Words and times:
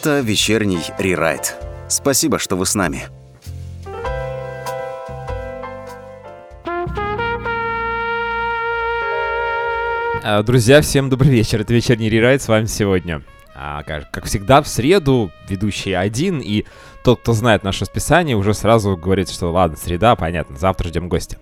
Это 0.00 0.20
вечерний 0.20 0.78
рерайт. 0.96 1.56
Спасибо, 1.88 2.38
что 2.38 2.54
вы 2.54 2.66
с 2.66 2.76
нами. 2.76 3.08
А, 10.22 10.44
Друзья, 10.44 10.82
всем 10.82 11.10
добрый 11.10 11.30
вечер. 11.30 11.62
Это 11.62 11.74
вечерний 11.74 12.08
рерайт 12.08 12.40
с 12.42 12.46
вами 12.46 12.66
сегодня. 12.66 13.24
А, 13.56 13.82
как, 13.82 14.08
как 14.12 14.26
всегда, 14.26 14.62
в 14.62 14.68
среду 14.68 15.32
ведущий 15.48 15.94
один, 15.94 16.38
и 16.38 16.64
тот, 17.02 17.18
кто 17.22 17.32
знает 17.32 17.64
наше 17.64 17.80
расписание, 17.80 18.36
уже 18.36 18.54
сразу 18.54 18.96
говорит, 18.96 19.28
что 19.28 19.50
ладно, 19.50 19.76
среда, 19.76 20.14
понятно, 20.14 20.56
завтра 20.56 20.86
ждем 20.86 21.08
гостя. 21.08 21.38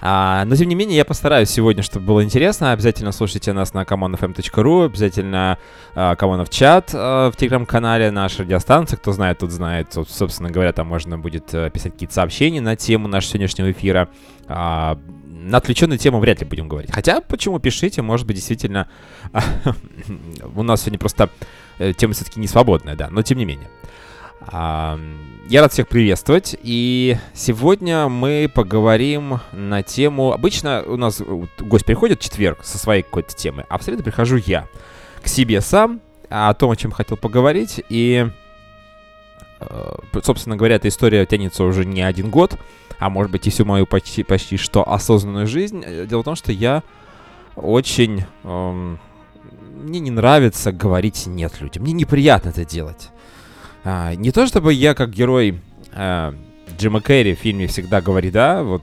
А, 0.00 0.44
но 0.44 0.56
тем 0.56 0.68
не 0.68 0.74
менее, 0.74 0.96
я 0.96 1.04
постараюсь 1.04 1.50
сегодня, 1.50 1.82
чтобы 1.82 2.06
было 2.06 2.24
интересно. 2.24 2.72
Обязательно 2.72 3.12
слушайте 3.12 3.52
нас 3.52 3.74
на 3.74 3.82
commonfm.ru, 3.82 4.84
обязательно 4.86 5.58
Common 5.94 6.44
в 6.44 6.50
чат 6.50 6.92
в 6.92 7.32
телеграм-канале 7.36 8.10
нашей 8.10 8.42
радиостанции. 8.42 8.96
Кто 8.96 9.12
знает, 9.12 9.38
тот 9.38 9.50
знает. 9.50 9.88
Соб- 9.94 10.08
Собственно 10.08 10.50
говоря, 10.50 10.72
там 10.72 10.86
можно 10.86 11.18
будет 11.18 11.52
э, 11.54 11.70
писать 11.70 11.92
какие-то 11.92 12.14
сообщения 12.14 12.60
на 12.60 12.76
тему 12.76 13.08
нашего 13.08 13.32
сегодняшнего 13.32 13.70
эфира. 13.70 14.08
А, 14.46 14.98
на 15.24 15.58
отвлеченную 15.58 15.98
тему 15.98 16.18
вряд 16.18 16.40
ли 16.40 16.46
будем 16.46 16.68
говорить. 16.68 16.90
Хотя, 16.92 17.20
почему 17.20 17.58
пишите, 17.58 18.02
может 18.02 18.26
быть, 18.26 18.36
действительно... 18.36 18.88
У 20.54 20.62
нас 20.62 20.82
сегодня 20.82 20.98
просто 20.98 21.30
э, 21.78 21.92
тема 21.92 22.14
все-таки 22.14 22.40
не 22.40 22.46
свободная, 22.46 22.96
да, 22.96 23.08
но 23.10 23.22
тем 23.22 23.38
не 23.38 23.44
менее. 23.44 23.68
А, 24.40 24.98
Я 25.48 25.62
рад 25.62 25.72
всех 25.72 25.88
приветствовать, 25.88 26.56
и 26.62 27.16
сегодня 27.34 28.08
мы 28.08 28.50
поговорим 28.52 29.40
на 29.52 29.82
тему... 29.82 30.32
Обычно 30.32 30.82
у 30.86 30.96
нас 30.96 31.22
гость 31.58 31.84
приходит 31.84 32.20
в 32.20 32.22
четверг 32.22 32.60
со 32.64 32.78
своей 32.78 33.02
какой-то 33.02 33.34
темой, 33.34 33.64
а 33.68 33.78
в 33.78 33.82
среду 33.82 34.02
прихожу 34.02 34.36
я 34.36 34.68
к 35.22 35.28
себе 35.28 35.60
сам, 35.60 36.00
о 36.28 36.52
том, 36.54 36.70
о 36.70 36.76
чем 36.76 36.90
хотел 36.90 37.16
поговорить, 37.16 37.82
и, 37.88 38.28
э, 39.60 39.94
собственно 40.22 40.56
говоря, 40.56 40.76
эта 40.76 40.88
история 40.88 41.24
тянется 41.26 41.64
уже 41.64 41.84
не 41.84 42.02
один 42.02 42.30
год, 42.30 42.58
а 42.98 43.10
может 43.10 43.30
быть 43.32 43.46
и 43.46 43.50
всю 43.50 43.64
мою 43.64 43.86
почти, 43.86 44.22
почти 44.22 44.56
что 44.56 44.88
осознанную 44.88 45.46
жизнь. 45.46 45.82
Э, 45.84 46.06
Дело 46.06 46.22
в 46.22 46.24
том, 46.24 46.34
что 46.36 46.52
я 46.52 46.82
очень... 47.54 48.24
эм, 48.44 48.98
мне 49.76 50.00
не 50.00 50.10
нравится 50.10 50.72
говорить 50.72 51.26
«нет» 51.26 51.60
людям. 51.60 51.82
Мне 51.82 51.92
неприятно 51.92 52.48
это 52.48 52.64
делать. 52.64 53.10
А, 53.88 54.16
не 54.16 54.32
то 54.32 54.48
чтобы 54.48 54.74
я 54.74 54.94
как 54.94 55.12
герой 55.12 55.60
э, 55.92 56.32
Джима 56.76 57.00
Керри 57.00 57.36
в 57.36 57.38
фильме 57.38 57.68
всегда 57.68 58.00
говорит 58.00 58.32
«да», 58.32 58.64
вот 58.64 58.82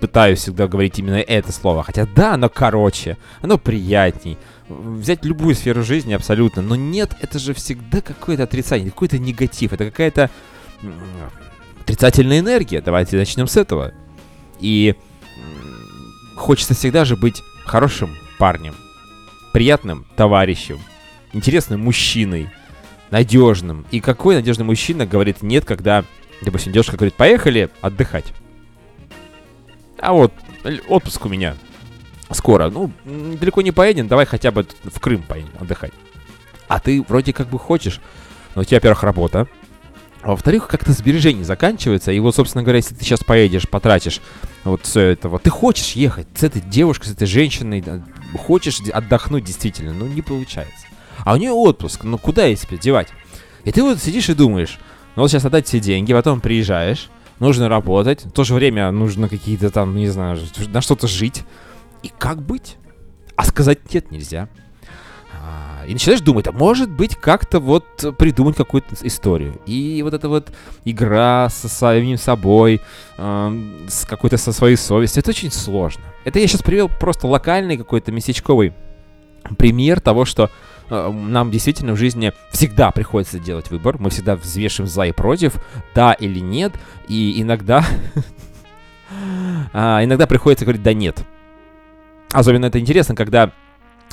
пытаюсь 0.00 0.40
всегда 0.40 0.66
говорить 0.66 0.98
именно 0.98 1.20
это 1.20 1.52
слово. 1.52 1.84
Хотя 1.84 2.04
да, 2.16 2.34
оно 2.34 2.48
короче, 2.48 3.16
оно 3.42 3.58
приятней. 3.58 4.38
Взять 4.68 5.24
любую 5.24 5.54
сферу 5.54 5.84
жизни 5.84 6.14
абсолютно. 6.14 6.62
Но 6.62 6.74
нет, 6.74 7.14
это 7.20 7.38
же 7.38 7.54
всегда 7.54 8.00
какое-то 8.00 8.42
отрицание, 8.42 8.90
какой-то 8.90 9.20
негатив. 9.20 9.72
Это 9.72 9.84
какая-то 9.84 10.30
отрицательная 11.82 12.40
энергия. 12.40 12.80
Давайте 12.80 13.16
начнем 13.18 13.46
с 13.46 13.56
этого. 13.56 13.92
И 14.58 14.96
хочется 16.36 16.74
всегда 16.74 17.04
же 17.04 17.16
быть 17.16 17.40
хорошим 17.66 18.16
парнем, 18.36 18.74
приятным 19.52 20.06
товарищем, 20.16 20.80
интересным 21.32 21.82
мужчиной, 21.82 22.48
надежным. 23.10 23.86
И 23.90 24.00
какой 24.00 24.36
надежный 24.36 24.64
мужчина 24.64 25.06
говорит 25.06 25.42
нет, 25.42 25.64
когда, 25.64 26.04
допустим, 26.42 26.72
девушка 26.72 26.96
говорит, 26.96 27.14
поехали 27.14 27.70
отдыхать. 27.80 28.32
А 29.98 30.12
вот 30.12 30.32
отпуск 30.88 31.26
у 31.26 31.28
меня 31.28 31.56
скоро. 32.30 32.70
Ну, 32.70 32.90
далеко 33.04 33.62
не 33.62 33.72
поедем, 33.72 34.08
давай 34.08 34.26
хотя 34.26 34.50
бы 34.50 34.66
в 34.84 35.00
Крым 35.00 35.22
поедем 35.22 35.50
отдыхать. 35.58 35.92
А 36.68 36.78
ты 36.78 37.02
вроде 37.02 37.32
как 37.32 37.48
бы 37.48 37.58
хочешь, 37.58 38.00
но 38.54 38.62
у 38.62 38.64
тебя, 38.64 38.76
во-первых, 38.76 39.02
работа, 39.02 39.48
а 40.22 40.28
во-вторых, 40.28 40.68
как-то 40.68 40.92
сбережения 40.92 41.44
заканчиваются, 41.44 42.12
и 42.12 42.18
вот, 42.20 42.36
собственно 42.36 42.62
говоря, 42.62 42.76
если 42.76 42.94
ты 42.94 43.04
сейчас 43.04 43.24
поедешь, 43.24 43.68
потратишь 43.68 44.20
вот 44.64 44.84
все 44.84 45.00
это 45.00 45.30
вот, 45.30 45.42
ты 45.42 45.50
хочешь 45.50 45.92
ехать 45.92 46.26
с 46.34 46.42
этой 46.42 46.60
девушкой, 46.60 47.06
с 47.06 47.12
этой 47.12 47.26
женщиной, 47.26 47.82
хочешь 48.38 48.80
отдохнуть 48.92 49.44
действительно, 49.44 49.94
но 49.94 50.06
не 50.06 50.20
получается. 50.20 50.86
А 51.24 51.34
у 51.34 51.36
нее 51.36 51.52
отпуск, 51.52 52.04
ну 52.04 52.18
куда 52.18 52.44
ей 52.44 52.56
себя 52.56 52.76
девать? 52.76 53.08
И 53.64 53.72
ты 53.72 53.82
вот 53.82 53.98
сидишь 54.00 54.28
и 54.28 54.34
думаешь, 54.34 54.78
ну 55.16 55.22
вот 55.22 55.30
сейчас 55.30 55.44
отдать 55.44 55.66
все 55.66 55.80
деньги, 55.80 56.12
потом 56.12 56.40
приезжаешь, 56.40 57.10
нужно 57.38 57.68
работать, 57.68 58.24
в 58.24 58.30
то 58.30 58.44
же 58.44 58.54
время 58.54 58.90
нужно 58.90 59.28
какие-то 59.28 59.70
там, 59.70 59.94
не 59.96 60.08
знаю, 60.08 60.38
на 60.68 60.80
что-то 60.80 61.06
жить. 61.08 61.44
И 62.02 62.10
как 62.18 62.40
быть? 62.42 62.76
А 63.36 63.44
сказать 63.44 63.92
нет 63.92 64.10
нельзя. 64.10 64.48
А, 65.32 65.84
И 65.86 65.92
начинаешь 65.92 66.20
думать, 66.20 66.46
а 66.46 66.52
может 66.52 66.90
быть 66.90 67.16
как-то 67.16 67.60
вот 67.60 68.16
придумать 68.18 68.56
какую-то 68.56 68.94
историю. 69.02 69.60
И 69.66 70.02
вот 70.02 70.14
эта 70.14 70.28
вот 70.28 70.52
игра 70.84 71.48
со 71.50 71.68
самим 71.68 72.18
собой, 72.18 72.80
эм, 73.16 73.86
с 73.88 74.04
какой-то 74.04 74.36
со 74.36 74.52
своей 74.52 74.76
совестью, 74.76 75.20
это 75.20 75.30
очень 75.30 75.50
сложно. 75.50 76.02
Это 76.24 76.38
я 76.38 76.46
сейчас 76.46 76.62
привел 76.62 76.88
просто 76.88 77.26
локальный 77.26 77.76
какой-то 77.76 78.12
местечковый 78.12 78.74
пример 79.56 80.00
того, 80.00 80.24
что 80.24 80.50
нам 80.90 81.50
действительно 81.50 81.92
в 81.92 81.96
жизни 81.96 82.32
всегда 82.50 82.90
приходится 82.90 83.38
делать 83.38 83.70
выбор. 83.70 83.98
Мы 83.98 84.10
всегда 84.10 84.36
взвешиваем 84.36 84.90
за 84.90 85.02
и 85.04 85.12
против, 85.12 85.54
да 85.94 86.12
или 86.12 86.40
нет. 86.40 86.72
И 87.08 87.40
иногда... 87.40 87.84
а, 89.72 90.04
иногда 90.04 90.26
приходится 90.26 90.64
говорить 90.64 90.82
да 90.82 90.92
нет. 90.92 91.24
Особенно 92.32 92.66
это 92.66 92.78
интересно, 92.78 93.14
когда 93.14 93.52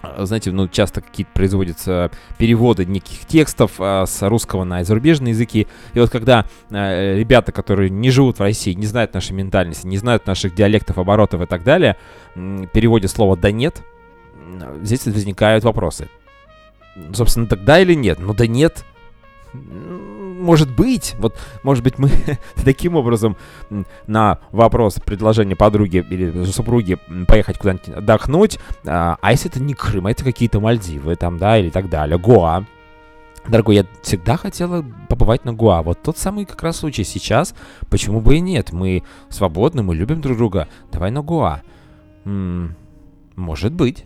а, 0.01 0.25
знаете, 0.25 0.51
ну, 0.51 0.67
часто 0.67 1.01
какие-то 1.01 1.31
производятся 1.33 2.11
переводы 2.37 2.85
неких 2.85 3.25
текстов 3.25 3.73
а, 3.79 4.05
с 4.05 4.27
русского 4.27 4.63
на 4.63 4.83
зарубежные 4.83 5.31
языки. 5.31 5.67
И 5.93 5.99
вот 5.99 6.09
когда 6.09 6.45
а, 6.69 7.15
ребята, 7.15 7.51
которые 7.51 7.89
не 7.89 8.11
живут 8.11 8.37
в 8.37 8.41
России, 8.41 8.73
не 8.73 8.85
знают 8.85 9.13
нашей 9.13 9.33
ментальности, 9.33 9.87
не 9.87 9.97
знают 9.97 10.27
наших 10.27 10.55
диалектов, 10.55 10.97
оборотов 10.97 11.41
и 11.41 11.45
так 11.45 11.63
далее, 11.63 11.97
переводят 12.35 13.11
слово 13.11 13.35
«да 13.35 13.51
нет», 13.51 13.81
здесь 14.81 15.05
возникают 15.05 15.63
вопросы. 15.63 16.09
Собственно, 17.13 17.47
тогда 17.47 17.79
или 17.79 17.93
нет? 17.93 18.19
Ну 18.19 18.33
да 18.33 18.47
нет. 18.47 18.85
Может 19.53 20.75
быть, 20.75 21.15
вот, 21.17 21.35
может 21.63 21.83
быть, 21.83 21.97
мы 21.97 22.11
таким 22.63 22.95
образом 22.95 23.37
на 24.05 24.39
вопрос 24.51 24.95
предложения 24.95 25.55
подруги 25.55 26.05
или 26.09 26.43
супруги 26.45 26.97
поехать 27.27 27.57
куда-нибудь 27.57 27.89
отдохнуть, 27.89 28.59
а, 28.85 29.17
а 29.19 29.31
если 29.31 29.49
это 29.49 29.61
не 29.61 29.73
Крым, 29.73 30.05
а 30.05 30.11
это 30.11 30.23
какие-то 30.23 30.59
Мальдивы 30.59 31.15
там, 31.15 31.37
да, 31.37 31.57
или 31.57 31.69
так 31.69 31.89
далее, 31.89 32.19
Гоа. 32.19 32.65
Дорогой, 33.47 33.75
я 33.75 33.85
всегда 34.01 34.35
хотела 34.35 34.83
побывать 35.07 35.45
на 35.45 35.53
Гоа. 35.53 35.81
Вот 35.81 36.03
тот 36.03 36.17
самый 36.17 36.45
как 36.45 36.61
раз 36.63 36.77
случай 36.77 37.05
сейчас. 37.05 37.55
Почему 37.89 38.19
бы 38.19 38.35
и 38.35 38.39
нет? 38.41 38.73
Мы 38.73 39.03
свободны, 39.29 39.83
мы 39.83 39.95
любим 39.95 40.19
друг 40.19 40.37
друга. 40.37 40.67
Давай 40.91 41.11
на 41.11 41.21
Гоа. 41.21 41.61
М, 42.25 42.75
может 43.35 43.71
быть. 43.71 44.05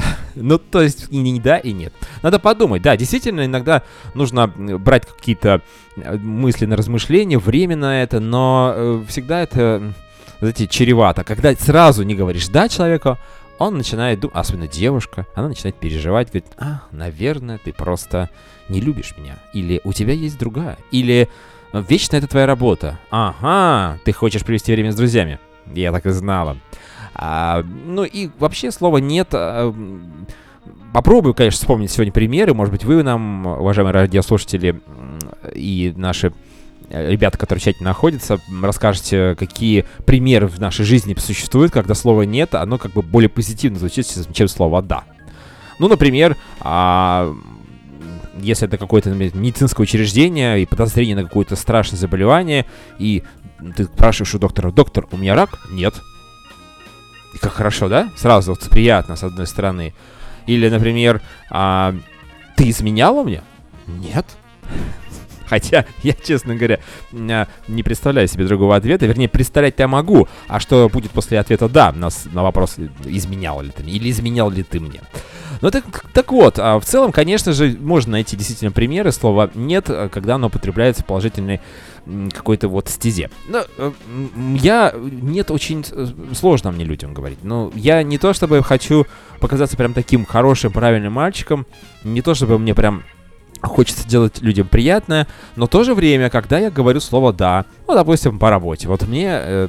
Ну, 0.34 0.58
то 0.58 0.82
есть, 0.82 1.08
и 1.10 1.18
не 1.18 1.40
да, 1.40 1.58
и 1.58 1.72
нет. 1.72 1.92
Надо 2.22 2.38
подумать. 2.38 2.82
Да, 2.82 2.96
действительно, 2.96 3.44
иногда 3.44 3.82
нужно 4.14 4.46
брать 4.46 5.06
какие-то 5.06 5.62
э, 5.96 6.16
мысли 6.16 6.66
на 6.66 6.76
размышления, 6.76 7.38
время 7.38 7.76
на 7.76 8.02
это, 8.02 8.20
но 8.20 8.72
э, 8.74 9.04
всегда 9.08 9.40
это, 9.40 9.92
знаете, 10.38 10.66
чревато. 10.68 11.24
Когда 11.24 11.52
сразу 11.54 12.04
не 12.04 12.14
говоришь 12.14 12.48
«да» 12.48 12.68
человеку, 12.68 13.18
он 13.58 13.76
начинает 13.76 14.20
думать, 14.20 14.36
особенно 14.36 14.68
девушка, 14.68 15.26
она 15.34 15.48
начинает 15.48 15.74
переживать, 15.76 16.28
говорит, 16.28 16.46
а, 16.58 16.82
наверное, 16.92 17.58
ты 17.58 17.72
просто 17.72 18.30
не 18.68 18.80
любишь 18.80 19.14
меня. 19.18 19.36
Или 19.52 19.80
у 19.82 19.92
тебя 19.92 20.12
есть 20.12 20.38
другая. 20.38 20.78
Или 20.92 21.28
«Э, 21.72 21.82
вечно 21.88 22.16
это 22.16 22.28
твоя 22.28 22.46
работа. 22.46 22.98
Ага, 23.10 23.98
ты 24.04 24.12
хочешь 24.12 24.44
провести 24.44 24.72
время 24.72 24.92
с 24.92 24.96
друзьями. 24.96 25.40
Я 25.74 25.92
так 25.92 26.06
и 26.06 26.10
знала. 26.10 26.56
А, 27.18 27.64
ну 27.86 28.04
и 28.04 28.30
вообще 28.38 28.70
слова 28.70 28.98
«нет» 28.98 29.28
а, 29.32 29.74
Попробую, 30.92 31.34
конечно, 31.34 31.58
вспомнить 31.58 31.90
сегодня 31.90 32.12
примеры. 32.12 32.54
Может 32.54 32.72
быть, 32.72 32.84
вы 32.84 33.02
нам, 33.02 33.46
уважаемые 33.46 33.92
радиослушатели 33.92 34.80
и 35.54 35.92
наши 35.96 36.32
э, 36.88 37.10
ребята, 37.10 37.36
которые 37.36 37.60
в 37.60 37.64
чате 37.64 37.84
находятся, 37.84 38.38
расскажете, 38.62 39.36
какие 39.38 39.84
примеры 40.06 40.46
в 40.46 40.58
нашей 40.58 40.86
жизни 40.86 41.14
существуют, 41.18 41.72
когда 41.72 41.94
слова 41.94 42.22
«нет», 42.22 42.54
оно 42.54 42.78
как 42.78 42.92
бы 42.92 43.02
более 43.02 43.28
позитивно 43.28 43.78
звучит, 43.78 44.06
чем 44.32 44.48
слово 44.48 44.80
«да». 44.80 45.04
Ну, 45.78 45.88
например, 45.88 46.36
а, 46.60 47.34
если 48.40 48.66
это 48.66 48.78
какое-то 48.78 49.10
медицинское 49.10 49.82
учреждение 49.82 50.62
и 50.62 50.66
подозрение 50.66 51.16
на 51.16 51.24
какое-то 51.24 51.54
страшное 51.54 51.98
заболевание, 51.98 52.64
и 52.98 53.22
ты 53.76 53.84
спрашиваешь 53.84 54.34
у 54.34 54.38
доктора, 54.38 54.72
доктор, 54.72 55.06
у 55.12 55.18
меня 55.18 55.34
рак? 55.34 55.58
Нет. 55.70 55.94
И 57.34 57.38
как 57.38 57.52
хорошо, 57.52 57.88
да? 57.88 58.10
Сразу 58.16 58.52
вот 58.52 58.68
приятно, 58.68 59.16
с 59.16 59.22
одной 59.22 59.46
стороны. 59.46 59.94
Или, 60.46 60.68
например, 60.68 61.20
а, 61.50 61.94
ты 62.56 62.70
изменяла 62.70 63.22
мне? 63.22 63.42
Нет. 63.86 64.24
Хотя, 65.46 65.86
я, 66.02 66.12
честно 66.14 66.54
говоря, 66.54 66.80
а, 67.12 67.46
не 67.68 67.82
представляю 67.82 68.28
себе 68.28 68.46
другого 68.46 68.76
ответа. 68.76 69.06
Вернее, 69.06 69.28
представлять 69.28 69.74
я 69.78 69.88
могу. 69.88 70.26
А 70.46 70.58
что 70.58 70.88
будет 70.88 71.10
после 71.10 71.38
ответа 71.38 71.68
«да» 71.68 71.92
на, 71.92 72.08
на 72.32 72.42
вопрос, 72.42 72.76
изменял 73.04 73.60
ли 73.60 73.70
ты 73.70 73.82
мне 73.82 73.92
или 73.92 74.10
изменял 74.10 74.50
ли 74.50 74.62
ты 74.62 74.80
мне. 74.80 75.00
Ну 75.60 75.70
так, 75.70 75.84
так 76.12 76.30
вот, 76.30 76.58
а 76.58 76.78
в 76.78 76.84
целом, 76.84 77.10
конечно 77.10 77.52
же, 77.52 77.76
можно 77.80 78.12
найти 78.12 78.36
действительно 78.36 78.70
примеры 78.70 79.10
слова 79.10 79.50
«нет», 79.54 79.90
когда 80.12 80.36
оно 80.36 80.46
употребляется 80.46 81.02
в 81.02 81.06
положительной 81.06 81.60
какой-то 82.32 82.68
вот 82.68 82.88
стезе. 82.88 83.30
Но 83.48 83.64
э, 83.76 83.92
я... 84.56 84.94
Нет, 84.96 85.50
очень 85.50 85.84
э, 85.90 86.06
сложно 86.34 86.70
мне 86.72 86.84
людям 86.84 87.14
говорить. 87.14 87.38
Но 87.42 87.70
я 87.74 88.02
не 88.02 88.18
то 88.18 88.32
чтобы 88.32 88.62
хочу 88.62 89.06
показаться 89.40 89.76
прям 89.76 89.94
таким 89.94 90.24
хорошим, 90.24 90.72
правильным 90.72 91.12
мальчиком, 91.12 91.66
не 92.04 92.22
то 92.22 92.34
чтобы 92.34 92.58
мне 92.58 92.74
прям 92.74 93.02
хочется 93.62 94.06
делать 94.08 94.40
людям 94.40 94.68
приятное, 94.68 95.26
но 95.56 95.66
в 95.66 95.68
то 95.68 95.84
же 95.84 95.94
время, 95.94 96.30
когда 96.30 96.58
я 96.58 96.70
говорю 96.70 97.00
слово 97.00 97.32
«да», 97.32 97.64
ну, 97.86 97.94
допустим, 97.94 98.38
по 98.38 98.50
работе, 98.50 98.88
вот 98.88 99.02
мне 99.02 99.28
э, 99.30 99.68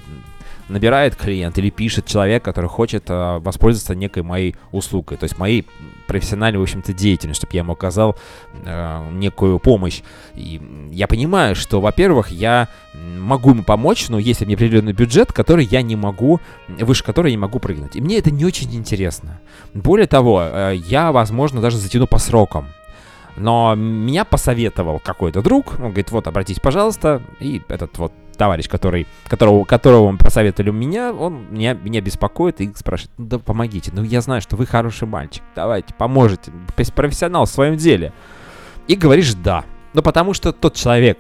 набирает 0.70 1.16
клиент 1.16 1.58
или 1.58 1.70
пишет 1.70 2.06
человек, 2.06 2.44
который 2.44 2.70
хочет 2.70 3.06
э, 3.10 3.40
воспользоваться 3.40 3.96
некой 3.96 4.24
моей 4.24 4.56
услугой, 4.72 5.18
то 5.18 5.26
есть 5.26 5.38
моей 5.38 5.68
профессиональной, 6.08 6.60
в 6.60 6.64
общем-то, 6.64 6.94
деятельностью, 6.94 7.48
чтобы 7.48 7.56
я 7.56 7.62
ему 7.62 7.74
оказал 7.74 8.16
э, 8.66 9.10
некую 9.12 9.60
помощь. 9.60 10.02
И 10.36 10.62
я 10.92 11.08
понимаю, 11.08 11.56
что, 11.56 11.82
во-первых, 11.82 12.30
я 12.30 12.68
могу 12.94 13.52
ему 13.52 13.64
помочь, 13.64 14.10
но 14.10 14.20
есть 14.20 14.42
определенный 14.42 14.94
бюджет, 14.94 15.34
который 15.34 15.66
я 15.66 15.82
не 15.82 15.96
могу, 15.96 16.40
выше 16.68 17.04
которого 17.04 17.28
я 17.28 17.34
не 17.34 17.38
могу 17.38 17.60
прыгнуть. 17.60 17.96
И 17.96 18.02
мне 18.02 18.18
это 18.18 18.32
не 18.32 18.46
очень 18.46 18.74
интересно. 18.76 19.42
Более 19.74 20.08
того, 20.08 20.42
э, 20.44 20.76
я, 20.76 21.12
возможно, 21.12 21.62
даже 21.62 21.78
затяну 21.78 22.08
по 22.08 22.18
срокам. 22.18 22.68
Но 23.36 23.74
меня 23.76 24.26
посоветовал 24.26 25.00
какой-то 25.00 25.42
друг, 25.42 25.74
он 25.80 25.90
говорит, 25.90 26.12
вот, 26.12 26.28
обратись, 26.28 26.60
пожалуйста, 26.60 27.22
и 27.40 27.62
этот 27.70 27.98
вот 27.98 28.12
товарищ, 28.40 28.70
который, 28.70 29.06
которого, 29.28 29.66
которого 29.66 30.16
посоветовали 30.16 30.72
меня, 30.72 31.12
он 31.12 31.46
меня, 31.52 31.74
меня 31.74 32.00
беспокоит 32.00 32.62
и 32.62 32.74
спрашивает, 32.74 33.12
ну 33.18 33.26
да 33.26 33.38
помогите, 33.38 33.92
ну 33.94 34.02
я 34.02 34.22
знаю, 34.22 34.42
что 34.42 34.56
вы 34.56 34.66
хороший 34.66 35.08
мальчик, 35.08 35.44
давайте, 35.56 35.94
поможете, 35.94 36.52
профессионал 36.96 37.46
в 37.46 37.50
своем 37.50 37.76
деле. 37.76 38.14
И 38.88 38.96
говоришь 38.96 39.34
да. 39.34 39.66
Ну 39.94 40.02
потому 40.02 40.34
что 40.34 40.54
тот 40.54 40.76
человек 40.76 41.20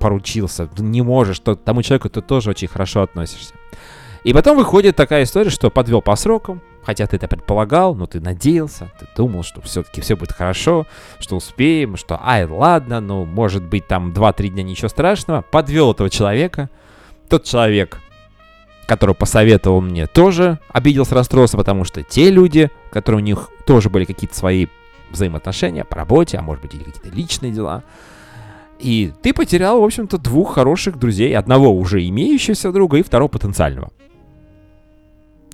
поручился, 0.00 0.68
не 0.78 1.02
можешь, 1.02 1.38
то, 1.40 1.54
тому 1.54 1.82
человеку 1.82 2.08
ты 2.08 2.22
тоже 2.22 2.50
очень 2.50 2.68
хорошо 2.68 3.02
относишься. 3.02 3.54
И 4.24 4.32
потом 4.32 4.56
выходит 4.56 4.96
такая 4.96 5.24
история, 5.24 5.50
что 5.50 5.70
подвел 5.70 6.00
по 6.00 6.16
срокам, 6.16 6.62
хотя 6.86 7.08
ты 7.08 7.16
это 7.16 7.26
предполагал, 7.26 7.96
но 7.96 8.06
ты 8.06 8.20
надеялся, 8.20 8.92
ты 9.00 9.08
думал, 9.16 9.42
что 9.42 9.60
все-таки 9.60 10.00
все 10.00 10.14
будет 10.14 10.30
хорошо, 10.30 10.86
что 11.18 11.36
успеем, 11.36 11.96
что, 11.96 12.18
ай, 12.22 12.46
ладно, 12.46 13.00
ну, 13.00 13.24
может 13.24 13.64
быть, 13.64 13.88
там 13.88 14.12
2-3 14.12 14.48
дня 14.50 14.62
ничего 14.62 14.88
страшного. 14.88 15.42
Подвел 15.42 15.90
этого 15.90 16.08
человека. 16.08 16.70
Тот 17.28 17.42
человек, 17.42 17.98
который 18.86 19.16
посоветовал 19.16 19.80
мне, 19.80 20.06
тоже 20.06 20.60
обиделся, 20.68 21.16
расстроился, 21.16 21.56
потому 21.56 21.82
что 21.82 22.04
те 22.04 22.30
люди, 22.30 22.70
которые 22.90 23.20
у 23.20 23.24
них 23.24 23.50
тоже 23.66 23.90
были 23.90 24.04
какие-то 24.04 24.36
свои 24.36 24.68
взаимоотношения 25.10 25.84
по 25.84 25.96
работе, 25.96 26.38
а 26.38 26.42
может 26.42 26.62
быть, 26.62 26.74
или 26.74 26.84
какие-то 26.84 27.08
личные 27.08 27.50
дела, 27.50 27.82
и 28.78 29.12
ты 29.22 29.32
потерял, 29.32 29.80
в 29.80 29.84
общем-то, 29.84 30.18
двух 30.18 30.54
хороших 30.54 30.98
друзей, 31.00 31.36
одного 31.36 31.72
уже 31.72 32.06
имеющегося 32.06 32.70
друга 32.70 32.98
и 32.98 33.02
второго 33.02 33.28
потенциального 33.28 33.90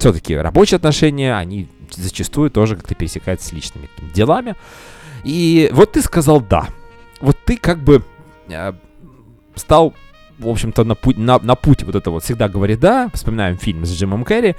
все-таки 0.02 0.34
рабочие 0.34 0.78
отношения, 0.78 1.36
они 1.36 1.68
зачастую 1.92 2.50
тоже 2.50 2.74
как-то 2.74 2.96
пересекаются 2.96 3.48
с 3.48 3.52
личными 3.52 3.88
делами. 4.12 4.56
И 5.22 5.70
вот 5.72 5.92
ты 5.92 6.02
сказал 6.02 6.40
«да». 6.40 6.66
Вот 7.20 7.36
ты 7.44 7.56
как 7.56 7.78
бы 7.78 8.02
э, 8.48 8.72
стал, 9.54 9.94
в 10.40 10.48
общем-то, 10.48 10.82
на 10.82 10.96
путь, 10.96 11.16
на, 11.18 11.38
на 11.38 11.54
путь 11.54 11.84
вот 11.84 11.94
это 11.94 12.10
вот 12.10 12.24
«всегда 12.24 12.48
говори 12.48 12.74
да», 12.74 13.10
вспоминаем 13.14 13.56
фильм 13.58 13.86
с 13.86 13.92
Джимом 13.92 14.24
Керри, 14.24 14.56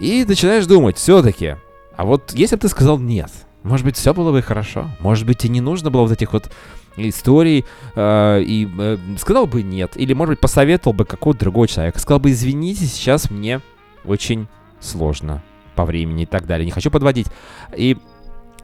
и 0.00 0.24
начинаешь 0.26 0.64
думать, 0.64 0.96
все-таки, 0.96 1.56
а 1.94 2.04
вот 2.06 2.32
если 2.32 2.56
бы 2.56 2.62
ты 2.62 2.68
сказал 2.70 2.98
«нет», 2.98 3.30
может 3.64 3.84
быть, 3.84 3.96
все 3.98 4.14
было 4.14 4.32
бы 4.32 4.40
хорошо. 4.40 4.88
Может 5.00 5.26
быть, 5.26 5.44
и 5.44 5.50
не 5.50 5.60
нужно 5.60 5.90
было 5.90 6.02
вот 6.02 6.12
этих 6.12 6.32
вот 6.32 6.50
историй 6.96 7.66
э, 7.94 8.42
и 8.42 8.66
э, 8.78 8.96
сказал 9.18 9.46
бы 9.46 9.62
нет. 9.62 9.92
Или, 9.96 10.14
может 10.14 10.30
быть, 10.30 10.40
посоветовал 10.40 10.94
бы 10.94 11.04
какого-то 11.04 11.40
другого 11.40 11.68
человека. 11.68 11.98
Сказал 11.98 12.20
бы, 12.20 12.30
извините, 12.30 12.86
сейчас 12.86 13.30
мне 13.30 13.60
очень 14.06 14.48
сложно 14.80 15.42
по 15.74 15.84
времени 15.84 16.24
и 16.24 16.26
так 16.26 16.46
далее. 16.46 16.66
Не 16.66 16.72
хочу 16.72 16.90
подводить. 16.90 17.28
И 17.76 17.96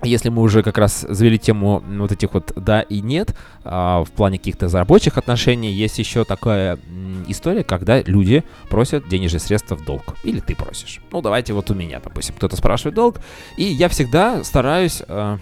если 0.03 0.29
мы 0.29 0.43
уже 0.43 0.63
как 0.63 0.79
раз 0.79 1.07
завели 1.09 1.39
тему 1.39 1.83
вот 1.87 2.13
этих 2.13 2.35
вот 2.35 2.53
да 2.57 2.83
и 2.83 3.01
нет, 3.01 3.35
а, 3.65 4.05
в 4.05 4.11
плане 4.11 4.39
каких-то 4.39 4.69
рабочих 4.69 5.17
отношений, 5.19 5.73
есть 5.73 5.99
еще 5.99 6.25
такая 6.25 6.79
история, 7.27 7.65
когда 7.65 8.03
люди 8.03 8.45
просят 8.69 9.09
денежные 9.09 9.41
средства 9.41 9.77
в 9.77 9.85
долг. 9.85 10.17
Или 10.25 10.41
ты 10.41 10.55
просишь. 10.55 11.01
Ну, 11.11 11.23
давайте 11.23 11.53
вот 11.53 11.71
у 11.71 11.75
меня, 11.75 12.01
допустим, 12.03 12.35
кто-то 12.35 12.57
спрашивает 12.57 12.95
долг, 12.95 13.21
и 13.57 13.65
я 13.65 13.89
всегда 13.89 14.45
стараюсь 14.45 15.03
э, 15.07 15.39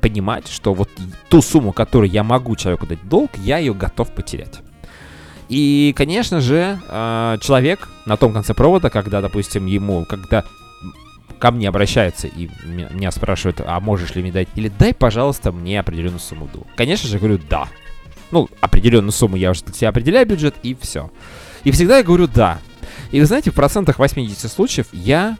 понимать, 0.00 0.48
что 0.48 0.74
вот 0.74 0.88
ту 1.28 1.42
сумму, 1.42 1.72
которую 1.72 2.10
я 2.10 2.22
могу 2.22 2.56
человеку 2.56 2.86
дать 2.86 3.06
долг, 3.08 3.30
я 3.36 3.58
ее 3.58 3.74
готов 3.74 4.12
потерять. 4.14 4.60
И, 5.50 5.92
конечно 5.96 6.40
же, 6.40 6.80
а, 6.88 7.36
человек 7.38 7.88
на 8.06 8.16
том 8.16 8.32
конце 8.32 8.54
провода, 8.54 8.88
когда, 8.88 9.20
допустим, 9.20 9.66
ему, 9.66 10.04
когда 10.04 10.44
ко 11.40 11.50
мне 11.50 11.68
обращается 11.68 12.28
и 12.28 12.48
меня 12.64 13.10
спрашивают, 13.10 13.60
а 13.66 13.80
можешь 13.80 14.14
ли 14.14 14.22
мне 14.22 14.30
дать, 14.30 14.48
или 14.54 14.68
дай, 14.68 14.94
пожалуйста, 14.94 15.50
мне 15.50 15.80
определенную 15.80 16.20
сумму 16.20 16.48
долг. 16.52 16.68
Конечно 16.76 17.08
же, 17.08 17.18
говорю 17.18 17.40
да. 17.50 17.68
Ну, 18.30 18.48
определенную 18.60 19.10
сумму 19.10 19.36
я 19.36 19.50
уже 19.50 19.62
себе 19.74 19.88
определяю 19.88 20.24
бюджет, 20.24 20.54
и 20.62 20.76
все. 20.80 21.10
И 21.64 21.72
всегда 21.72 21.98
я 21.98 22.04
говорю 22.04 22.28
да. 22.28 22.60
И 23.10 23.18
вы 23.18 23.26
знаете, 23.26 23.50
в 23.50 23.54
процентах 23.54 23.98
80 23.98 24.50
случаев 24.52 24.86
я 24.92 25.36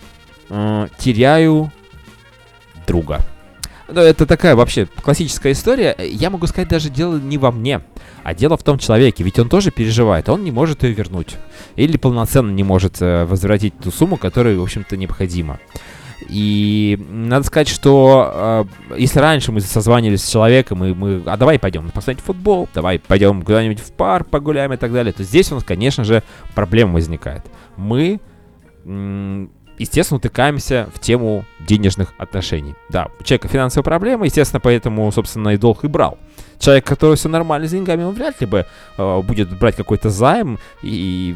э, 0.49 0.89
теряю 0.99 1.71
друга. 2.87 3.21
Ну, 3.93 4.01
это 4.01 4.27
такая 4.27 4.55
вообще 4.55 4.87
классическая 5.03 5.53
история. 5.53 5.97
Я 5.99 6.31
могу 6.31 6.47
сказать, 6.47 6.69
даже 6.69 6.91
дело 6.91 7.19
не 7.19 7.39
во 7.39 7.51
мне, 7.51 7.81
а 8.23 8.35
дело 8.35 8.57
в 8.57 8.63
том 8.63 8.79
человеке. 8.79 9.25
Ведь 9.25 9.39
он 9.39 9.49
тоже 9.49 9.71
переживает, 9.71 10.29
он 10.29 10.45
не 10.45 10.51
может 10.51 10.83
ее 10.83 10.93
вернуть. 10.93 11.37
Или 11.77 11.97
полноценно 11.97 12.51
не 12.51 12.63
может 12.63 13.01
э, 13.01 13.25
возвратить 13.25 13.79
ту 13.79 13.91
сумму, 13.91 14.17
которая, 14.17 14.57
в 14.57 14.63
общем-то, 14.63 14.97
необходима. 14.97 15.59
И 16.29 16.99
надо 17.11 17.47
сказать, 17.47 17.69
что 17.69 18.67
э, 18.91 18.99
если 18.99 19.19
раньше 19.19 19.53
мы 19.53 19.61
созванивались 19.61 20.23
с 20.23 20.31
человеком, 20.31 20.85
и 20.85 20.93
мы, 20.93 21.23
а 21.27 21.37
давай 21.37 21.59
пойдем 21.59 21.91
посмотреть 21.91 22.25
футбол, 22.25 22.69
давай 22.75 22.99
пойдем 22.99 23.43
куда-нибудь 23.43 23.81
в 23.81 23.93
парк 23.93 24.29
погуляем 24.29 24.73
и 24.73 24.77
так 24.77 24.93
далее, 24.93 25.13
то 25.13 25.23
здесь 25.25 25.51
у 25.51 25.55
нас, 25.55 25.65
конечно 25.65 26.05
же, 26.05 26.23
проблема 26.55 26.95
возникает. 26.95 27.45
Мы 27.77 28.21
естественно, 29.81 30.19
утыкаемся 30.19 30.89
в 30.95 31.01
тему 31.01 31.45
денежных 31.59 32.13
отношений. 32.19 32.75
Да, 32.91 33.09
у 33.19 33.25
человека 33.25 33.49
финансовая 33.49 33.83
проблема, 33.83 34.27
естественно, 34.27 34.61
поэтому, 34.61 35.11
собственно, 35.11 35.51
и 35.51 35.57
долг 35.57 35.85
и 35.85 35.89
брал. 35.89 36.19
Человек, 36.59 36.85
который 36.85 37.17
все 37.17 37.31
нормально 37.31 37.67
с 37.67 37.71
деньгами, 37.71 38.05
он 38.05 38.15
вряд 38.15 38.41
ли 38.41 38.47
бы 38.47 38.67
э, 38.99 39.23
будет 39.23 39.59
брать 39.59 39.77
какой-то 39.77 40.11
займ 40.11 40.59
и 40.83 41.35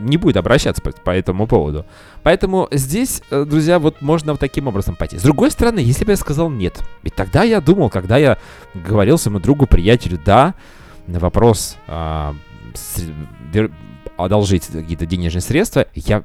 не 0.00 0.16
будет 0.18 0.36
обращаться 0.36 0.82
по, 0.82 0.92
по 0.92 1.10
этому 1.10 1.46
поводу. 1.46 1.86
Поэтому 2.22 2.68
здесь, 2.70 3.22
э, 3.30 3.46
друзья, 3.48 3.78
вот 3.78 4.02
можно 4.02 4.32
вот 4.32 4.40
таким 4.40 4.68
образом 4.68 4.94
пойти. 4.94 5.18
С 5.18 5.22
другой 5.22 5.50
стороны, 5.50 5.78
если 5.78 6.04
бы 6.04 6.12
я 6.12 6.16
сказал 6.16 6.50
нет, 6.50 6.78
ведь 7.02 7.14
тогда 7.14 7.42
я 7.42 7.62
думал, 7.62 7.88
когда 7.88 8.18
я 8.18 8.36
говорил 8.74 9.16
своему 9.16 9.40
другу, 9.40 9.66
приятелю, 9.66 10.20
да, 10.24 10.54
на 11.06 11.18
вопрос 11.18 11.78
а, 11.86 12.34
с, 12.74 13.02
одолжить 14.18 14.66
какие-то 14.66 15.06
денежные 15.06 15.40
средства, 15.40 15.86
я 15.94 16.22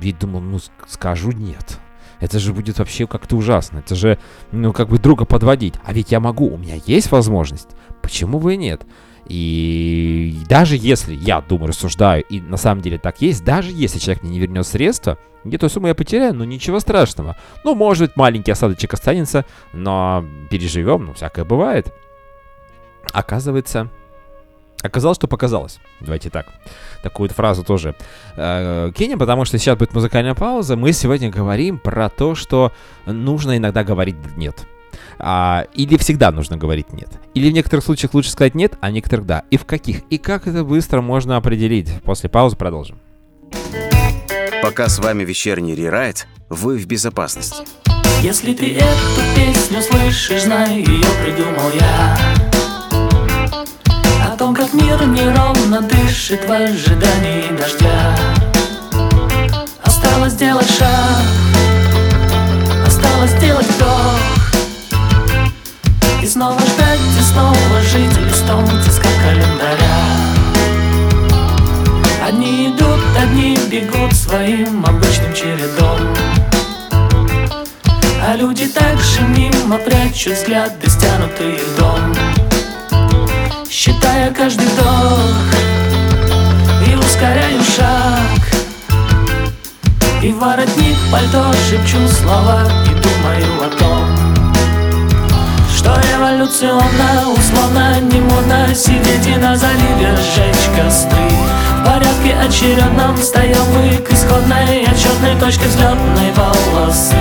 ведь 0.00 0.18
думал, 0.18 0.40
ну 0.40 0.58
скажу 0.88 1.32
нет. 1.32 1.78
Это 2.20 2.38
же 2.38 2.52
будет 2.52 2.78
вообще 2.78 3.06
как-то 3.06 3.36
ужасно. 3.36 3.78
Это 3.78 3.94
же, 3.94 4.18
ну, 4.52 4.72
как 4.72 4.88
бы 4.88 4.98
друга 4.98 5.24
подводить. 5.24 5.74
А 5.84 5.92
ведь 5.92 6.12
я 6.12 6.20
могу, 6.20 6.52
у 6.52 6.58
меня 6.58 6.76
есть 6.86 7.10
возможность. 7.10 7.68
Почему 8.02 8.38
бы 8.38 8.54
и 8.54 8.56
нет? 8.58 8.82
И 9.26 10.36
даже 10.48 10.76
если 10.76 11.14
я 11.14 11.40
думаю, 11.40 11.68
рассуждаю, 11.68 12.24
и 12.24 12.40
на 12.40 12.56
самом 12.56 12.82
деле 12.82 12.98
так 12.98 13.22
есть, 13.22 13.44
даже 13.44 13.70
если 13.70 13.98
человек 13.98 14.22
мне 14.22 14.32
не 14.32 14.40
вернет 14.40 14.66
средства, 14.66 15.18
где-то 15.44 15.68
сумму 15.68 15.86
я 15.86 15.94
потеряю, 15.94 16.34
ну 16.34 16.44
ничего 16.44 16.80
страшного. 16.80 17.36
Ну, 17.64 17.74
может 17.74 18.08
быть, 18.08 18.16
маленький 18.16 18.50
осадочек 18.50 18.92
останется, 18.92 19.46
но 19.72 20.24
переживем, 20.50 21.06
ну, 21.06 21.14
всякое 21.14 21.44
бывает. 21.44 21.94
Оказывается, 23.12 23.88
Оказалось, 24.82 25.16
что 25.16 25.28
показалось. 25.28 25.78
Давайте 26.00 26.30
так. 26.30 26.46
Такую 27.02 27.28
фразу 27.30 27.64
тоже 27.64 27.94
э, 28.36 28.92
кинем, 28.94 29.18
потому 29.18 29.44
что 29.44 29.58
сейчас 29.58 29.76
будет 29.78 29.92
музыкальная 29.92 30.34
пауза. 30.34 30.76
Мы 30.76 30.92
сегодня 30.92 31.30
говорим 31.30 31.78
про 31.78 32.08
то, 32.08 32.34
что 32.34 32.72
нужно 33.06 33.56
иногда 33.56 33.84
говорить 33.84 34.16
«нет». 34.36 34.66
А, 35.18 35.66
или 35.74 35.96
всегда 35.98 36.30
нужно 36.30 36.56
говорить 36.56 36.92
«нет». 36.92 37.08
Или 37.34 37.50
в 37.50 37.52
некоторых 37.52 37.84
случаях 37.84 38.14
лучше 38.14 38.30
сказать 38.30 38.54
«нет», 38.54 38.74
а 38.80 38.88
в 38.88 38.92
некоторых 38.92 39.26
«да». 39.26 39.44
И 39.50 39.56
в 39.56 39.66
каких? 39.66 40.00
И 40.10 40.18
как 40.18 40.46
это 40.46 40.64
быстро 40.64 41.02
можно 41.02 41.36
определить? 41.36 42.00
После 42.02 42.30
паузы 42.30 42.56
продолжим. 42.56 42.98
Пока 44.62 44.88
с 44.88 44.98
вами 44.98 45.24
вечерний 45.24 45.74
рерайт, 45.74 46.26
вы 46.48 46.78
в 46.78 46.86
безопасности. 46.86 47.64
Если 48.22 48.52
ты 48.52 48.74
эту 48.74 49.20
песню 49.34 49.80
слышишь, 49.82 50.42
знай, 50.42 50.76
ее 50.76 51.06
придумал 51.24 51.70
я 51.72 52.49
том, 54.40 54.54
как 54.54 54.72
мир 54.72 55.06
неровно 55.06 55.82
дышит 55.82 56.48
в 56.48 56.50
ожидании 56.50 57.54
дождя. 57.58 58.16
Осталось 59.82 60.32
сделать 60.32 60.70
шаг 60.78 61.26
Осталось 62.86 63.32
сделать 63.32 63.66
вдох. 63.66 64.18
И 66.22 66.26
снова 66.26 66.58
ждать, 66.58 67.00
и 67.18 67.22
снова 67.22 67.80
жить 67.82 68.16
листом 68.16 68.66
тиска 68.82 69.08
календаря. 69.22 70.06
Одни 72.26 72.68
идут, 72.68 73.00
одни 73.22 73.58
бегут 73.70 74.14
своим 74.14 74.86
обычным 74.86 75.34
чередом. 75.34 76.16
А 78.26 78.36
люди 78.36 78.68
также 78.68 79.20
мимо 79.20 79.76
прячут 79.76 80.32
взгляды, 80.32 80.88
стянутые 80.88 81.58
в 81.58 81.78
дом 81.78 82.14
Считая 84.10 84.32
каждый 84.32 84.66
вдох. 84.66 85.20
И 86.84 86.96
ускоряю 86.96 87.60
шаг. 87.62 88.40
И 90.20 90.32
воротник 90.32 90.96
пальто 91.12 91.52
шепчу 91.68 92.08
слова 92.08 92.62
и 92.86 92.88
думаю 92.88 93.62
о 93.62 93.68
том 93.78 94.04
Что 95.74 95.94
эволюционно, 96.14 97.30
условно, 97.38 98.00
не 98.00 98.20
модно 98.20 98.74
Сидеть 98.74 99.26
и 99.26 99.36
на 99.36 99.56
заливе 99.56 100.14
сжечь 100.16 100.68
костры 100.76 101.30
В 101.80 101.86
порядке 101.86 102.36
очередном 102.44 103.16
встаем 103.16 103.64
мы 103.74 103.96
к 103.96 104.12
исходной 104.12 104.84
отчетной 104.84 105.40
точке 105.40 105.66
взлетной 105.68 106.32
полосы. 106.34 107.14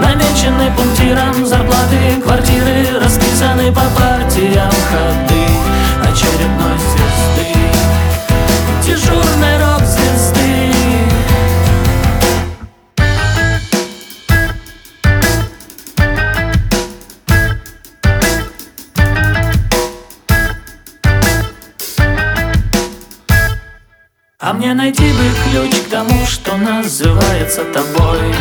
Намечены 0.00 0.70
пунктиром 0.76 1.44
зарплаты, 1.44 2.20
квартиры 2.22 3.00
Расписаны 3.00 3.72
по 3.72 3.82
партиям 3.98 4.70
ходы 4.90 5.77
очередной 6.18 6.76
звезды 6.78 7.46
Дежурной 8.84 9.58
рок-звезды. 9.58 10.72
А 24.40 24.52
мне 24.54 24.74
найти 24.74 25.12
бы 25.12 25.30
ключ 25.44 25.74
к 25.82 25.90
тому, 25.90 26.26
что 26.26 26.56
называется 26.56 27.62
тобой. 27.72 28.34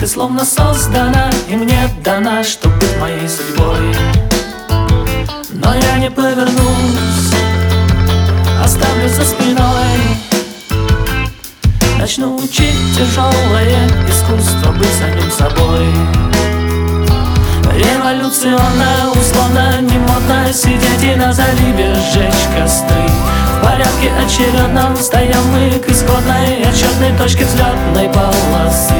Ты 0.00 0.06
словно 0.06 0.44
создана 0.44 1.30
и 1.48 1.54
мне 1.54 1.88
дана, 2.04 2.42
чтобы 2.42 2.76
быть 2.76 2.96
моей 2.98 3.28
судьбой 3.28 4.37
Но 5.68 5.74
я 5.74 5.98
не 5.98 6.10
повернусь, 6.10 7.34
оставлю 8.64 9.06
за 9.06 9.22
спиной. 9.22 9.98
Начну 11.98 12.36
учить 12.36 12.96
тяжелое 12.96 13.86
искусство 14.08 14.72
быть 14.72 14.88
самим 14.98 15.30
собой. 15.30 15.84
Революционно, 17.76 19.12
условно, 19.12 19.82
не 19.82 19.98
модно 19.98 20.50
Сидеть 20.54 21.02
и 21.02 21.14
на 21.14 21.34
заливе 21.34 21.94
сжечь 21.96 22.48
костры. 22.56 23.06
В 23.58 23.62
порядке 23.62 24.10
очередном 24.24 24.96
встаем 24.96 25.44
мы 25.52 25.78
к 25.80 25.90
исходной 25.90 26.62
Отчетной 26.62 27.14
точке 27.18 27.44
взлетной 27.44 28.08
полосы. 28.08 28.94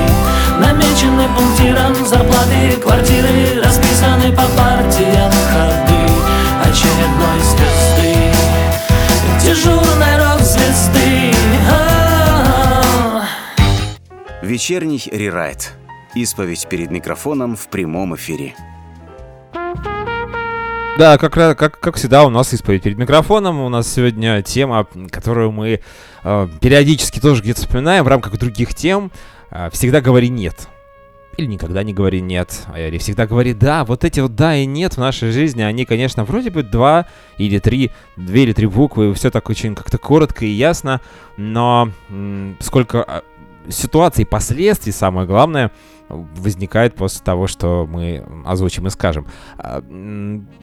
Намечены 0.61 1.29
пунктиром 1.35 2.07
зарплаты 2.07 2.73
Квартиры 2.83 3.63
расписаны 3.63 4.33
по 4.33 4.43
партиям 4.43 5.33
ходы 5.51 6.28
Очередной 6.79 7.41
звезды 7.41 8.15
Дежурной 9.43 10.17
рок-звезды 10.17 11.33
А-а-а. 11.69 13.25
Вечерний 14.43 15.03
рерайт. 15.11 15.73
Исповедь 16.15 16.69
перед 16.69 16.93
микрофоном 16.93 17.57
в 17.57 17.67
прямом 17.67 18.15
эфире. 18.15 18.55
Да, 20.99 21.19
как, 21.19 21.33
как, 21.33 21.81
как 21.81 21.97
всегда, 21.97 22.25
у 22.25 22.31
нас 22.31 22.55
исповедь 22.55 22.85
перед 22.85 22.97
микрофоном. 22.97 23.61
У 23.61 23.69
нас 23.69 23.93
сегодня 23.93 24.41
тема, 24.43 24.87
которую 25.11 25.51
мы 25.51 25.81
э, 26.23 26.49
периодически 26.61 27.19
тоже 27.19 27.43
где-то 27.43 27.63
вспоминаем 27.63 28.05
в 28.05 28.09
рамках 28.09 28.39
других 28.39 28.77
тем. 28.77 29.11
Э, 29.51 29.69
всегда 29.73 30.01
говори 30.01 30.29
нет. 30.29 30.69
Или 31.39 31.47
никогда 31.47 31.85
не 31.85 31.95
говори 31.95 32.21
нет. 32.21 32.67
А 32.67 32.81
Или 32.81 32.99
всегда 32.99 33.25
говори 33.29 33.55
да. 33.55 33.85
Вот 33.85 34.05
эти 34.05 34.19
вот 34.19 34.35
да 34.35 34.57
и 34.57 34.67
нет 34.67 34.95
в 34.95 34.99
нашей 34.99 35.31
жизни, 35.31 35.63
они, 35.63 35.85
конечно, 35.85 36.25
вроде 36.25 36.51
бы 36.51 36.65
два 36.65 37.07
или 37.37 37.61
три, 37.61 37.93
две 38.17 38.43
или 38.43 38.53
три 38.53 38.67
буквы. 38.67 39.15
Все 39.15 39.31
так 39.31 39.49
очень 39.49 39.77
как-то 39.77 39.99
коротко 39.99 40.45
и 40.45 40.51
ясно. 40.51 41.01
Но 41.37 41.91
сколько 42.59 43.05
а, 43.05 43.23
ситуаций, 43.69 44.27
последствий, 44.27 44.91
самое 44.91 45.29
главное, 45.29 45.71
возникает 46.09 46.97
после 46.97 47.25
того, 47.25 47.47
что 47.47 47.87
мы 47.89 48.27
озвучим 48.45 48.89
и 48.89 48.91
скажем. 48.91 49.29
А, 49.59 49.81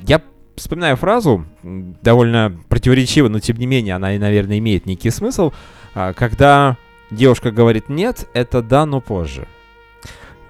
Я 0.06 0.22
вспоминаю 0.58 0.98
фразу, 0.98 1.46
довольно 1.64 2.60
противоречиво, 2.68 3.30
но 3.30 3.40
тем 3.40 3.56
не 3.56 3.66
менее 3.66 3.96
она, 3.96 4.08
наверное, 4.08 4.58
имеет 4.58 4.86
некий 4.86 5.10
смысл, 5.10 5.54
а, 5.94 6.12
когда 6.12 6.76
девушка 7.12 7.52
говорит 7.52 7.88
«нет», 7.88 8.28
это 8.34 8.62
«да, 8.62 8.86
но 8.86 9.00
позже». 9.00 9.48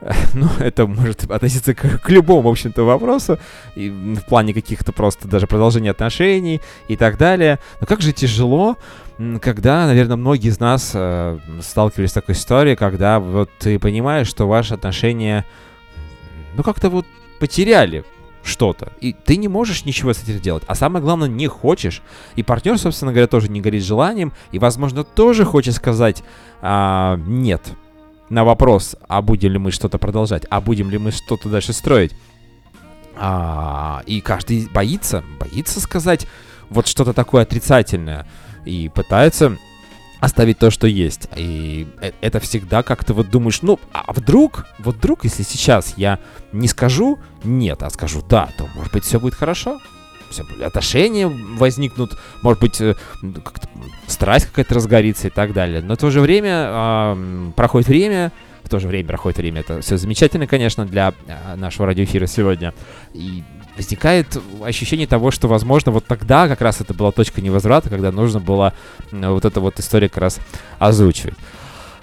Ну, 0.33 0.47
это 0.59 0.85
может 0.87 1.29
относиться 1.29 1.73
к, 1.73 1.99
к 1.99 2.09
любому, 2.09 2.49
в 2.49 2.51
общем-то, 2.51 2.83
вопросу, 2.83 3.39
и 3.75 3.89
в 3.89 4.25
плане 4.25 4.53
каких-то 4.53 4.91
просто 4.91 5.27
даже 5.27 5.47
продолжения 5.47 5.91
отношений 5.91 6.61
и 6.87 6.95
так 6.95 7.17
далее. 7.17 7.59
Но 7.79 7.87
как 7.87 8.01
же 8.01 8.13
тяжело, 8.13 8.77
когда, 9.41 9.85
наверное, 9.85 10.17
многие 10.17 10.49
из 10.49 10.59
нас 10.59 10.91
э, 10.93 11.39
сталкивались 11.61 12.11
с 12.11 12.13
такой 12.13 12.35
историей, 12.35 12.75
когда 12.75 13.19
вот 13.19 13.49
ты 13.59 13.79
понимаешь, 13.79 14.27
что 14.27 14.47
ваши 14.47 14.73
отношения, 14.73 15.45
ну, 16.55 16.63
как-то 16.63 16.89
вот 16.89 17.05
потеряли 17.39 18.03
что-то, 18.43 18.91
и 19.01 19.13
ты 19.13 19.37
не 19.37 19.47
можешь 19.47 19.85
ничего 19.85 20.13
с 20.13 20.21
этим 20.21 20.39
делать, 20.39 20.63
а 20.67 20.75
самое 20.75 21.03
главное, 21.03 21.27
не 21.27 21.47
хочешь, 21.47 22.03
и 22.35 22.43
партнер, 22.43 22.77
собственно 22.77 23.11
говоря, 23.11 23.27
тоже 23.27 23.49
не 23.49 23.59
горит 23.59 23.83
желанием, 23.83 24.33
и, 24.51 24.59
возможно, 24.59 25.03
тоже 25.03 25.45
хочет 25.45 25.73
сказать 25.73 26.23
а, 26.61 27.17
«нет», 27.25 27.61
на 28.29 28.43
вопрос, 28.43 28.95
а 29.07 29.21
будем 29.21 29.51
ли 29.51 29.59
мы 29.59 29.71
что-то 29.71 29.97
продолжать, 29.97 30.43
а 30.49 30.61
будем 30.61 30.89
ли 30.89 30.97
мы 30.97 31.11
что-то 31.11 31.49
дальше 31.49 31.73
строить. 31.73 32.11
А, 33.17 34.03
и 34.05 34.21
каждый 34.21 34.67
боится, 34.67 35.23
боится 35.39 35.79
сказать 35.79 36.27
вот 36.69 36.87
что-то 36.87 37.13
такое 37.13 37.43
отрицательное 37.43 38.27
и 38.65 38.89
пытается 38.93 39.57
оставить 40.19 40.57
то, 40.59 40.71
что 40.71 40.87
есть. 40.87 41.29
И 41.35 41.87
э- 42.01 42.11
это 42.21 42.39
всегда 42.39 42.83
как-то 42.83 43.13
вот 43.13 43.29
думаешь, 43.29 43.61
ну, 43.61 43.79
а 43.93 44.11
вдруг, 44.11 44.65
вот 44.79 44.95
вдруг, 44.95 45.23
если 45.23 45.43
сейчас 45.43 45.93
я 45.97 46.19
не 46.51 46.67
скажу 46.67 47.19
нет, 47.43 47.83
а 47.83 47.89
скажу 47.89 48.21
да, 48.27 48.49
то, 48.57 48.67
может 48.75 48.91
быть, 48.91 49.03
все 49.03 49.19
будет 49.19 49.35
хорошо. 49.35 49.79
Отношения 50.61 51.27
возникнут, 51.27 52.17
может 52.41 52.59
быть, 52.61 52.81
э, 52.81 52.95
как-то 53.43 53.67
страсть 54.07 54.47
какая-то 54.47 54.75
разгорится 54.75 55.27
и 55.27 55.29
так 55.29 55.53
далее. 55.53 55.81
Но 55.81 55.95
в 55.95 55.97
то 55.97 56.09
же 56.11 56.21
время 56.21 56.51
м, 56.51 57.53
проходит 57.55 57.87
время, 57.87 58.31
в 58.63 58.69
то 58.69 58.79
же 58.79 58.87
время 58.87 59.07
проходит 59.07 59.37
время. 59.37 59.61
Это 59.61 59.81
все 59.81 59.97
замечательно, 59.97 60.47
конечно, 60.47 60.85
для 60.85 61.13
а, 61.27 61.55
нашего 61.55 61.85
радиоэфира 61.87 62.25
сегодня. 62.25 62.73
И 63.13 63.43
возникает 63.77 64.37
ощущение 64.63 65.07
того, 65.07 65.31
что, 65.31 65.47
возможно, 65.47 65.91
вот 65.91 66.05
тогда 66.05 66.47
как 66.47 66.61
раз 66.61 66.81
это 66.81 66.93
была 66.93 67.11
точка 67.11 67.41
невозврата, 67.41 67.89
когда 67.89 68.11
нужно 68.11 68.39
было 68.39 68.73
вот 69.11 69.45
эта 69.45 69.59
вот 69.59 69.79
история 69.79 70.09
как 70.09 70.17
раз 70.17 70.39
озвучивать. 70.79 71.35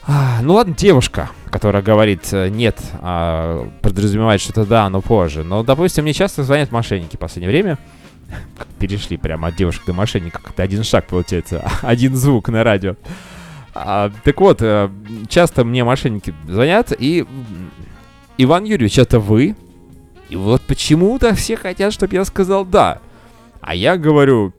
А, 0.04 0.40
ну 0.42 0.54
ладно, 0.54 0.74
девушка, 0.74 1.30
которая 1.50 1.82
говорит 1.82 2.32
э, 2.32 2.48
нет, 2.48 2.80
а 3.00 3.68
подразумевает, 3.82 4.40
что 4.40 4.50
это 4.50 4.66
да, 4.66 4.90
но 4.90 5.00
позже. 5.00 5.44
Но, 5.44 5.62
допустим, 5.62 6.02
мне 6.02 6.12
часто 6.12 6.42
звонят 6.42 6.72
мошенники 6.72 7.14
в 7.14 7.20
последнее 7.20 7.50
время. 7.50 7.78
Перешли 8.78 9.16
прямо 9.16 9.48
от 9.48 9.56
девушек 9.56 9.82
до 9.86 9.92
мошенника, 9.92 10.40
как-то 10.42 10.62
один 10.62 10.84
шаг 10.84 11.06
получается, 11.06 11.68
один 11.82 12.16
звук 12.16 12.48
на 12.48 12.64
радио. 12.64 12.96
А, 13.74 14.10
так 14.24 14.40
вот, 14.40 14.60
э, 14.60 14.90
часто 15.28 15.64
мне 15.64 15.84
мошенники 15.84 16.34
звонят, 16.46 16.92
и 16.98 17.26
Иван 18.38 18.64
Юрьевич, 18.64 18.98
это 18.98 19.18
вы? 19.18 19.56
И 20.28 20.36
вот 20.36 20.62
почему-то 20.62 21.34
все 21.34 21.56
хотят, 21.56 21.92
чтобы 21.92 22.14
я 22.14 22.24
сказал 22.24 22.64
да. 22.64 23.00
А 23.60 23.74
я 23.74 23.96
говорю 23.96 24.52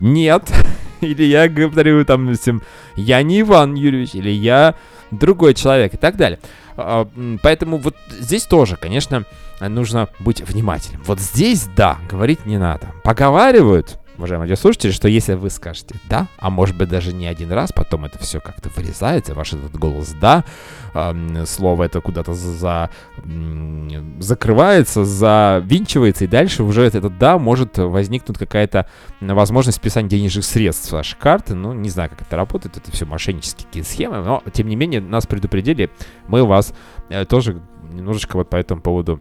нет. 0.00 0.50
Или 1.00 1.24
я 1.24 1.48
говорю 1.48 2.04
там, 2.04 2.26
допустим, 2.26 2.62
я 2.96 3.22
не 3.22 3.42
Иван 3.42 3.74
Юрьевич, 3.74 4.14
или 4.14 4.30
я 4.30 4.74
другой 5.12 5.54
человек 5.54 5.94
и 5.94 5.96
так 5.96 6.16
далее. 6.16 6.40
А, 6.76 7.08
Поэтому 7.40 7.78
вот 7.78 7.96
здесь 8.10 8.44
тоже, 8.44 8.76
конечно, 8.76 9.24
нужно 9.60 10.08
быть 10.18 10.40
внимательным. 10.40 11.02
Вот 11.04 11.20
здесь, 11.20 11.68
да, 11.76 11.98
говорить 12.10 12.46
не 12.46 12.58
надо. 12.58 12.88
Поговаривают, 13.04 13.98
уважаемые 14.18 14.46
радиослушатели, 14.46 14.90
что 14.90 15.08
если 15.08 15.34
вы 15.34 15.48
скажете 15.48 15.94
«да», 16.08 16.26
а 16.38 16.50
может 16.50 16.76
быть 16.76 16.88
даже 16.88 17.12
не 17.14 17.26
один 17.26 17.52
раз, 17.52 17.72
потом 17.72 18.04
это 18.04 18.18
все 18.18 18.40
как-то 18.40 18.68
вырезается, 18.70 19.34
ваш 19.34 19.52
этот 19.52 19.76
голос 19.78 20.14
«да», 20.20 20.44
э, 20.92 21.44
слово 21.46 21.84
это 21.84 22.00
куда-то 22.00 22.34
за, 22.34 22.90
э, 23.16 24.02
закрывается, 24.18 25.04
завинчивается, 25.04 26.24
и 26.24 26.26
дальше 26.26 26.64
уже 26.64 26.82
этот 26.82 27.16
«да» 27.18 27.38
может 27.38 27.78
возникнуть 27.78 28.38
какая-то 28.38 28.88
возможность 29.20 29.78
списания 29.78 30.08
денежных 30.08 30.44
средств 30.44 30.88
с 30.88 30.92
вашей 30.92 31.16
карты. 31.16 31.54
Ну, 31.54 31.72
не 31.72 31.88
знаю, 31.88 32.10
как 32.10 32.22
это 32.22 32.36
работает, 32.36 32.76
это 32.76 32.90
все 32.90 33.06
мошеннические 33.06 33.84
схемы, 33.84 34.18
но, 34.18 34.42
тем 34.52 34.68
не 34.68 34.76
менее, 34.76 35.00
нас 35.00 35.26
предупредили, 35.26 35.90
мы 36.26 36.44
вас 36.44 36.74
э, 37.08 37.24
тоже 37.24 37.62
немножечко 37.92 38.36
вот 38.36 38.50
по 38.50 38.56
этому 38.56 38.80
поводу 38.80 39.20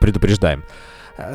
предупреждаем. 0.00 0.62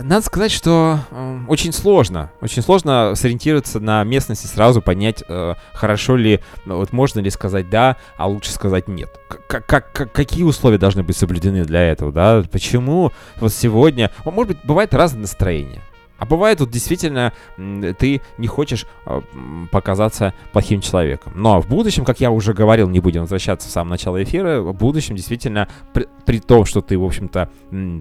Надо 0.04 0.26
сказать, 0.26 0.52
что 0.52 1.00
э, 1.12 1.40
очень 1.48 1.72
сложно, 1.72 2.32
очень 2.42 2.62
сложно 2.62 3.14
сориентироваться 3.16 3.80
на 3.80 4.04
местности, 4.04 4.48
сразу 4.48 4.82
понять, 4.82 5.24
э, 5.28 5.56
хорошо 5.74 6.16
ли, 6.16 6.42
вот 6.66 6.92
можно 6.94 7.20
ли 7.20 7.30
сказать 7.30 7.70
да, 7.70 7.98
а 8.18 8.28
лучше 8.28 8.52
сказать 8.52 8.88
нет. 8.88 9.10
Как, 9.48 9.66
как, 9.66 10.12
какие 10.12 10.44
условия 10.44 10.78
должны 10.78 11.04
быть 11.04 11.18
соблюдены 11.18 11.66
для 11.66 11.82
этого, 11.82 12.12
да? 12.12 12.44
Почему 12.52 13.12
вот 13.38 13.54
сегодня, 13.54 14.12
может 14.24 14.56
быть, 14.56 14.66
бывает 14.66 14.94
разное 14.94 15.22
настроение. 15.22 15.82
А 16.18 16.26
бывает 16.26 16.62
вот 16.62 16.70
действительно 16.70 17.34
ты 17.58 18.22
не 18.38 18.48
хочешь 18.48 18.86
а, 19.06 19.22
показаться 19.72 20.34
плохим 20.54 20.82
человеком. 20.82 21.34
Но 21.36 21.62
в 21.62 21.68
будущем, 21.68 22.06
как 22.06 22.22
я 22.22 22.32
уже 22.32 22.54
говорил, 22.54 22.88
не 22.90 23.00
будем 23.00 23.22
возвращаться 23.22 23.68
в 23.68 23.72
самое 23.72 23.92
начало 23.92 24.24
эфира, 24.24 24.62
в 24.62 24.74
будущем 24.74 25.16
действительно, 25.16 25.68
при, 25.94 26.08
при 26.26 26.40
том, 26.40 26.66
что 26.66 26.82
ты, 26.82 26.98
в 26.98 27.04
общем-то, 27.04 27.50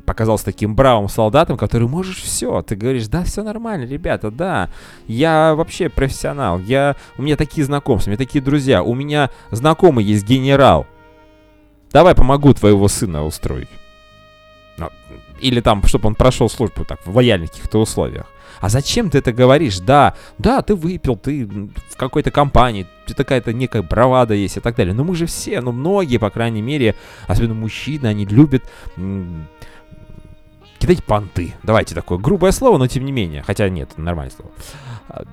показался 0.06 0.44
таким 0.44 0.76
бравым 0.76 1.08
солдатом, 1.08 1.56
который 1.56 1.88
можешь 1.88 2.22
все, 2.22 2.62
ты 2.62 2.76
говоришь, 2.76 3.08
да, 3.08 3.24
все 3.24 3.42
нормально, 3.42 3.84
ребята, 3.84 4.30
да, 4.30 4.70
я 5.06 5.54
вообще 5.54 5.88
профессионал, 5.88 6.60
я, 6.60 6.96
у 7.18 7.22
меня 7.22 7.36
такие 7.36 7.64
знакомства, 7.64 8.10
у 8.10 8.12
меня 8.12 8.18
такие 8.18 8.42
друзья, 8.42 8.82
у 8.82 8.94
меня 8.94 9.30
знакомый 9.50 10.04
есть 10.04 10.26
генерал, 10.26 10.86
давай 11.92 12.14
помогу 12.14 12.54
твоего 12.54 12.86
сына 12.86 13.24
устроить. 13.24 13.68
Или 15.40 15.60
там, 15.60 15.82
чтобы 15.84 16.06
он 16.08 16.14
прошел 16.14 16.48
службу 16.48 16.84
так, 16.84 17.04
в 17.04 17.14
лояльных 17.14 17.50
каких-то 17.50 17.80
условиях. 17.80 18.26
А 18.60 18.68
зачем 18.68 19.10
ты 19.10 19.18
это 19.18 19.32
говоришь? 19.32 19.78
Да, 19.80 20.14
да, 20.38 20.62
ты 20.62 20.74
выпил, 20.74 21.16
ты 21.16 21.44
в 21.46 21.96
какой-то 21.96 22.30
компании, 22.30 22.86
ты 23.06 23.14
такая-то 23.14 23.52
некая 23.52 23.82
бравада 23.82 24.34
есть 24.34 24.56
и 24.56 24.60
так 24.60 24.76
далее. 24.76 24.94
Но 24.94 25.04
мы 25.04 25.14
же 25.16 25.26
все, 25.26 25.60
ну 25.60 25.72
многие, 25.72 26.18
по 26.18 26.30
крайней 26.30 26.62
мере, 26.62 26.94
особенно 27.26 27.54
мужчины, 27.54 28.06
они 28.06 28.24
любят 28.24 28.62
кидать 30.78 31.04
понты. 31.04 31.54
Давайте 31.62 31.94
такое 31.94 32.18
грубое 32.18 32.52
слово, 32.52 32.78
но 32.78 32.86
тем 32.86 33.04
не 33.04 33.12
менее. 33.12 33.42
Хотя 33.42 33.68
нет, 33.68 33.98
нормальное 33.98 34.34
слово. 34.34 34.52
А, 35.08 35.24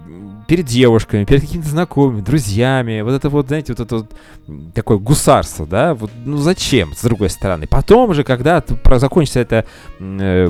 перед 0.47 0.65
девушками, 0.65 1.23
перед 1.23 1.41
какими-то 1.41 1.69
знакомыми, 1.69 2.21
друзьями. 2.21 3.01
Вот 3.01 3.13
это 3.13 3.29
вот, 3.29 3.47
знаете, 3.47 3.73
вот 3.73 3.79
это 3.79 3.95
вот 3.97 4.73
такое 4.73 4.97
гусарство, 4.97 5.65
да? 5.65 5.93
Вот, 5.93 6.11
ну 6.25 6.37
зачем, 6.37 6.93
с 6.93 7.01
другой 7.01 7.29
стороны? 7.29 7.67
Потом 7.67 8.13
же, 8.13 8.23
когда 8.23 8.63
закончится 8.97 9.39
это 9.39 9.65
э, 9.99 10.49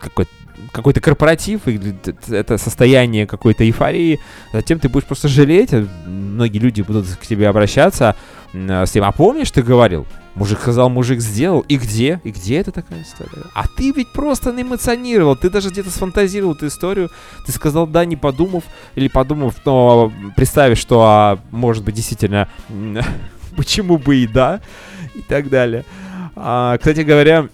какой-то 0.00 0.30
какой-то 0.72 1.00
корпоратив, 1.00 1.66
или 1.66 1.94
это 2.28 2.58
состояние 2.58 3.26
какой-то 3.26 3.64
эйфории, 3.64 4.20
затем 4.52 4.78
ты 4.78 4.88
будешь 4.88 5.06
просто 5.06 5.28
жалеть, 5.28 5.72
а 5.72 5.86
многие 6.06 6.58
люди 6.58 6.82
будут 6.82 7.06
к 7.06 7.26
тебе 7.26 7.48
обращаться 7.48 8.16
с 8.52 8.90
тем, 8.90 9.04
а 9.04 9.12
помнишь, 9.12 9.50
ты 9.50 9.62
говорил, 9.62 10.06
Мужик 10.34 10.60
сказал, 10.60 10.90
мужик 10.90 11.20
сделал. 11.20 11.60
И 11.60 11.76
где? 11.76 12.20
И 12.24 12.30
где 12.30 12.56
это 12.58 12.72
такая 12.72 13.02
история? 13.02 13.44
А 13.54 13.66
ты 13.68 13.92
ведь 13.92 14.12
просто 14.12 14.50
эмоционировал. 14.50 15.36
Ты 15.36 15.48
даже 15.48 15.70
где-то 15.70 15.90
сфантазировал 15.90 16.54
эту 16.54 16.66
историю. 16.66 17.10
Ты 17.46 17.52
сказал 17.52 17.86
да, 17.86 18.04
не 18.04 18.16
подумав. 18.16 18.64
Или 18.96 19.06
подумав, 19.06 19.54
но 19.64 20.12
представив, 20.34 20.76
что, 20.76 21.02
а, 21.02 21.38
может 21.52 21.84
быть, 21.84 21.94
действительно, 21.94 22.48
почему 23.56 23.96
бы 23.96 24.16
и 24.16 24.26
да. 24.26 24.60
И 25.14 25.20
так 25.20 25.48
далее. 25.48 25.84
А, 26.34 26.76
кстати 26.78 27.02
говоря, 27.02 27.42
а, 27.42 27.48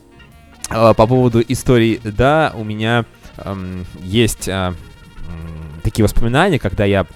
по 0.71 0.95
поводу 0.95 1.43
истории 1.47 2.01
да, 2.05 2.53
у 2.57 2.65
меня 2.65 3.05
эм, 3.39 3.85
есть 4.03 4.49
э, 4.49 4.73
такие 5.83 6.05
воспоминания, 6.05 6.59
когда 6.59 6.85
я 6.85 7.07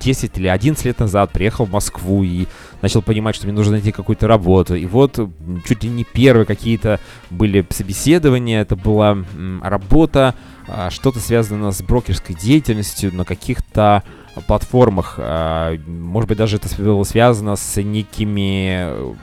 10 0.00 0.38
или 0.38 0.48
11 0.48 0.84
лет 0.84 0.98
назад 1.00 1.30
приехал 1.32 1.64
в 1.64 1.72
Москву 1.72 2.22
и 2.22 2.46
начал 2.82 3.02
понимать, 3.02 3.34
что 3.34 3.46
мне 3.46 3.54
нужно 3.54 3.72
найти 3.72 3.92
какую-то 3.92 4.26
работу. 4.26 4.74
И 4.74 4.86
вот 4.86 5.18
чуть 5.66 5.84
ли 5.84 5.90
не 5.90 6.04
первые 6.04 6.46
какие-то 6.46 7.00
были 7.30 7.66
собеседования, 7.70 8.60
это 8.62 8.76
была 8.76 9.18
работа, 9.62 10.34
а, 10.68 10.90
что-то 10.90 11.18
связано 11.18 11.72
с 11.72 11.82
брокерской 11.82 12.34
деятельностью 12.34 13.14
на 13.14 13.24
каких-то 13.24 14.02
платформах. 14.46 15.16
А, 15.18 15.76
может 15.86 16.28
быть, 16.28 16.38
даже 16.38 16.56
это 16.56 16.68
было 16.80 17.02
связано 17.02 17.56
с 17.56 17.82
некими 17.82 18.88
э, 18.90 19.14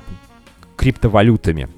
криптовалютами. 0.75 1.63
А, 1.63 1.69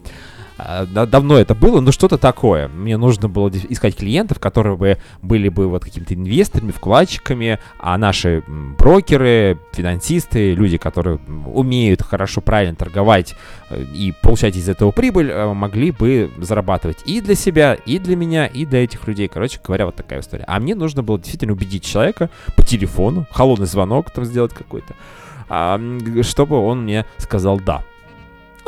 давно 0.58 1.38
это 1.38 1.54
было, 1.54 1.82
но 1.82 1.91
что-то 1.91 2.17
такое. 2.17 2.67
Мне 2.67 2.98
нужно 2.98 3.30
было 3.30 3.50
искать 3.50 3.96
клиентов, 3.96 4.39
которые 4.39 4.76
бы 4.76 4.98
были 5.22 5.50
бы 5.50 5.67
вот 5.67 5.84
какими-то 5.84 6.15
инвесторами, 6.15 6.72
вкладчиками, 6.72 7.60
а 7.80 7.98
наши 7.98 8.43
брокеры, 8.48 9.60
финансисты, 9.74 10.54
люди, 10.54 10.78
которые 10.78 11.20
умеют 11.46 12.02
хорошо, 12.02 12.41
правильно 12.41 12.76
торговать 12.76 13.36
э, 13.70 13.84
и 13.93 14.13
получать 14.22 14.56
из 14.56 14.67
этого 14.67 14.91
прибыль, 14.91 15.30
э, 15.30 15.54
могли 15.54 15.91
бы 15.91 16.32
зарабатывать 16.38 17.04
и 17.06 17.22
для 17.22 17.36
себя, 17.36 17.74
и 17.74 18.00
для 18.00 18.15
меня, 18.15 18.48
и 18.48 18.65
для 18.65 18.84
этих 18.84 19.08
людей. 19.08 19.28
Короче 19.28 19.60
говоря, 19.63 19.86
вот 19.86 19.96
такая 19.96 20.22
история. 20.22 20.46
А 20.48 20.60
мне 20.60 20.76
нужно 20.76 21.04
было 21.04 21.20
действительно 21.20 21.54
убедить 21.54 21.84
человека 21.84 22.30
по 22.56 22.63
телефону, 22.63 23.28
холодный 23.32 23.67
звонок 23.67 24.12
там 24.12 24.26
сделать 24.26 24.54
какой-то, 24.54 24.96
чтобы 26.24 26.58
он 26.58 26.84
мне 26.84 27.06
сказал 27.17 27.60
«да». 27.60 27.84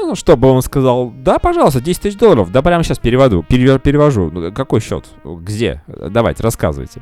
Ну, 0.01 0.15
чтобы 0.15 0.49
он 0.49 0.61
сказал, 0.61 1.11
да, 1.11 1.39
пожалуйста, 1.39 1.81
10 1.81 2.01
тысяч 2.01 2.17
долларов, 2.17 2.51
да, 2.51 2.61
прямо 2.61 2.83
сейчас 2.83 2.99
переводу, 2.99 3.43
перевожу. 3.43 4.31
Ну, 4.31 4.51
какой 4.53 4.79
счет? 4.79 5.05
Где? 5.25 5.83
Давайте, 5.87 6.41
рассказывайте. 6.41 7.01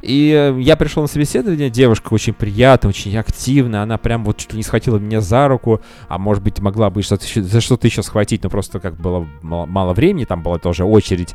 И 0.00 0.30
э, 0.32 0.60
я 0.60 0.76
пришел 0.76 1.02
на 1.02 1.08
собеседование, 1.08 1.68
девушка 1.68 2.14
очень 2.14 2.32
приятная, 2.32 2.88
очень 2.88 3.16
активная, 3.16 3.82
она 3.82 3.98
прям 3.98 4.24
вот 4.24 4.36
чуть 4.38 4.52
ли 4.52 4.58
не 4.58 4.62
схватила 4.62 4.98
меня 4.98 5.20
за 5.20 5.48
руку, 5.48 5.80
а 6.08 6.16
может 6.18 6.42
быть 6.42 6.60
могла 6.60 6.90
бы 6.90 7.02
что-то 7.02 7.24
за 7.42 7.60
что-то 7.60 7.86
еще 7.86 8.02
схватить, 8.02 8.42
но 8.44 8.50
просто 8.50 8.80
как 8.80 8.96
было 8.96 9.26
мало, 9.42 9.66
мало 9.66 9.94
времени, 9.94 10.24
там 10.24 10.42
была 10.42 10.58
тоже 10.58 10.84
очередь 10.84 11.34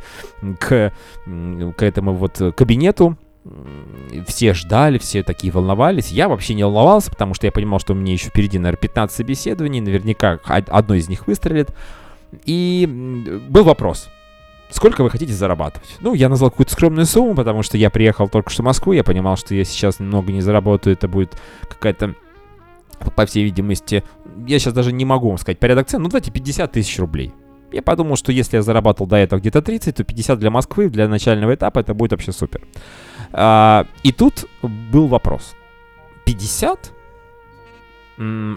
к, 0.60 0.94
к 1.26 1.84
этому 1.84 2.14
вот 2.14 2.42
кабинету, 2.56 3.18
все 4.28 4.54
ждали, 4.54 4.98
все 4.98 5.24
такие 5.24 5.52
волновались. 5.52 6.12
Я 6.12 6.30
вообще 6.30 6.54
не 6.54 6.64
волновался, 6.64 7.10
потому 7.10 7.34
что 7.34 7.48
я 7.48 7.52
понимал, 7.52 7.80
что 7.80 7.94
у 7.94 7.96
меня 7.96 8.14
еще 8.14 8.30
впереди, 8.30 8.60
наверное, 8.60 8.82
15 8.82 9.16
собеседований, 9.16 9.82
наверняка 9.82 10.40
одно 10.46 10.96
из 10.96 11.10
них 11.10 11.28
выстрелит. 11.28 11.70
И 12.46 12.88
был 13.50 13.64
вопрос. 13.64 14.10
Сколько 14.70 15.04
вы 15.04 15.10
хотите 15.10 15.34
зарабатывать? 15.34 15.98
Ну, 16.00 16.14
я 16.14 16.30
назвал 16.30 16.50
какую-то 16.50 16.72
скромную 16.72 17.06
сумму, 17.06 17.36
потому 17.36 17.62
что 17.62 17.78
я 17.78 17.90
приехал 17.90 18.30
только 18.30 18.50
что 18.50 18.62
в 18.62 18.66
Москву, 18.66 18.94
я 18.94 19.04
понимал, 19.04 19.36
что 19.36 19.54
я 19.54 19.66
сейчас 19.66 20.00
немного 20.00 20.32
не 20.32 20.40
заработаю, 20.40 20.94
это 20.94 21.10
будет 21.10 21.36
какая-то, 21.68 22.16
по 23.16 23.26
всей 23.26 23.44
видимости, 23.44 24.04
я 24.48 24.60
сейчас 24.60 24.74
даже 24.74 24.94
не 24.94 25.04
могу 25.04 25.28
вам 25.28 25.38
сказать 25.38 25.60
порядок 25.60 25.88
цен, 25.88 26.02
ну 26.02 26.08
давайте 26.08 26.32
50 26.32 26.72
тысяч 26.72 26.98
рублей. 27.00 27.34
Я 27.74 27.82
подумал, 27.82 28.16
что 28.16 28.32
если 28.32 28.58
я 28.58 28.62
зарабатывал 28.62 29.10
до 29.10 29.18
этого 29.18 29.42
где-то 29.42 29.62
30, 29.62 29.96
то 29.96 30.04
50 30.06 30.40
для 30.40 30.52
Москвы, 30.52 30.90
для 30.90 31.10
начального 31.10 31.54
этапа 31.54 31.80
это 31.80 31.94
будет 31.94 32.12
вообще 32.12 32.32
супер. 32.32 32.62
А, 33.34 33.86
и 34.04 34.12
тут 34.12 34.46
был 34.62 35.08
вопрос. 35.08 35.56
50? 36.26 36.94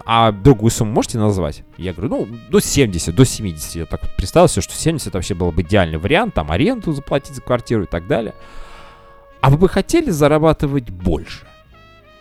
А 0.05 0.31
другую 0.31 0.69
сумму 0.69 0.91
можете 0.91 1.17
назвать? 1.17 1.63
Я 1.77 1.93
говорю, 1.93 2.09
ну, 2.09 2.37
до 2.49 2.59
70, 2.59 3.15
до 3.15 3.25
70. 3.25 3.75
Я 3.75 3.85
так 3.85 4.01
представил 4.15 4.47
себе, 4.47 4.61
что 4.61 4.73
70 4.73 5.13
вообще 5.13 5.33
был 5.33 5.51
бы 5.51 5.63
идеальный 5.63 5.97
вариант, 5.97 6.35
там 6.35 6.51
аренду 6.51 6.91
заплатить 6.91 7.35
за 7.35 7.41
квартиру 7.41 7.83
и 7.83 7.87
так 7.87 8.05
далее. 8.05 8.35
А 9.41 9.49
вы 9.49 9.57
бы 9.57 9.69
хотели 9.69 10.11
зарабатывать 10.11 10.89
больше? 10.89 11.47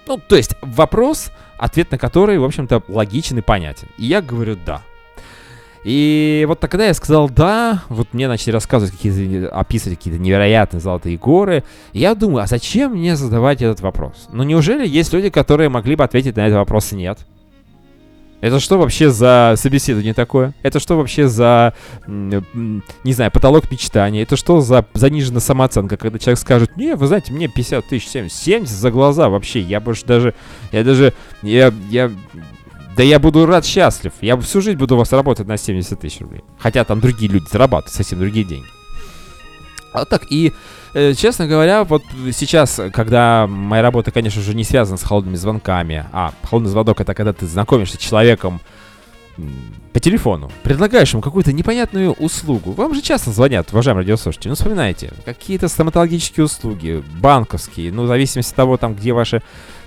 Ну, 0.07 0.19
то 0.19 0.37
есть 0.37 0.55
вопрос, 0.63 1.31
ответ 1.59 1.91
на 1.91 1.99
который, 1.99 2.39
в 2.39 2.45
общем-то, 2.45 2.83
логичен 2.89 3.39
и 3.39 3.43
понятен. 3.43 3.89
И 3.99 4.07
я 4.07 4.23
говорю, 4.23 4.57
да. 4.65 4.83
И 5.85 6.47
вот 6.49 6.61
тогда 6.61 6.87
я 6.87 6.95
сказал 6.95 7.29
да, 7.29 7.83
вот 7.91 8.15
мне 8.15 8.27
начали 8.27 8.53
рассказывать 8.53 8.93
какие-то, 8.95 9.51
описывать 9.51 9.99
какие-то 9.99 10.19
невероятные 10.19 10.81
золотые 10.81 11.19
горы. 11.19 11.63
И 11.93 11.99
я 12.01 12.15
думаю, 12.15 12.45
а 12.45 12.47
зачем 12.47 12.93
мне 12.93 13.17
задавать 13.17 13.61
этот 13.61 13.81
вопрос? 13.81 14.29
Ну 14.33 14.43
неужели 14.45 14.89
есть 14.89 15.13
люди, 15.13 15.29
которые 15.29 15.69
могли 15.69 15.95
бы 15.95 16.03
ответить 16.03 16.37
на 16.37 16.47
этот 16.47 16.57
вопрос 16.57 16.93
нет? 16.93 17.19
Это 18.45 18.61
что 18.61 18.79
вообще 18.79 19.09
за 19.09 19.55
собеседование 19.57 20.13
такое? 20.13 20.55
Это 20.63 20.79
что 20.79 20.99
вообще 20.99 21.29
за, 21.29 21.73
не 22.07 23.13
знаю, 23.15 23.31
потолок 23.31 23.71
мечтания? 23.71 24.23
Это 24.23 24.37
что 24.37 24.61
за 24.61 24.85
заниженная 24.93 25.41
самооценка, 25.41 25.97
когда 25.97 26.19
человек 26.19 26.39
скажет, 26.39 26.77
не, 26.77 26.95
вы 26.95 27.07
знаете, 27.07 27.33
мне 27.33 27.49
50 27.49 27.87
тысяч, 27.87 28.07
70, 28.09 28.37
70 28.37 28.75
за 28.75 28.91
глаза 28.91 29.31
вообще, 29.31 29.61
я 29.61 29.81
больше 29.81 30.05
даже, 30.05 30.35
я 30.73 30.85
даже, 30.85 31.15
я, 31.41 31.73
я 31.89 32.11
да 32.97 33.03
я 33.03 33.19
буду 33.19 33.47
рад, 33.47 33.65
счастлив. 33.65 34.13
Я 34.21 34.37
всю 34.37 34.61
жизнь 34.61 34.79
буду 34.79 34.95
у 34.95 34.99
вас 34.99 35.13
работать 35.13 35.47
на 35.47 35.57
70 35.57 35.99
тысяч 35.99 36.21
рублей. 36.21 36.43
Хотя 36.59 36.85
там 36.85 37.01
другие 37.01 37.31
люди 37.31 37.47
зарабатывают 37.51 37.95
совсем 37.95 38.21
другие 38.21 38.45
деньги. 38.45 38.67
А 39.93 40.05
так, 40.05 40.23
и, 40.29 40.53
э, 40.95 41.15
честно 41.15 41.47
говоря, 41.47 41.85
вот 41.85 42.03
сейчас, 42.33 42.81
когда 42.93 43.47
моя 43.47 43.81
работа, 43.81 44.11
конечно 44.11 44.43
же, 44.43 44.55
не 44.55 44.65
связана 44.65 44.97
с 44.97 45.05
холодными 45.05 45.37
звонками, 45.37 46.05
а 46.13 46.33
холодный 46.43 46.71
звонок 46.71 47.01
это 47.01 47.15
когда 47.15 47.33
ты 47.33 47.47
знакомишься 47.47 47.97
с 47.97 48.01
человеком 48.01 48.61
по 49.93 50.01
телефону, 50.01 50.51
предлагаешь 50.63 51.13
ему 51.13 51.23
какую-то 51.23 51.53
непонятную 51.53 52.13
услугу. 52.13 52.73
Вам 52.73 52.95
же 52.95 53.03
часто 53.03 53.31
звонят, 53.31 53.73
уважаемые 53.73 54.03
радиослушатели, 54.03 54.49
ну 54.49 54.55
вспоминайте, 54.55 55.13
какие-то 55.25 55.69
стоматологические 55.69 56.45
услуги, 56.45 57.03
банковские, 57.21 57.93
ну 57.93 58.05
в 58.05 58.07
зависимости 58.07 58.51
от 58.51 58.57
того, 58.57 58.77
там, 58.77 58.95
где 58.95 59.13
ваши 59.13 59.43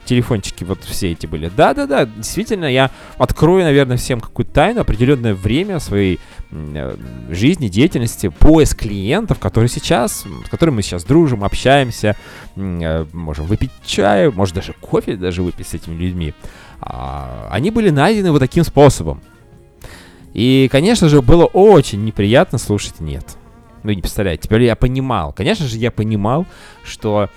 телефончики 0.08 0.64
вот 0.64 0.84
все 0.84 1.12
эти 1.12 1.28
были. 1.28 1.52
Да-да-да, 1.56 2.06
действительно, 2.06 2.66
я 2.66 2.92
открою, 3.18 3.64
наверное, 3.64 3.98
всем 3.98 4.20
какую-то 4.20 4.52
тайну, 4.52 4.82
определенное 4.82 5.34
время 5.34 5.80
своей 5.80 6.20
э, 6.50 6.98
жизни, 7.30 7.68
деятельности, 7.68 8.30
поиск 8.30 8.80
клиентов, 8.80 9.40
которые 9.40 9.70
сейчас, 9.70 10.26
с 10.46 10.50
которыми 10.50 10.78
мы 10.78 10.82
сейчас 10.82 11.04
дружим, 11.04 11.44
общаемся, 11.44 12.16
э, 12.56 13.06
можем 13.14 13.46
выпить 13.46 13.72
чай, 13.86 14.32
может 14.32 14.56
даже 14.56 14.74
кофе 14.74 15.16
даже 15.16 15.44
выпить 15.44 15.68
с 15.68 15.74
этими 15.74 15.96
людьми. 15.96 16.34
А, 16.80 17.48
они 17.52 17.72
были 17.72 17.90
найдены 17.90 18.32
вот 18.32 18.40
таким 18.40 18.64
способом. 18.64 19.22
И, 20.34 20.70
конечно 20.72 21.10
же, 21.10 21.22
было 21.22 21.46
очень 21.46 22.04
неприятно 22.04 22.58
слушать 22.58 23.00
«нет». 23.00 23.38
Вы 23.84 23.96
не 23.96 24.02
представляете. 24.02 24.44
Теперь 24.44 24.64
я 24.64 24.76
понимал, 24.76 25.34
конечно 25.34 25.66
же, 25.66 25.78
я 25.78 25.92
понимал, 25.92 26.46
что 26.84 27.30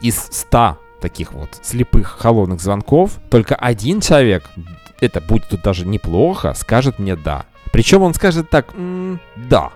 из 0.00 0.16
100 0.30 0.78
таких 1.04 1.34
вот 1.34 1.50
слепых 1.60 2.16
холодных 2.18 2.62
звонков 2.62 3.18
только 3.28 3.54
один 3.54 4.00
человек, 4.00 4.48
это 5.00 5.20
будет 5.20 5.46
тут 5.50 5.60
даже 5.60 5.86
неплохо, 5.86 6.54
скажет 6.54 6.98
мне 6.98 7.14
«да». 7.14 7.44
Причем 7.72 8.00
он 8.00 8.14
скажет 8.14 8.48
так 8.48 8.72
м-м, 8.74 9.20
«да». 9.36 9.72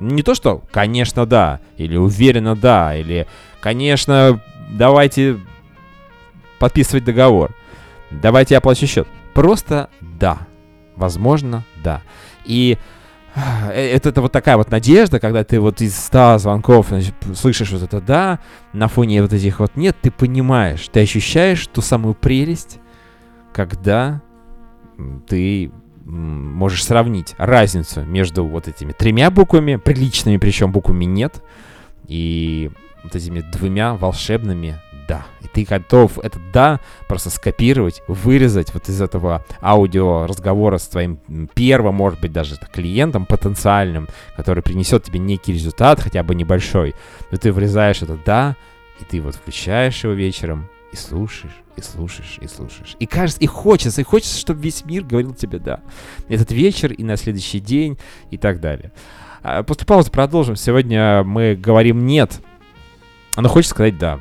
Не 0.00 0.22
то, 0.22 0.34
что 0.34 0.62
«конечно, 0.72 1.26
да», 1.26 1.60
или 1.76 1.98
«уверенно, 1.98 2.56
да», 2.56 2.96
или 2.96 3.26
«конечно, 3.60 4.40
давайте 4.70 5.38
подписывать 6.58 7.04
договор», 7.04 7.50
«давайте 8.10 8.54
я 8.54 8.58
оплачу 8.58 8.86
счет». 8.86 9.06
Просто 9.34 9.90
«да». 10.00 10.46
Возможно, 10.96 11.62
да. 11.82 12.00
И 12.46 12.78
это, 13.34 14.08
это 14.08 14.22
вот 14.22 14.32
такая 14.32 14.56
вот 14.56 14.70
надежда, 14.70 15.18
когда 15.18 15.44
ты 15.44 15.60
вот 15.60 15.80
из 15.80 15.96
100 15.96 16.38
звонков 16.38 16.88
значит, 16.88 17.14
слышишь 17.34 17.72
вот 17.72 17.82
это 17.82 18.00
«да», 18.00 18.38
на 18.72 18.88
фоне 18.88 19.22
вот 19.22 19.32
этих 19.32 19.60
вот 19.60 19.76
«нет», 19.76 19.96
ты 20.00 20.10
понимаешь, 20.10 20.88
ты 20.92 21.00
ощущаешь 21.00 21.66
ту 21.66 21.80
самую 21.80 22.14
прелесть, 22.14 22.78
когда 23.52 24.22
ты 25.26 25.72
можешь 26.04 26.84
сравнить 26.84 27.34
разницу 27.38 28.02
между 28.02 28.44
вот 28.44 28.68
этими 28.68 28.92
тремя 28.92 29.30
буквами, 29.30 29.76
приличными 29.76 30.36
причем 30.36 30.70
буквами 30.70 31.04
«нет», 31.04 31.42
и 32.06 32.70
вот 33.02 33.14
этими 33.14 33.40
двумя 33.40 33.94
волшебными 33.94 34.80
«да». 35.08 35.26
И 35.40 35.48
ты 35.48 35.64
готов 35.64 36.18
это 36.18 36.38
«да» 36.52 36.80
просто 37.08 37.30
скопировать, 37.30 38.02
вырезать 38.08 38.72
вот 38.74 38.88
из 38.88 39.00
этого 39.00 39.44
аудио 39.62 40.26
разговора 40.26 40.78
с 40.78 40.88
твоим 40.88 41.18
первым, 41.54 41.96
может 41.96 42.20
быть, 42.20 42.32
даже 42.32 42.56
клиентом 42.72 43.26
потенциальным, 43.26 44.08
который 44.36 44.62
принесет 44.62 45.04
тебе 45.04 45.18
некий 45.18 45.52
результат, 45.52 46.00
хотя 46.00 46.22
бы 46.22 46.34
небольшой. 46.34 46.94
Но 47.30 47.38
ты 47.38 47.52
вырезаешь 47.52 48.02
это 48.02 48.18
«да», 48.24 48.56
и 49.00 49.04
ты 49.04 49.20
вот 49.20 49.34
включаешь 49.34 50.04
его 50.04 50.12
вечером, 50.12 50.68
и 50.92 50.96
слушаешь, 50.96 51.56
и 51.76 51.80
слушаешь, 51.80 52.38
и 52.40 52.46
слушаешь. 52.46 52.96
И 53.00 53.06
кажется, 53.06 53.40
и 53.40 53.46
хочется, 53.46 54.00
и 54.00 54.04
хочется, 54.04 54.38
чтобы 54.38 54.62
весь 54.62 54.84
мир 54.84 55.02
говорил 55.02 55.34
тебе 55.34 55.58
«да». 55.58 55.80
Этот 56.28 56.52
вечер, 56.52 56.92
и 56.92 57.02
на 57.02 57.16
следующий 57.16 57.60
день, 57.60 57.98
и 58.30 58.38
так 58.38 58.60
далее. 58.60 58.92
А, 59.42 59.62
после 59.62 59.86
паузы 59.86 60.10
продолжим. 60.10 60.56
Сегодня 60.56 61.24
мы 61.24 61.56
говорим 61.56 62.06
«нет», 62.06 62.40
но 63.36 63.48
хочется 63.48 63.74
сказать 63.74 63.98
«да» 63.98 64.20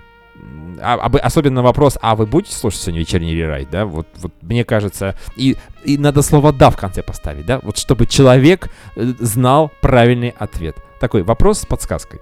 а, 0.82 0.96
особенно 1.22 1.62
вопрос, 1.62 1.98
а 2.02 2.16
вы 2.16 2.26
будете 2.26 2.56
слушать 2.56 2.82
сегодня 2.82 3.02
вечерний 3.02 3.34
рерайт, 3.34 3.70
да? 3.70 3.86
Вот, 3.86 4.08
вот 4.16 4.32
мне 4.42 4.64
кажется, 4.64 5.18
и, 5.36 5.56
и 5.84 5.98
надо 5.98 6.22
слово 6.22 6.52
«да» 6.52 6.70
в 6.70 6.78
конце 6.78 7.04
поставить, 7.04 7.46
да? 7.46 7.60
Вот 7.64 7.78
чтобы 7.78 8.06
человек 8.06 8.70
э, 8.96 9.14
знал 9.20 9.72
правильный 9.82 10.34
ответ. 10.38 10.78
Такой 11.00 11.24
вопрос 11.24 11.62
с 11.62 11.66
подсказкой. 11.66 12.20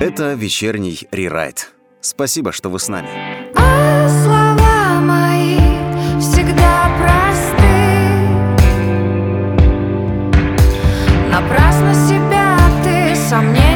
Это 0.00 0.34
вечерний 0.34 1.06
рерайт. 1.10 1.72
Спасибо, 2.00 2.52
что 2.52 2.70
вы 2.70 2.78
с 2.78 2.88
нами. 2.88 3.08
А 3.56 4.08
слова 4.08 5.00
мои 5.00 5.58
всегда 6.18 6.90
просты. 6.98 7.60
Напрасно 11.30 11.94
себя 12.08 12.56
ты 12.82 13.14
сомнениями 13.14 13.69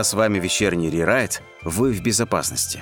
пока 0.00 0.04
с 0.04 0.14
вами 0.14 0.38
вечерний 0.38 0.88
рерайт, 0.88 1.42
вы 1.62 1.92
в 1.92 2.02
безопасности. 2.02 2.80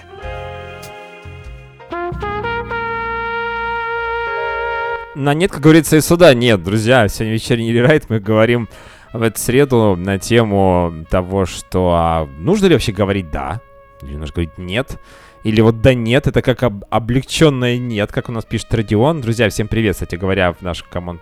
На 5.17 5.35
нет, 5.35 5.51
как 5.51 5.61
говорится, 5.61 5.97
и 5.97 6.01
суда 6.01 6.33
нет, 6.33 6.63
друзья. 6.63 7.09
Сегодня 7.09 7.35
вечерний 7.35 7.73
рерайт 7.73 8.09
мы 8.09 8.21
говорим 8.21 8.69
в 9.13 9.23
эту 9.23 9.41
среду 9.41 9.97
на 9.97 10.21
тему 10.21 11.05
того, 11.11 11.45
что 11.45 11.91
а 11.93 12.29
нужно 12.39 12.67
ли 12.67 12.75
вообще 12.75 12.93
говорить 12.93 13.33
«да», 13.33 13.61
или 14.03 14.15
нужно 14.15 14.35
говорить 14.35 14.57
«нет», 14.57 15.01
или 15.43 15.61
вот 15.61 15.81
«да 15.81 15.95
нет», 15.95 16.29
это 16.29 16.41
как 16.41 16.63
об- 16.63 16.85
облегченное 16.89 17.79
«нет», 17.79 18.13
как 18.13 18.29
у 18.29 18.33
нас 18.33 18.45
пишет 18.45 18.73
Родион. 18.73 19.23
Друзья, 19.23 19.49
всем 19.49 19.67
привет, 19.67 19.95
кстати 19.95 20.15
говоря, 20.15 20.53
в 20.53 20.63
нашем 20.63 20.87
команд 20.89 21.21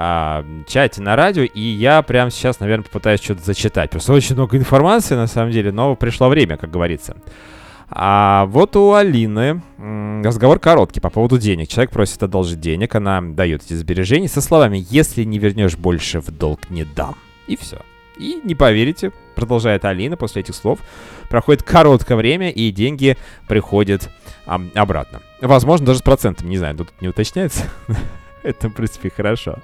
а, 0.00 0.44
чате 0.68 1.02
на 1.02 1.16
радио, 1.16 1.42
и 1.42 1.60
я 1.60 2.02
прямо 2.02 2.30
сейчас, 2.30 2.60
наверное, 2.60 2.84
попытаюсь 2.84 3.20
что-то 3.20 3.44
зачитать. 3.44 3.90
Просто 3.90 4.12
очень 4.12 4.36
много 4.36 4.56
информации, 4.56 5.16
на 5.16 5.26
самом 5.26 5.50
деле, 5.50 5.72
но 5.72 5.96
пришло 5.96 6.28
время, 6.28 6.56
как 6.56 6.70
говорится. 6.70 7.16
А 7.90 8.46
вот 8.46 8.76
у 8.76 8.92
Алины 8.92 9.60
разговор 10.22 10.60
короткий 10.60 11.00
по 11.00 11.10
поводу 11.10 11.36
денег. 11.36 11.66
Человек 11.66 11.90
просит 11.90 12.22
одолжить 12.22 12.60
денег, 12.60 12.94
она 12.94 13.20
дает 13.20 13.64
эти 13.64 13.74
сбережения 13.74 14.28
со 14.28 14.40
словами 14.40 14.86
«Если 14.88 15.24
не 15.24 15.40
вернешь 15.40 15.76
больше 15.76 16.20
в 16.20 16.30
долг, 16.30 16.70
не 16.70 16.84
дам». 16.84 17.16
И 17.48 17.56
все. 17.56 17.78
И 18.18 18.40
не 18.44 18.54
поверите, 18.54 19.10
продолжает 19.34 19.84
Алина 19.84 20.16
после 20.16 20.42
этих 20.42 20.54
слов, 20.54 20.78
проходит 21.28 21.64
короткое 21.64 22.16
время, 22.16 22.50
и 22.50 22.70
деньги 22.70 23.16
приходят 23.48 24.10
а, 24.46 24.60
обратно. 24.76 25.22
Возможно, 25.40 25.86
даже 25.86 25.98
с 25.98 26.02
процентом, 26.02 26.48
не 26.48 26.58
знаю, 26.58 26.76
тут 26.76 26.88
не 27.00 27.08
уточняется. 27.08 27.64
Это, 28.48 28.68
в 28.68 28.72
принципе, 28.72 29.10
хорошо. 29.14 29.58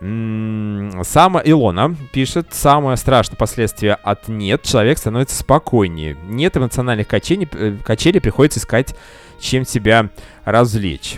Сама 0.00 1.42
Илона 1.44 1.96
пишет, 2.12 2.48
самое 2.52 2.96
страшное 2.96 3.36
последствие 3.36 3.94
от 3.94 4.28
нет, 4.28 4.62
человек 4.62 4.98
становится 4.98 5.36
спокойнее. 5.36 6.16
Нет 6.28 6.56
эмоциональных 6.56 7.06
э, 7.12 7.76
качелей 7.82 8.20
приходится 8.20 8.60
искать, 8.60 8.94
чем 9.40 9.64
себя 9.64 10.10
развлечь. 10.44 11.16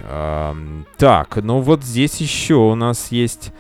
Так, 0.97 1.37
ну 1.37 1.61
вот 1.61 1.83
здесь 1.83 2.21
еще 2.21 2.55
у 2.55 2.75
нас 2.75 3.13
есть... 3.13 3.53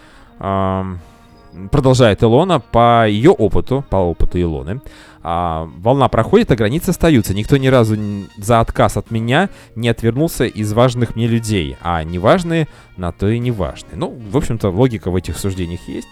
продолжает 1.71 2.23
Илона, 2.23 2.61
по 2.61 3.07
ее 3.09 3.33
опыту, 3.33 3.85
по 3.91 3.97
опыту 3.97 4.41
Илоны, 4.41 4.81
а, 5.23 5.69
волна 5.79 6.09
проходит, 6.09 6.51
а 6.51 6.57
границы 6.57 6.91
остаются. 6.91 7.35
Никто 7.35 7.57
ни 7.57 7.69
разу 7.69 7.97
за 8.39 8.61
отказ 8.61 8.97
от 8.97 9.11
меня 9.11 9.51
не 9.75 9.89
отвернулся 9.89 10.45
из 10.45 10.73
важных 10.73 11.17
мне 11.17 11.27
людей, 11.27 11.77
а 11.83 12.03
неважные 12.05 12.69
на 12.97 13.13
то 13.13 13.29
и 13.29 13.39
неважные. 13.39 13.97
Ну, 13.97 14.19
в 14.31 14.37
общем-то, 14.37 14.71
логика 14.71 15.11
в 15.11 15.17
этих 15.17 15.37
суждениях 15.39 15.81
есть. 15.89 16.09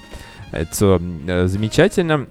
Это 0.53 1.01
э, 1.27 1.47
замечательно. 1.47 2.27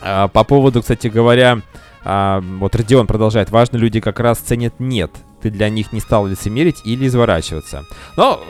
А, 0.00 0.28
по 0.28 0.44
поводу, 0.44 0.80
кстати 0.80 1.08
говоря, 1.08 1.60
а, 2.04 2.40
вот 2.40 2.74
Родион 2.76 3.06
продолжает. 3.06 3.50
Важно, 3.50 3.76
люди 3.76 4.00
как 4.00 4.20
раз 4.20 4.38
ценят 4.38 4.74
нет. 4.78 5.10
Ты 5.46 5.50
для 5.50 5.68
них 5.68 5.92
не 5.92 6.00
стал 6.00 6.26
лицемерить 6.26 6.80
или 6.82 7.06
изворачиваться. 7.06 7.84
Но 8.16 8.42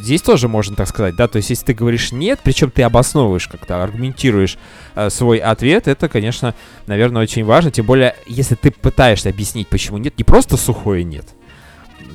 здесь 0.00 0.20
тоже 0.20 0.48
можно 0.48 0.74
так 0.74 0.88
сказать, 0.88 1.14
да, 1.14 1.28
то 1.28 1.36
есть 1.36 1.50
если 1.50 1.66
ты 1.66 1.74
говоришь 1.74 2.10
нет, 2.10 2.40
причем 2.42 2.72
ты 2.72 2.82
обосновываешь 2.82 3.46
как-то, 3.46 3.84
аргументируешь 3.84 4.58
э, 4.96 5.10
свой 5.10 5.38
ответ, 5.38 5.86
это, 5.86 6.08
конечно, 6.08 6.56
наверное, 6.88 7.22
очень 7.22 7.44
важно. 7.44 7.70
Тем 7.70 7.86
более, 7.86 8.16
если 8.26 8.56
ты 8.56 8.72
пытаешься 8.72 9.28
объяснить, 9.28 9.68
почему 9.68 9.98
нет, 9.98 10.18
не 10.18 10.24
просто 10.24 10.56
сухое 10.56 11.04
нет, 11.04 11.26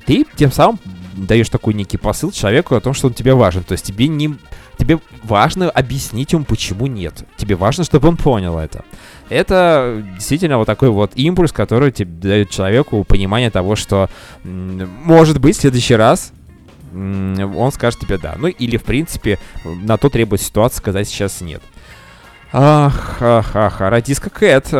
ты 0.05 0.25
тем 0.35 0.51
самым 0.51 0.79
даешь 1.15 1.49
такой 1.49 1.73
некий 1.73 1.95
посыл 1.97 2.31
человеку 2.31 2.75
о 2.75 2.81
том, 2.81 2.93
что 2.93 3.07
он 3.07 3.13
тебе 3.13 3.33
важен. 3.33 3.63
То 3.63 3.71
есть 3.71 3.85
тебе 3.85 4.09
не... 4.09 4.35
Тебе 4.77 4.99
важно 5.23 5.69
объяснить 5.69 6.33
ему, 6.33 6.43
почему 6.43 6.87
нет. 6.87 7.25
Тебе 7.37 7.55
важно, 7.55 7.85
чтобы 7.85 8.09
он 8.09 8.17
понял 8.17 8.59
это. 8.59 8.83
Это 9.29 10.03
действительно 10.13 10.57
вот 10.57 10.65
такой 10.65 10.89
вот 10.89 11.11
импульс, 11.15 11.51
который 11.51 11.91
тебе 11.91 12.11
дает 12.11 12.49
человеку 12.49 13.03
понимание 13.03 13.49
того, 13.49 13.75
что 13.75 14.09
может 14.43 15.39
быть 15.39 15.57
в 15.57 15.61
следующий 15.61 15.95
раз 15.95 16.31
он 16.93 17.71
скажет 17.73 17.99
тебе 17.99 18.17
да. 18.17 18.35
Ну 18.37 18.47
или 18.47 18.77
в 18.77 18.83
принципе 18.83 19.39
на 19.65 19.97
то 19.97 20.09
требует 20.09 20.41
ситуация 20.41 20.77
сказать 20.77 21.07
сейчас 21.07 21.41
нет. 21.41 21.61
Ах, 22.53 23.17
ах, 23.19 23.55
ах, 23.55 23.81
а 23.81 23.89
радиска 23.89 24.29
Кэт 24.29 24.73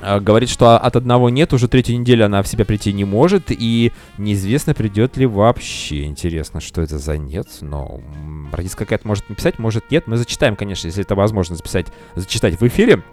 а, 0.00 0.18
говорит, 0.18 0.48
что 0.48 0.76
от 0.76 0.96
одного 0.96 1.30
нет, 1.30 1.52
уже 1.52 1.68
третью 1.68 2.00
неделю 2.00 2.26
она 2.26 2.42
в 2.42 2.48
себя 2.48 2.64
прийти 2.64 2.92
не 2.92 3.04
может, 3.04 3.44
и 3.50 3.92
неизвестно, 4.18 4.74
придет 4.74 5.16
ли 5.16 5.26
вообще. 5.26 6.04
Интересно, 6.04 6.60
что 6.60 6.82
это 6.82 6.98
за 6.98 7.16
нет, 7.18 7.46
но 7.60 8.00
радиска 8.50 8.84
Кэт 8.84 9.04
может 9.04 9.28
написать, 9.28 9.60
может 9.60 9.92
нет. 9.92 10.08
Мы 10.08 10.16
зачитаем, 10.16 10.56
конечно, 10.56 10.88
если 10.88 11.02
это 11.02 11.14
возможно 11.14 11.54
записать, 11.54 11.86
зачитать 12.16 12.60
в 12.60 12.66
эфире. 12.66 13.04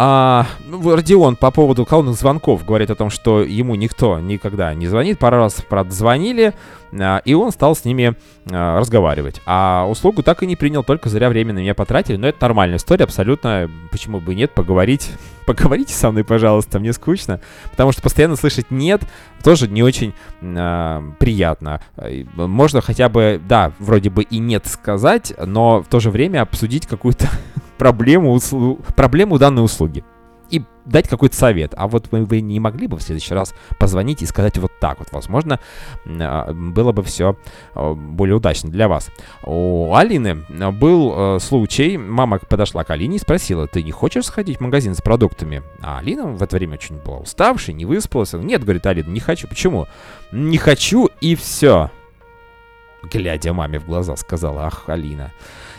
А, 0.00 0.46
ну, 0.64 0.94
Родион 0.94 1.34
по 1.34 1.50
поводу 1.50 1.84
колонных 1.84 2.14
звонков 2.14 2.64
говорит 2.64 2.88
о 2.88 2.94
том, 2.94 3.10
что 3.10 3.42
ему 3.42 3.74
никто 3.74 4.20
никогда 4.20 4.72
не 4.72 4.86
звонит. 4.86 5.18
Пару 5.18 5.38
раз, 5.38 5.54
правда, 5.68 5.92
звонили, 5.92 6.54
а, 6.92 7.20
и 7.24 7.34
он 7.34 7.50
стал 7.50 7.74
с 7.74 7.84
ними 7.84 8.14
а, 8.48 8.78
разговаривать. 8.78 9.42
А 9.44 9.88
услугу 9.90 10.22
так 10.22 10.44
и 10.44 10.46
не 10.46 10.54
принял, 10.54 10.84
только 10.84 11.08
зря 11.08 11.28
время 11.28 11.52
на 11.52 11.58
меня 11.58 11.74
потратили. 11.74 12.14
Но 12.14 12.28
это 12.28 12.38
нормальная 12.42 12.76
история, 12.76 13.06
абсолютно. 13.06 13.68
Почему 13.90 14.20
бы 14.20 14.36
нет, 14.36 14.52
поговорить. 14.52 15.10
Поговорите 15.46 15.94
со 15.94 16.12
мной, 16.12 16.22
пожалуйста, 16.22 16.78
мне 16.78 16.92
скучно. 16.92 17.40
Потому 17.68 17.90
что 17.90 18.00
постоянно 18.00 18.36
слышать 18.36 18.70
«нет» 18.70 19.02
тоже 19.42 19.66
не 19.66 19.82
очень 19.82 20.14
а, 20.42 21.02
приятно. 21.18 21.80
Можно 22.36 22.82
хотя 22.82 23.08
бы, 23.08 23.40
да, 23.48 23.72
вроде 23.80 24.10
бы 24.10 24.22
и 24.22 24.38
«нет» 24.38 24.68
сказать, 24.68 25.32
но 25.44 25.82
в 25.82 25.86
то 25.86 25.98
же 25.98 26.12
время 26.12 26.42
обсудить 26.42 26.86
какую-то 26.86 27.28
проблему, 27.78 28.34
услу- 28.34 28.80
проблему 28.94 29.38
данной 29.38 29.64
услуги. 29.64 30.04
И 30.50 30.62
дать 30.86 31.08
какой-то 31.08 31.36
совет. 31.36 31.74
А 31.76 31.86
вот 31.88 32.08
вы, 32.10 32.24
вы 32.24 32.40
не 32.40 32.58
могли 32.58 32.86
бы 32.86 32.96
в 32.96 33.02
следующий 33.02 33.34
раз 33.34 33.54
позвонить 33.78 34.22
и 34.22 34.26
сказать 34.26 34.56
вот 34.56 34.72
так 34.80 34.98
вот. 34.98 35.08
Возможно, 35.12 35.60
а, 36.06 36.52
было 36.52 36.92
бы 36.92 37.02
все 37.02 37.36
более 37.74 38.36
удачно 38.36 38.70
для 38.70 38.88
вас. 38.88 39.10
У 39.44 39.94
Алины 39.94 40.46
а, 40.58 40.70
был 40.72 41.36
э, 41.36 41.38
случай, 41.40 41.98
мама 41.98 42.38
подошла 42.38 42.82
к 42.84 42.90
Алине 42.90 43.16
и 43.16 43.20
спросила, 43.20 43.66
ты 43.66 43.82
не 43.82 43.90
хочешь 43.90 44.24
сходить 44.24 44.56
в 44.56 44.60
магазин 44.62 44.94
с 44.94 45.02
продуктами? 45.02 45.62
А 45.82 45.98
Алина 45.98 46.26
в 46.28 46.42
это 46.42 46.56
время 46.56 46.74
очень 46.74 46.96
была 46.96 47.18
уставшей, 47.18 47.74
не 47.74 47.84
выспалась. 47.84 48.32
Нет, 48.32 48.62
говорит 48.62 48.86
Алина, 48.86 49.10
не 49.10 49.20
хочу. 49.20 49.48
Почему? 49.48 49.86
Не 50.32 50.56
хочу 50.56 51.10
и 51.20 51.34
все. 51.34 51.90
Глядя 53.02 53.52
маме 53.52 53.78
в 53.78 53.86
глаза, 53.86 54.16
сказала, 54.16 54.64
ах, 54.64 54.84
Алина. 54.88 55.30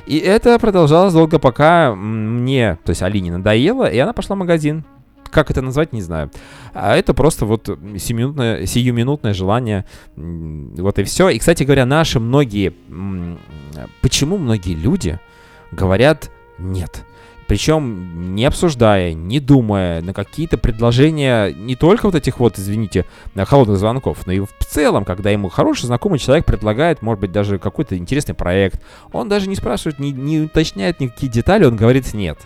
И 0.09 0.17
это 0.17 0.57
продолжалось 0.57 1.13
долго, 1.13 1.37
пока 1.37 1.93
мне, 1.93 2.79
то 2.83 2.89
есть 2.89 3.03
Алине 3.03 3.31
надоело, 3.31 3.85
и 3.87 3.99
она 3.99 4.11
пошла 4.11 4.35
в 4.35 4.39
магазин. 4.39 4.83
Как 5.29 5.51
это 5.51 5.61
назвать, 5.61 5.93
не 5.93 6.01
знаю. 6.01 6.31
А 6.73 6.97
это 6.97 7.13
просто 7.13 7.45
вот 7.45 7.67
сиюминутное, 7.67 8.65
сиюминутное 8.65 9.35
желание. 9.35 9.85
Вот 10.15 10.97
и 10.97 11.03
все. 11.03 11.29
И, 11.29 11.37
кстати 11.37 11.61
говоря, 11.63 11.85
наши 11.85 12.19
многие... 12.19 12.73
Почему 14.01 14.39
многие 14.39 14.73
люди 14.73 15.19
говорят 15.71 16.31
«нет»? 16.57 17.05
Причем 17.49 18.35
не 18.35 18.45
обсуждая, 18.45 19.13
не 19.13 19.39
думая 19.39 20.03
на 20.03 20.13
какие-то 20.13 20.59
предложения 20.59 21.51
не 21.51 21.75
только 21.75 22.05
вот 22.05 22.13
этих 22.13 22.39
вот, 22.39 22.59
извините, 22.59 23.05
холодных 23.35 23.79
звонков, 23.79 24.19
но 24.27 24.33
и 24.33 24.39
в 24.39 24.49
целом, 24.59 25.03
когда 25.03 25.31
ему 25.31 25.49
хороший 25.49 25.87
знакомый 25.87 26.19
человек 26.19 26.45
предлагает, 26.45 27.01
может 27.01 27.21
быть, 27.21 27.31
даже 27.31 27.57
какой-то 27.57 27.97
интересный 27.97 28.35
проект, 28.35 28.79
он 29.11 29.29
даже 29.29 29.49
не 29.49 29.55
спрашивает, 29.55 29.97
не, 29.97 30.11
не 30.11 30.41
уточняет 30.41 30.99
никакие 30.99 31.31
детали, 31.31 31.65
он 31.65 31.75
говорит 31.75 32.13
нет. 32.13 32.37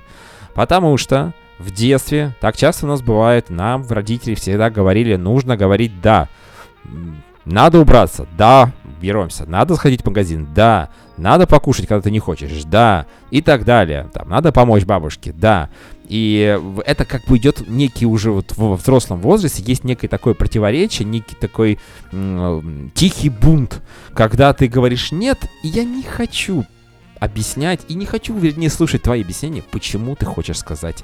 Потому 0.54 0.96
что 0.96 1.34
в 1.60 1.72
детстве, 1.72 2.34
так 2.39 2.56
часто 2.56 2.86
у 2.86 2.89
нас 2.89 3.02
бывает, 3.02 3.50
нам 3.50 3.86
родители 3.89 4.36
всегда 4.36 4.70
говорили, 4.70 5.18
нужно 5.18 5.58
говорить 5.58 6.00
«да». 6.02 6.30
Надо 7.44 7.82
убраться, 7.82 8.26
да, 8.38 8.72
беремся. 9.04 9.46
Надо 9.46 9.76
сходить 9.76 10.02
в 10.02 10.06
магазин, 10.06 10.48
да. 10.56 10.89
Надо 11.18 11.46
покушать, 11.46 11.88
когда 11.88 12.02
ты 12.02 12.10
не 12.10 12.20
хочешь, 12.20 12.63
да. 12.63 13.06
И 13.32 13.42
так 13.42 13.66
далее. 13.66 14.10
Там, 14.13 14.30
надо 14.30 14.52
помочь 14.52 14.86
бабушке, 14.86 15.34
да. 15.34 15.70
И 16.08 16.60
это 16.86 17.06
как 17.06 17.26
бы 17.26 17.38
идет 17.38 17.68
некий 17.68 18.06
уже 18.06 18.32
вот 18.32 18.54
во 18.56 18.76
взрослом 18.76 19.20
возрасте, 19.22 19.63
есть 19.66 19.84
некое 19.84 20.08
такое 20.08 20.34
противоречие, 20.34 21.08
некий 21.08 21.36
такой 21.36 21.80
тихий 22.94 23.30
бунт, 23.30 23.82
когда 24.13 24.54
ты 24.54 24.68
говоришь 24.68 25.12
нет, 25.12 25.39
я 25.63 25.84
не 25.84 26.04
хочу 26.04 26.66
объяснять, 27.20 27.82
и 27.88 27.94
не 27.94 28.06
хочу, 28.06 28.38
вернее, 28.38 28.70
слушать 28.70 29.04
твои 29.04 29.22
объяснения, 29.22 29.63
почему 29.72 30.16
ты 30.16 30.26
хочешь 30.26 30.60
сказать 30.60 31.04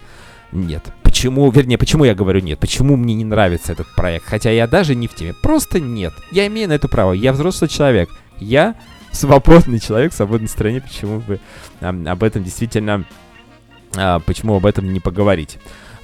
нет. 0.52 0.84
Почему, 1.20 1.52
вернее, 1.52 1.78
почему 1.78 2.06
я 2.06 2.16
говорю 2.16 2.40
нет? 2.40 2.60
Почему 2.60 2.96
мне 2.96 3.14
не 3.14 3.26
нравится 3.26 3.74
этот 3.74 3.94
проект? 3.94 4.26
Хотя 4.26 4.52
я 4.52 4.68
даже 4.68 4.96
не 4.96 5.10
в 5.10 5.16
теме. 5.16 5.34
Просто 5.34 5.82
нет. 5.82 6.14
Я 6.32 6.48
имею 6.48 6.70
на 6.70 6.72
это 6.72 6.88
право. 6.88 7.12
Я 7.12 7.34
взрослый 7.34 7.70
человек. 7.70 8.10
Я 8.38 8.76
свободный 9.12 9.82
человек 9.82 10.14
в 10.14 10.16
свободной 10.16 10.48
стране. 10.48 10.80
Почему 10.80 11.20
бы 11.20 11.42
ам, 11.82 12.08
об 12.08 12.24
этом 12.24 12.46
действительно... 12.46 13.04
а, 13.98 14.20
почему 14.20 14.56
об 14.56 14.66
этом 14.66 14.94
не 14.94 15.02
поговорить? 15.02 15.58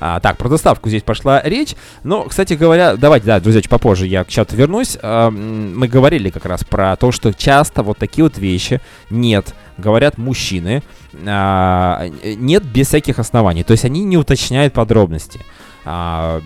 А, 0.08 0.20
так, 0.20 0.38
про 0.38 0.50
доставку 0.50 0.88
здесь 0.88 1.02
пошла 1.02 1.42
речь. 1.44 1.76
Но, 2.04 2.26
кстати 2.26 2.54
говоря, 2.54 2.96
давайте, 2.96 3.26
да, 3.26 3.40
друзья, 3.40 3.62
чуть 3.62 3.72
попозже 3.72 4.06
я 4.06 4.24
к 4.24 4.28
чату 4.28 4.56
вернусь. 4.56 5.00
А, 5.02 5.32
мы 5.32 5.88
говорили 5.88 6.30
как 6.30 6.46
раз 6.46 6.64
про 6.64 6.96
то, 6.96 7.12
что 7.12 7.34
часто 7.34 7.82
вот 7.82 7.98
такие 7.98 8.24
вот 8.24 8.38
вещи 8.38 8.82
нет, 9.10 9.56
говорят 9.80 10.20
мужчины, 10.20 10.84
а, 11.26 12.06
нет 12.24 12.64
без 12.64 12.90
всяких 12.90 13.18
оснований. 13.18 13.64
То 13.64 13.72
есть 13.72 13.84
они 13.84 14.04
не 14.04 14.16
уточняют 14.16 14.74
подробности. 14.74 15.40
А, 15.86 16.40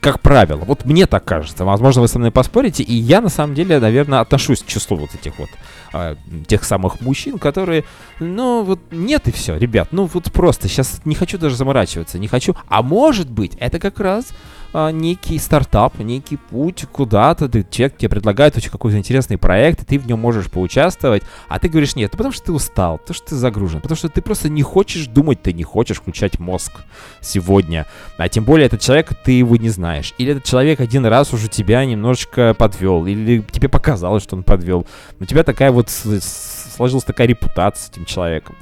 как 0.00 0.20
правило, 0.20 0.62
вот 0.64 0.84
мне 0.84 1.06
так 1.06 1.24
кажется, 1.24 1.64
возможно, 1.64 2.02
вы 2.02 2.06
со 2.06 2.20
мной 2.20 2.30
поспорите, 2.30 2.84
и 2.84 2.94
я 2.94 3.20
на 3.20 3.28
самом 3.28 3.56
деле, 3.56 3.80
наверное, 3.80 4.20
отношусь 4.20 4.62
к 4.62 4.66
числу 4.66 4.98
вот 4.98 5.14
этих 5.14 5.36
вот 5.38 5.48
а, 5.94 6.16
тех 6.48 6.64
самых 6.64 7.00
мужчин, 7.00 7.38
которые, 7.38 7.84
ну, 8.18 8.64
вот 8.64 8.80
нет 8.90 9.28
и 9.28 9.30
все, 9.30 9.56
ребят, 9.56 9.88
ну, 9.92 10.06
вот 10.12 10.32
просто, 10.32 10.68
сейчас 10.68 11.00
не 11.04 11.14
хочу 11.14 11.38
даже 11.38 11.54
заморачиваться, 11.54 12.18
не 12.18 12.26
хочу, 12.26 12.56
а 12.66 12.82
может 12.82 13.30
быть, 13.30 13.52
это 13.60 13.78
как 13.78 14.00
раз 14.00 14.32
а, 14.74 14.90
некий 14.90 15.38
стартап, 15.38 16.00
некий 16.00 16.36
путь 16.36 16.84
куда-то, 16.90 17.48
ты, 17.48 17.64
человек 17.70 17.96
тебе 17.96 18.08
предлагает 18.08 18.56
очень 18.56 18.70
какой-то 18.70 18.98
интересный 18.98 19.38
проект, 19.38 19.82
и 19.82 19.84
ты 19.84 19.98
в 20.00 20.06
нем 20.08 20.18
можешь 20.18 20.50
поучаствовать, 20.50 21.22
а 21.48 21.60
ты 21.60 21.68
говоришь 21.68 21.94
нет, 21.94 22.10
потому 22.10 22.32
что 22.32 22.46
ты 22.46 22.52
устал, 22.52 22.98
потому 22.98 23.14
что 23.14 23.28
ты 23.28 23.36
загружен, 23.36 23.80
потому 23.80 23.96
что 23.96 24.08
ты 24.08 24.20
просто 24.20 24.48
не 24.48 24.62
хочешь 24.62 25.06
думать, 25.06 25.40
ты 25.40 25.52
не 25.52 25.62
хочешь 25.62 25.98
включать 25.98 26.40
мозг 26.40 26.72
сегодня, 27.20 27.86
а 28.18 28.28
тем 28.28 28.42
более 28.42 28.66
этот 28.66 28.80
человек, 28.80 29.12
ты 29.22 29.30
его 29.30 29.56
не 29.56 29.68
знаешь, 29.68 30.12
или 30.18 30.32
этот 30.32 30.42
человек 30.42 30.80
один 30.80 31.06
раз 31.06 31.32
уже 31.32 31.46
тебя 31.48 31.84
немножечко 31.84 32.52
подвел, 32.52 33.06
или 33.06 33.44
тебе 33.52 33.68
показалось, 33.68 34.24
что 34.24 34.34
он 34.34 34.42
подвел, 34.42 34.88
у 35.20 35.24
тебя 35.24 35.44
такая 35.44 35.70
вот 35.70 35.88
сложилась 35.88 37.04
такая 37.04 37.28
репутация 37.28 37.86
с 37.86 37.90
этим 37.90 38.06
человеком. 38.06 38.56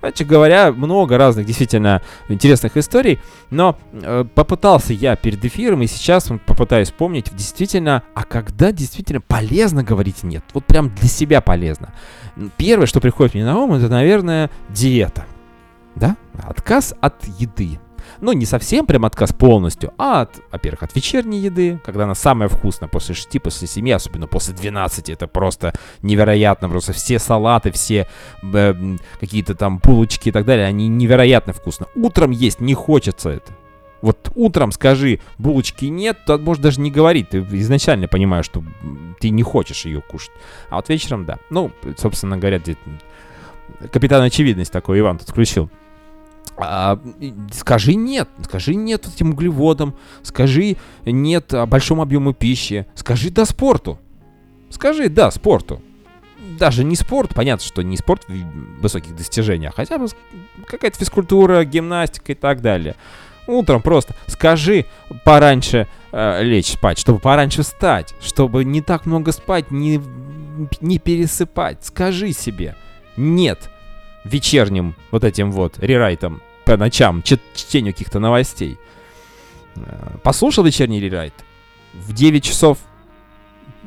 Короче 0.00 0.24
говоря, 0.24 0.72
много 0.72 1.18
разных 1.18 1.46
действительно 1.46 2.02
интересных 2.28 2.76
историй, 2.76 3.20
но 3.50 3.78
э, 3.92 4.24
попытался 4.34 4.92
я 4.92 5.16
перед 5.16 5.44
эфиром, 5.44 5.82
и 5.82 5.86
сейчас 5.86 6.30
попытаюсь 6.46 6.88
вспомнить 6.88 7.34
действительно, 7.34 8.02
а 8.14 8.24
когда 8.24 8.72
действительно 8.72 9.20
полезно 9.20 9.82
говорить 9.82 10.22
нет, 10.22 10.44
вот 10.52 10.64
прям 10.64 10.90
для 10.94 11.08
себя 11.08 11.40
полезно. 11.40 11.92
Первое, 12.56 12.86
что 12.86 13.00
приходит 13.00 13.34
мне 13.34 13.44
на 13.44 13.58
ум, 13.58 13.74
это, 13.74 13.88
наверное, 13.88 14.50
диета. 14.68 15.24
Да? 15.94 16.16
Отказ 16.42 16.94
от 17.00 17.24
еды. 17.38 17.78
Ну, 18.20 18.32
не 18.32 18.46
совсем 18.46 18.86
прям 18.86 19.04
отказ 19.04 19.32
полностью, 19.32 19.92
а 19.98 20.22
от, 20.22 20.40
во-первых, 20.50 20.82
от 20.82 20.94
вечерней 20.94 21.40
еды, 21.40 21.80
когда 21.84 22.04
она 22.04 22.14
самая 22.14 22.48
вкусная 22.48 22.88
после 22.88 23.14
6, 23.14 23.42
после 23.42 23.68
7, 23.68 23.92
особенно 23.92 24.26
после 24.26 24.54
12. 24.54 25.10
Это 25.10 25.26
просто 25.26 25.72
невероятно. 26.02 26.68
Просто 26.68 26.92
все 26.92 27.18
салаты, 27.18 27.70
все 27.70 28.08
э, 28.42 28.74
какие-то 29.20 29.54
там 29.54 29.78
булочки 29.78 30.28
и 30.28 30.32
так 30.32 30.44
далее, 30.44 30.66
они 30.66 30.88
невероятно 30.88 31.52
вкусно. 31.52 31.86
Утром 31.94 32.30
есть 32.30 32.60
не 32.60 32.74
хочется 32.74 33.30
это. 33.30 33.52
Вот 34.02 34.30
утром 34.34 34.72
скажи, 34.72 35.20
булочки 35.38 35.86
нет, 35.86 36.18
то 36.26 36.38
можешь 36.38 36.62
даже 36.62 36.80
не 36.80 36.90
говорить. 36.90 37.30
Ты 37.30 37.38
изначально 37.38 38.08
понимаешь, 38.08 38.44
что 38.44 38.62
ты 39.20 39.30
не 39.30 39.42
хочешь 39.42 39.84
ее 39.84 40.00
кушать. 40.00 40.32
А 40.68 40.76
вот 40.76 40.88
вечером, 40.88 41.24
да. 41.24 41.38
Ну, 41.50 41.72
собственно 41.96 42.36
говоря, 42.36 42.60
капитан 43.90 44.22
очевидность 44.22 44.72
такой 44.72 45.00
Иван 45.00 45.18
тут 45.18 45.30
включил. 45.30 45.70
А, 46.56 46.98
скажи 47.52 47.94
нет, 47.94 48.28
скажи 48.44 48.74
нет 48.74 49.06
этим 49.06 49.30
углеводам, 49.30 49.94
скажи 50.22 50.76
нет 51.04 51.52
большому 51.68 52.02
объему 52.02 52.32
пищи, 52.32 52.86
скажи 52.94 53.30
да 53.30 53.44
спорту. 53.44 53.98
Скажи 54.70 55.08
да 55.08 55.30
спорту. 55.30 55.82
Даже 56.58 56.84
не 56.84 56.96
спорт, 56.96 57.34
понятно, 57.34 57.64
что 57.64 57.82
не 57.82 57.96
спорт 57.96 58.26
в 58.28 58.80
высоких 58.80 59.14
достижениях, 59.16 59.72
а 59.74 59.76
хотя 59.76 59.98
бы 59.98 60.06
какая-то 60.66 60.98
физкультура, 60.98 61.64
гимнастика 61.64 62.32
и 62.32 62.34
так 62.34 62.60
далее. 62.62 62.94
Утром 63.46 63.80
просто 63.80 64.14
скажи 64.26 64.86
пораньше 65.24 65.86
э, 66.12 66.42
лечь 66.42 66.72
спать, 66.72 66.98
чтобы 66.98 67.20
пораньше 67.20 67.62
встать, 67.62 68.14
чтобы 68.20 68.64
не 68.64 68.80
так 68.80 69.06
много 69.06 69.32
спать, 69.32 69.70
не, 69.70 70.00
не 70.80 70.98
пересыпать. 70.98 71.84
Скажи 71.84 72.32
себе 72.32 72.74
нет 73.16 73.70
вечерним 74.26 74.94
вот 75.10 75.24
этим 75.24 75.52
вот 75.52 75.78
рерайтом 75.78 76.42
по 76.64 76.76
ночам, 76.76 77.22
чт 77.22 77.40
чтению 77.54 77.92
каких-то 77.92 78.18
новостей. 78.18 78.78
Э, 79.76 80.16
послушал 80.22 80.64
вечерний 80.64 81.00
рерайт, 81.00 81.34
в 81.94 82.12
9 82.12 82.42
часов 82.42 82.78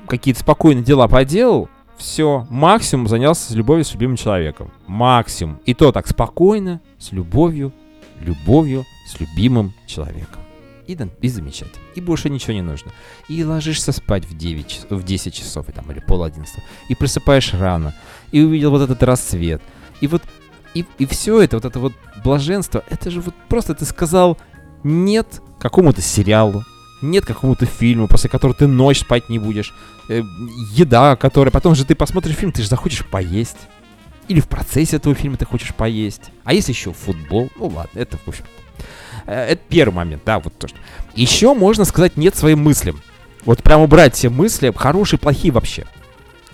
какие-то 0.08 0.40
спокойные 0.42 0.84
дела 0.84 1.08
поделал, 1.08 1.70
все, 1.98 2.48
максимум 2.50 3.08
занялся 3.08 3.52
с 3.52 3.56
любовью 3.56 3.84
с 3.84 3.94
любимым 3.94 4.16
человеком. 4.16 4.72
Максимум. 4.88 5.60
И 5.66 5.74
то 5.74 5.92
так 5.92 6.08
спокойно, 6.08 6.82
с 6.98 7.12
любовью, 7.12 7.74
любовью 8.22 8.86
с 9.06 9.20
любимым 9.20 9.74
человеком. 9.86 10.42
И, 10.88 10.98
и 11.22 11.28
замечательно. 11.28 11.84
И 11.94 12.02
больше 12.02 12.30
ничего 12.30 12.54
не 12.54 12.62
нужно. 12.62 12.92
И 13.28 13.44
ложишься 13.44 13.92
спать 13.92 14.26
в 14.26 14.36
9 14.36 14.88
в 14.90 15.04
10 15.04 15.34
часов, 15.34 15.70
и, 15.70 15.72
там, 15.72 15.92
или 15.92 16.00
пол 16.00 16.24
одиннадцатого. 16.24 16.64
И 16.88 16.96
просыпаешь 16.96 17.54
рано. 17.54 17.94
И 18.32 18.42
увидел 18.42 18.72
вот 18.72 18.82
этот 18.82 19.04
рассвет. 19.04 19.62
И 20.02 20.08
вот 20.08 20.24
и, 20.74 20.86
и 20.98 21.06
все 21.06 21.42
это, 21.42 21.58
вот 21.58 21.66
это 21.66 21.80
вот 21.80 21.94
блаженство, 22.24 22.84
это 22.90 23.10
же 23.10 23.22
вот 23.22 23.34
просто 23.48 23.74
ты 23.74 23.86
сказал 23.86 24.38
нет 24.84 25.42
какому-то 25.60 26.02
сериалу, 26.02 26.64
нет 27.02 27.26
какому-то 27.26 27.66
фильму, 27.66 28.08
после 28.08 28.30
которого 28.30 28.56
ты 28.56 28.68
ночь 28.68 29.00
спать 29.00 29.30
не 29.30 29.40
будешь, 29.40 29.74
э, 30.10 30.22
еда, 30.72 31.16
которая 31.16 31.52
потом 31.52 31.76
же 31.76 31.86
ты 31.86 31.96
посмотришь 31.96 32.36
фильм, 32.36 32.52
ты 32.52 32.62
же 32.62 32.70
захочешь 32.70 33.06
поесть. 33.06 33.58
Или 34.28 34.42
в 34.42 34.48
процессе 34.48 34.98
этого 34.98 35.16
фильма 35.16 35.38
ты 35.38 35.46
хочешь 35.46 35.74
поесть. 35.74 36.30
А 36.44 36.54
если 36.54 36.72
еще 36.72 36.94
футбол, 36.94 37.50
ну 37.56 37.68
ладно, 37.68 37.98
это 37.98 38.18
в 38.18 38.28
общем. 38.28 38.46
Э, 39.26 39.46
это 39.48 39.62
первый 39.70 39.96
момент, 39.96 40.22
да, 40.26 40.40
вот 40.40 40.54
то, 40.58 40.68
что. 40.68 40.78
Еще 41.16 41.54
можно 41.54 41.86
сказать 41.86 42.16
нет 42.16 42.36
своим 42.36 42.60
мыслям. 42.60 43.02
Вот 43.46 43.64
прям 43.64 43.82
убрать 43.82 44.16
все 44.16 44.30
мысли, 44.30 44.72
хорошие, 44.76 45.20
плохие 45.20 45.52
вообще. 45.52 45.86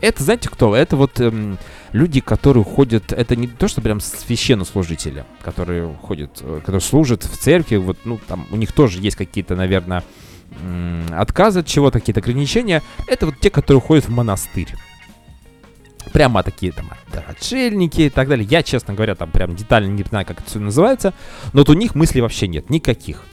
Это, 0.01 0.23
знаете 0.23 0.49
кто? 0.49 0.75
Это 0.75 0.95
вот 0.95 1.19
эм, 1.19 1.57
люди, 1.95 2.19
которые 2.19 2.63
ходят, 2.63 3.13
это 3.13 3.35
не 3.35 3.47
то, 3.47 3.67
что 3.67 3.81
прям 3.81 3.99
священнослужители, 3.99 5.25
которые 5.41 5.95
ходят, 6.01 6.41
э, 6.41 6.59
которые 6.59 6.81
служат 6.81 7.23
в 7.23 7.37
церкви, 7.37 7.77
вот, 7.77 7.97
ну, 8.03 8.19
там, 8.27 8.45
у 8.51 8.57
них 8.57 8.73
тоже 8.73 8.99
есть 8.99 9.15
какие-то, 9.15 9.55
наверное, 9.55 10.03
отказы 11.11 11.61
от 11.61 11.67
чего-то, 11.67 11.99
какие-то 11.99 12.19
ограничения. 12.19 12.83
Это 13.07 13.25
вот 13.25 13.39
те, 13.39 13.49
которые 13.49 13.81
ходят 13.81 14.05
в 14.05 14.11
монастырь. 14.11 14.73
Прямо 16.13 16.43
такие 16.43 16.71
там 16.71 16.91
отшельники 17.27 18.01
и 18.01 18.09
так 18.09 18.27
далее. 18.27 18.47
Я, 18.49 18.61
честно 18.61 18.93
говоря, 18.93 19.15
там 19.15 19.31
прям 19.31 19.55
детально 19.55 19.89
не 19.89 20.03
знаю, 20.03 20.25
как 20.25 20.39
это 20.39 20.49
все 20.49 20.59
называется. 20.59 21.13
Но 21.51 21.61
вот 21.61 21.69
у 21.69 21.73
них 21.73 21.95
мыслей 21.95 22.21
вообще 22.21 22.47
нет, 22.47 22.69
никаких. 22.69 23.23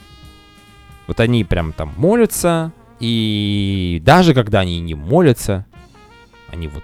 Вот 1.07 1.19
они 1.19 1.43
прям 1.43 1.71
там 1.71 1.93
молятся, 1.97 2.71
и 2.99 4.01
даже 4.03 4.33
когда 4.33 4.61
они 4.61 4.79
не 4.79 4.95
молятся, 4.95 5.65
они 6.49 6.67
вот 6.67 6.83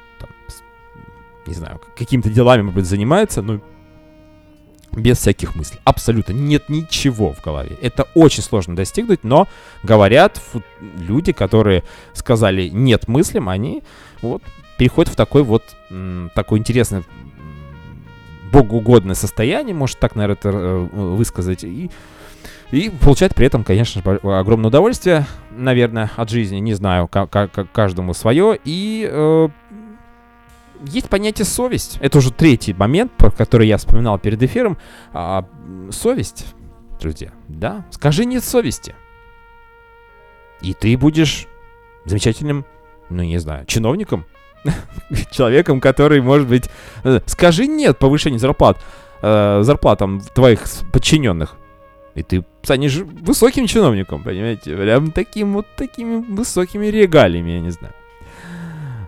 не 1.49 1.55
знаю, 1.55 1.81
какими-то 1.97 2.29
делами, 2.29 2.61
может 2.61 2.75
быть, 2.75 2.85
занимаются, 2.85 3.41
но 3.41 3.59
без 4.91 5.17
всяких 5.17 5.55
мыслей. 5.55 5.79
Абсолютно 5.83 6.33
нет 6.33 6.69
ничего 6.69 7.33
в 7.33 7.41
голове. 7.41 7.77
Это 7.81 8.07
очень 8.15 8.43
сложно 8.43 8.75
достигнуть, 8.75 9.23
но 9.23 9.47
говорят 9.83 10.41
люди, 10.97 11.31
которые 11.31 11.83
сказали 12.13 12.69
нет 12.69 13.07
мыслям, 13.07 13.49
они 13.49 13.83
вот 14.21 14.41
переходят 14.77 15.11
в 15.11 15.15
такой 15.15 15.43
вот 15.43 15.63
такое 16.33 16.59
интересное 16.59 17.03
богоугодное 18.51 19.15
состояние, 19.15 19.75
может 19.75 19.99
так, 19.99 20.15
наверное, 20.15 20.37
это 20.37 20.49
э, 20.49 20.79
высказать, 20.91 21.63
и, 21.63 21.91
и 22.71 22.89
получают 22.89 23.35
при 23.35 23.45
этом, 23.45 23.63
конечно 23.63 24.01
же, 24.01 24.17
огромное 24.23 24.69
удовольствие, 24.69 25.27
наверное, 25.51 26.09
от 26.15 26.29
жизни, 26.31 26.57
не 26.57 26.73
знаю, 26.73 27.07
как, 27.07 27.29
как 27.29 27.71
каждому 27.71 28.15
свое, 28.15 28.57
и 28.65 29.07
э, 29.07 29.49
есть 30.85 31.09
понятие 31.09 31.45
совесть. 31.45 31.97
Это 32.01 32.17
уже 32.17 32.31
третий 32.31 32.73
момент, 32.73 33.11
про 33.13 33.31
который 33.31 33.67
я 33.67 33.77
вспоминал 33.77 34.19
перед 34.19 34.41
эфиром. 34.41 34.77
А, 35.13 35.45
совесть, 35.91 36.45
друзья, 36.99 37.31
да. 37.47 37.85
Скажи 37.91 38.25
нет 38.25 38.43
совести. 38.43 38.95
И 40.61 40.73
ты 40.73 40.97
будешь 40.97 41.47
замечательным, 42.05 42.65
ну 43.09 43.23
не 43.23 43.37
знаю, 43.39 43.65
чиновником, 43.65 44.25
человеком, 45.31 45.79
который, 45.79 46.21
может 46.21 46.47
быть, 46.47 46.69
э, 47.03 47.21
скажи 47.25 47.67
нет 47.67 47.97
повышению 47.97 48.39
зарплат, 48.39 48.77
э, 49.21 49.61
зарплатам 49.63 50.21
твоих 50.21 50.63
подчиненных. 50.91 51.55
И 52.15 52.23
ты 52.23 52.43
станешь 52.63 52.97
высоким 52.97 53.67
чиновником, 53.67 54.23
понимаете? 54.23 54.75
Прям 54.75 55.11
таким 55.11 55.53
вот 55.53 55.67
такими 55.77 56.17
высокими 56.17 56.87
регалиями, 56.87 57.51
я 57.51 57.59
не 57.61 57.69
знаю. 57.69 57.93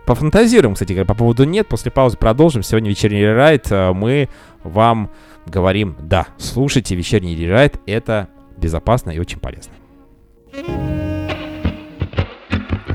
Пофантазируем, 0.06 0.74
кстати 0.74 0.92
говоря, 0.92 1.06
по 1.06 1.14
поводу 1.14 1.44
«нет». 1.44 1.68
После 1.68 1.90
паузы 1.92 2.16
продолжим. 2.16 2.62
Сегодня 2.62 2.90
вечерний 2.90 3.20
рерайт. 3.20 3.70
Э, 3.70 3.92
мы 3.92 4.28
вам 4.64 5.10
говорим 5.46 5.96
«да». 6.00 6.26
Слушайте 6.38 6.94
вечерний 6.96 7.36
рерайт. 7.36 7.80
Это 7.86 8.28
безопасно 8.56 9.10
и 9.10 9.18
очень 9.18 9.38
полезно. 9.38 9.72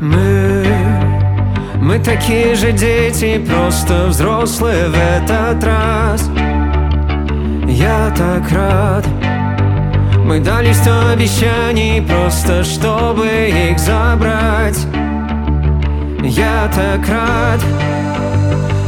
Мы, 0.02 0.66
мы 1.82 2.00
такие 2.00 2.54
же 2.56 2.72
дети, 2.72 3.44
просто 3.48 4.08
взрослые 4.08 4.90
в 4.90 4.96
этот 4.96 5.64
раз. 5.64 6.30
Я 7.68 8.14
так 8.18 8.52
рад, 8.52 9.06
Мы 10.26 10.40
дали 10.40 10.74
сто 10.74 11.10
обещаний 11.10 12.02
просто 12.02 12.64
чтобы 12.64 13.28
их 13.28 13.80
забрать 13.80 14.86
Я 16.24 16.70
так 16.74 17.08
рад. 17.08 17.62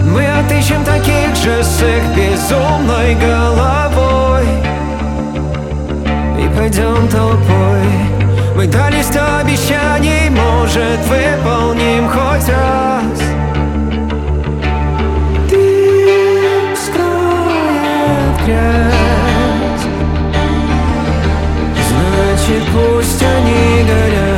Мы 0.03 0.25
отыщем 0.25 0.83
таких 0.83 1.35
же 1.35 1.63
с 1.63 1.81
их 1.83 2.03
безумной 2.15 3.15
головой. 3.15 4.45
И 6.39 6.57
пойдем 6.57 7.07
толпой. 7.07 8.09
Мы 8.55 8.67
дали 8.67 9.01
сто 9.01 9.21
обещаний, 9.41 10.29
может 10.29 10.99
выполним 11.07 12.09
хоть 12.09 12.49
раз. 12.49 13.19
Ты 15.49 16.75
скроет 16.75 18.45
грязь. 18.45 19.85
Значит 21.87 22.63
пусть 22.73 23.21
они 23.21 23.83
горят 23.83 24.28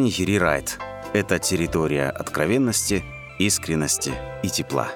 Вечерний 0.00 0.24
рерайт– 0.24 0.78
это 1.12 1.38
территория 1.38 2.08
откровенности, 2.08 3.04
искренности 3.38 4.12
и 4.42 4.48
тепла. 4.48 4.88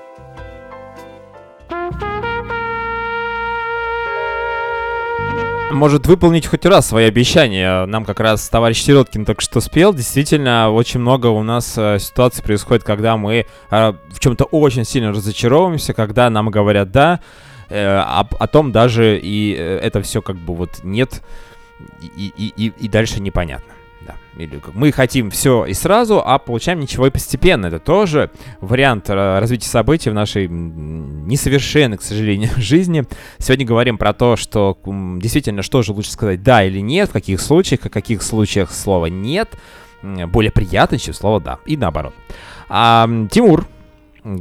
может 5.70 6.06
выполнить 6.06 6.46
хоть 6.46 6.64
раз 6.66 6.86
свои 6.86 7.06
обещания. 7.06 7.84
Нам 7.86 8.04
как 8.04 8.20
раз 8.20 8.48
товарищ 8.48 8.80
Сироткин 8.80 9.24
только 9.24 9.42
что 9.42 9.60
спел. 9.60 9.92
Действительно, 9.92 10.70
очень 10.70 11.00
много 11.00 11.26
у 11.26 11.42
нас 11.42 11.76
э, 11.76 11.98
ситуаций 11.98 12.44
происходит, 12.44 12.84
когда 12.84 13.16
мы 13.16 13.46
э, 13.70 13.92
в 14.08 14.20
чем-то 14.20 14.44
очень 14.44 14.84
сильно 14.84 15.10
разочаровываемся, 15.10 15.92
когда 15.92 16.30
нам 16.30 16.48
говорят 16.50 16.92
«да», 16.92 17.18
э, 17.70 17.84
а 17.84 18.22
потом 18.22 18.70
даже 18.70 19.18
и 19.18 19.56
э, 19.58 19.78
это 19.78 20.00
все 20.00 20.22
как 20.22 20.36
бы 20.36 20.54
вот 20.54 20.84
нет, 20.84 21.22
и, 22.00 22.32
и, 22.36 22.52
и, 22.56 22.72
и 22.78 22.88
дальше 22.88 23.20
непонятно. 23.20 23.73
Да. 24.06 24.16
Или 24.36 24.60
мы 24.74 24.92
хотим 24.92 25.30
все 25.30 25.64
и 25.64 25.74
сразу, 25.74 26.22
а 26.24 26.38
получаем 26.38 26.80
ничего 26.80 27.06
и 27.06 27.10
постепенно. 27.10 27.66
Это 27.66 27.78
тоже 27.78 28.30
вариант 28.60 29.08
э, 29.08 29.38
развития 29.38 29.68
событий 29.68 30.10
в 30.10 30.14
нашей 30.14 30.48
несовершенной, 30.48 31.98
к 31.98 32.02
сожалению, 32.02 32.50
жизни. 32.56 33.04
Сегодня 33.38 33.64
говорим 33.64 33.98
про 33.98 34.12
то, 34.12 34.36
что 34.36 34.76
действительно, 34.84 35.62
что 35.62 35.82
же 35.82 35.92
лучше 35.92 36.10
сказать 36.10 36.42
да 36.42 36.64
или 36.64 36.80
нет, 36.80 37.10
в 37.10 37.12
каких 37.12 37.40
случаях, 37.40 37.80
в 37.82 37.90
каких 37.90 38.22
случаях 38.22 38.70
слова 38.72 39.06
нет 39.06 39.50
более 40.26 40.52
приятно, 40.52 40.98
чем 40.98 41.14
слово 41.14 41.40
да. 41.40 41.58
И 41.64 41.76
наоборот. 41.76 42.12
А, 42.68 43.08
Тимур, 43.30 43.66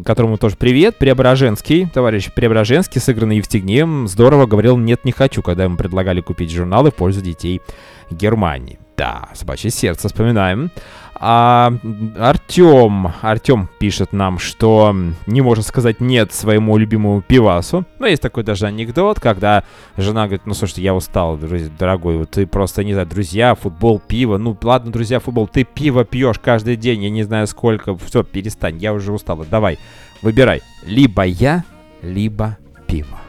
которому 0.06 0.38
тоже 0.38 0.56
привет, 0.58 0.98
Преображенский, 0.98 1.88
товарищ 1.88 2.32
Преображенский, 2.34 3.02
сыгранный 3.02 3.38
Евстигнеем, 3.38 4.08
здорово 4.08 4.46
говорил 4.46 4.78
«нет, 4.78 5.06
не 5.06 5.12
хочу», 5.12 5.42
когда 5.42 5.66
ему 5.66 5.78
предлагали 5.78 6.22
купить 6.22 6.52
журналы 6.52 6.92
в 6.92 6.96
пользу 6.96 7.22
детей 7.22 7.62
Германии. 8.10 8.80
Да, 8.96 9.30
собачье 9.34 9.72
сердце, 9.72 10.08
вспоминаем. 10.08 10.70
А, 11.16 11.74
Артем, 12.18 13.14
Артем 13.22 13.70
пишет 13.80 14.14
нам, 14.14 14.40
что 14.40 14.96
не 15.26 15.42
может 15.42 15.66
сказать 15.66 16.02
нет 16.02 16.34
своему 16.34 16.78
любимому 16.78 17.22
пивасу. 17.22 17.86
Но 17.98 18.08
есть 18.08 18.22
такой 18.22 18.44
даже 18.44 18.66
анекдот, 18.66 19.20
когда 19.20 19.64
жена 19.96 20.26
говорит, 20.26 20.46
ну 20.46 20.54
слушай, 20.54 20.82
я 20.82 20.94
устал, 20.94 21.38
дорогой, 21.38 22.18
вот 22.18 22.32
ты 22.32 22.46
просто, 22.46 22.84
не 22.84 22.94
знаю, 22.94 23.08
друзья, 23.08 23.56
футбол, 23.56 24.00
пиво. 24.00 24.38
Ну 24.38 24.58
ладно, 24.62 24.92
друзья, 24.92 25.20
футбол, 25.20 25.48
ты 25.48 25.64
пиво 25.64 26.04
пьешь 26.04 26.40
каждый 26.40 26.76
день, 26.76 27.04
я 27.04 27.10
не 27.10 27.24
знаю 27.24 27.48
сколько. 27.48 27.96
Все, 27.96 28.24
перестань, 28.24 28.78
я 28.78 28.94
уже 28.94 29.12
устал. 29.12 29.46
Давай, 29.50 29.80
выбирай. 30.22 30.62
Либо 30.84 31.24
я, 31.24 31.64
либо 32.02 32.58
пиво. 32.86 33.22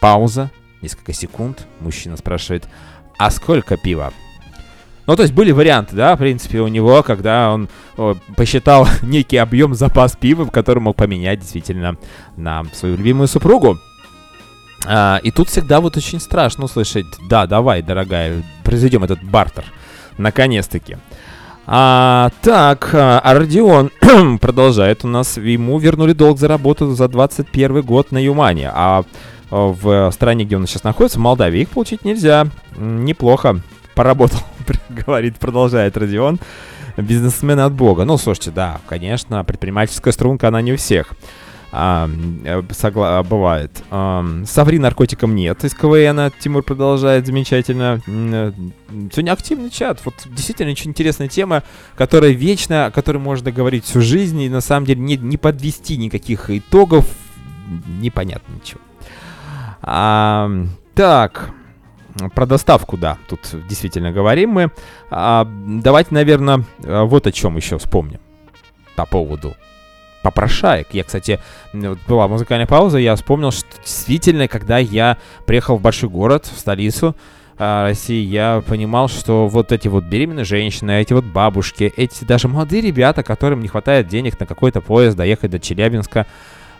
Пауза, 0.00 0.50
несколько 0.82 1.12
секунд. 1.12 1.66
Мужчина 1.80 2.16
спрашивает, 2.16 2.68
а 3.18 3.30
сколько 3.30 3.76
пива? 3.76 4.12
Ну, 5.06 5.16
то 5.16 5.22
есть 5.22 5.34
были 5.34 5.50
варианты, 5.52 5.94
да, 5.96 6.16
в 6.16 6.18
принципе, 6.18 6.60
у 6.60 6.68
него, 6.68 7.02
когда 7.02 7.52
он 7.52 7.68
о, 7.98 8.14
посчитал 8.36 8.88
некий 9.02 9.36
объем 9.36 9.74
запас 9.74 10.16
пива, 10.16 10.46
который 10.46 10.78
мог 10.78 10.96
поменять 10.96 11.40
действительно 11.40 11.96
на 12.36 12.64
свою 12.72 12.96
любимую 12.96 13.28
супругу. 13.28 13.78
А, 14.86 15.20
и 15.22 15.30
тут 15.30 15.48
всегда 15.48 15.80
вот 15.80 15.96
очень 15.96 16.20
страшно 16.20 16.64
услышать, 16.64 17.06
да, 17.28 17.46
давай, 17.46 17.82
дорогая, 17.82 18.42
произведем 18.62 19.04
этот 19.04 19.22
бартер, 19.22 19.64
наконец-таки. 20.16 20.96
А, 21.66 22.30
так, 22.42 22.90
а, 22.92 23.20
а 23.20 23.34
Родион 23.34 23.90
продолжает 24.40 25.04
у 25.04 25.08
нас, 25.08 25.38
ему 25.38 25.78
вернули 25.78 26.12
долг 26.12 26.38
за 26.38 26.46
работу 26.48 26.94
за 26.94 27.08
21 27.08 27.80
год 27.82 28.12
на 28.12 28.18
Юмане, 28.18 28.70
а 28.72 29.04
а, 29.50 29.72
в 29.72 30.10
стране, 30.12 30.44
где 30.44 30.56
он 30.56 30.66
сейчас 30.66 30.84
находится, 30.84 31.18
в 31.18 31.22
Молдавии, 31.22 31.62
их 31.62 31.70
получить 31.70 32.04
нельзя. 32.04 32.48
Неплохо 32.76 33.60
поработал, 33.94 34.40
говорит, 34.88 35.38
продолжает 35.38 35.96
Родион. 35.96 36.38
Бизнесмен 36.96 37.58
от 37.58 37.72
бога. 37.72 38.04
Ну, 38.04 38.16
слушайте, 38.18 38.52
да, 38.52 38.80
конечно, 38.86 39.42
предпринимательская 39.42 40.12
струнка, 40.12 40.48
она 40.48 40.60
не 40.60 40.72
у 40.72 40.76
всех. 40.76 41.14
А, 41.76 42.08
э, 42.44 42.62
согла- 42.70 43.24
бывает. 43.24 43.82
Ам, 43.90 44.46
соври 44.46 44.78
наркотикам 44.78 45.34
нет 45.34 45.64
из 45.64 45.74
КВН. 45.74 46.30
Тимур 46.38 46.62
продолжает 46.62 47.26
замечательно. 47.26 48.00
Э, 48.06 48.52
Сегодня 49.10 49.32
активный 49.32 49.70
чат. 49.70 50.00
Вот 50.04 50.14
действительно 50.26 50.70
очень 50.70 50.92
интересная 50.92 51.26
тема, 51.26 51.64
которая 51.96 52.30
вечно, 52.30 52.86
о 52.86 52.90
которой 52.92 53.18
можно 53.18 53.50
говорить 53.50 53.84
всю 53.84 54.00
жизнь. 54.02 54.40
И 54.42 54.48
на 54.48 54.60
самом 54.60 54.86
деле 54.86 55.00
не, 55.00 55.16
не 55.16 55.36
подвести 55.36 55.96
никаких 55.96 56.48
итогов. 56.48 57.06
Непонятно 57.98 58.52
ничего. 58.54 58.80
Ам, 59.82 60.68
так. 60.94 61.50
про 62.36 62.46
доставку, 62.46 62.96
да, 62.96 63.18
тут 63.28 63.40
действительно 63.68 64.12
говорим 64.12 64.50
мы. 64.50 64.70
А, 65.10 65.44
давайте, 65.66 66.14
наверное, 66.14 66.64
вот 66.78 67.26
о 67.26 67.32
чем 67.32 67.56
еще 67.56 67.78
вспомним 67.78 68.20
по 68.94 69.06
поводу 69.06 69.56
попрошаек. 70.24 70.88
Я, 70.92 71.04
кстати, 71.04 71.38
была 71.72 72.26
музыкальная 72.26 72.66
пауза, 72.66 72.98
я 72.98 73.14
вспомнил, 73.14 73.52
что 73.52 73.68
действительно, 73.82 74.48
когда 74.48 74.78
я 74.78 75.18
приехал 75.46 75.76
в 75.76 75.82
большой 75.82 76.08
город, 76.08 76.50
в 76.52 76.58
столицу, 76.58 77.14
а, 77.56 77.84
России, 77.84 78.24
я 78.24 78.64
понимал, 78.66 79.08
что 79.08 79.46
вот 79.46 79.70
эти 79.70 79.86
вот 79.86 80.04
беременные 80.04 80.44
женщины, 80.44 81.00
эти 81.00 81.12
вот 81.12 81.24
бабушки, 81.24 81.92
эти 81.96 82.24
даже 82.24 82.48
молодые 82.48 82.82
ребята, 82.82 83.22
которым 83.22 83.60
не 83.60 83.68
хватает 83.68 84.08
денег 84.08 84.40
на 84.40 84.46
какой-то 84.46 84.80
поезд 84.80 85.16
доехать 85.16 85.52
до 85.52 85.60
Челябинска, 85.60 86.26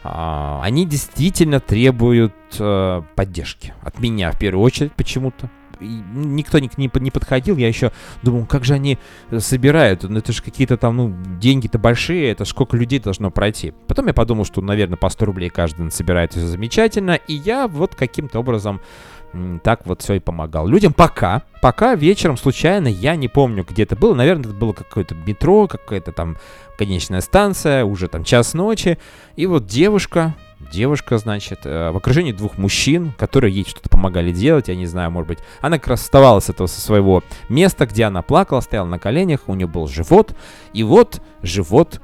а, 0.03 0.61
они 0.65 0.87
действительно 0.87 1.61
требуют 1.61 2.35
э, 2.59 3.03
поддержки. 3.15 3.73
От 3.83 4.01
меня 4.01 4.33
в 4.33 4.39
первую 4.39 4.65
очередь 4.65 4.93
почему-то. 4.93 5.49
Никто 5.85 6.59
не, 6.59 6.71
не, 6.77 6.91
не 6.93 7.11
подходил, 7.11 7.57
я 7.57 7.69
еще 7.69 7.93
думал, 8.23 8.47
как 8.47 8.65
же 8.65 8.75
они 8.75 8.99
собирают, 9.39 10.03
ну 10.03 10.19
это 10.19 10.33
же 10.33 10.43
какие-то 10.43 10.77
там, 10.77 10.97
ну, 10.97 11.15
деньги-то 11.39 11.79
большие, 11.79 12.31
это 12.31 12.45
сколько 12.45 12.77
людей 12.77 12.99
должно 12.99 13.31
пройти. 13.31 13.73
Потом 13.87 14.07
я 14.07 14.15
подумал, 14.15 14.45
что, 14.45 14.61
наверное, 14.61 14.97
по 14.97 15.09
100 15.09 15.25
рублей 15.25 15.51
каждый 15.51 15.91
собирает, 15.91 16.33
все 16.33 16.47
замечательно, 16.47 17.13
и 17.13 17.35
я 17.35 17.69
вот 17.69 17.95
каким-то 17.95 18.39
образом 18.39 18.81
так 19.63 19.87
вот 19.87 20.03
все 20.03 20.15
и 20.15 20.21
помогал. 20.21 20.67
Людям 20.67 20.93
пока, 20.93 21.43
пока 21.61 21.95
вечером 21.95 22.37
случайно, 22.37 22.89
я 22.89 23.17
не 23.17 23.29
помню, 23.29 23.67
где 23.69 23.83
это 23.83 23.97
было, 23.97 24.15
наверное, 24.15 24.47
это 24.47 24.55
было 24.55 24.73
какое-то 24.73 25.15
метро, 25.15 25.67
какая-то 25.67 26.13
там 26.13 26.37
конечная 26.79 27.21
станция, 27.21 27.85
уже 27.85 28.09
там 28.09 28.25
час 28.25 28.55
ночи, 28.55 28.99
и 29.37 29.47
вот 29.47 29.67
девушка, 29.67 30.35
девушка, 30.73 31.19
значит, 31.19 31.61
э, 31.65 31.91
в 31.91 31.97
окружении 31.97 32.33
двух 32.33 32.59
мужчин, 32.59 33.13
которые 33.19 33.55
ей 33.55 33.65
что-то 33.65 33.89
помогали 33.89 34.33
делать, 34.33 34.69
я 34.69 34.77
не 34.77 34.87
знаю, 34.87 35.11
может 35.11 35.29
быть, 35.29 35.39
она 35.61 35.79
как 35.79 35.89
раз 35.89 36.01
вставала 36.01 36.41
с 36.41 36.49
этого 36.49 36.67
со 36.67 36.81
своего 36.81 37.23
места, 37.49 37.87
где 37.87 38.05
она 38.05 38.23
плакала, 38.23 38.61
стояла 38.61 38.87
на 38.87 38.99
коленях, 38.99 39.41
у 39.47 39.55
нее 39.55 39.67
был 39.67 39.87
живот, 39.87 40.35
и 40.73 40.83
вот 40.83 41.23
живот 41.43 42.01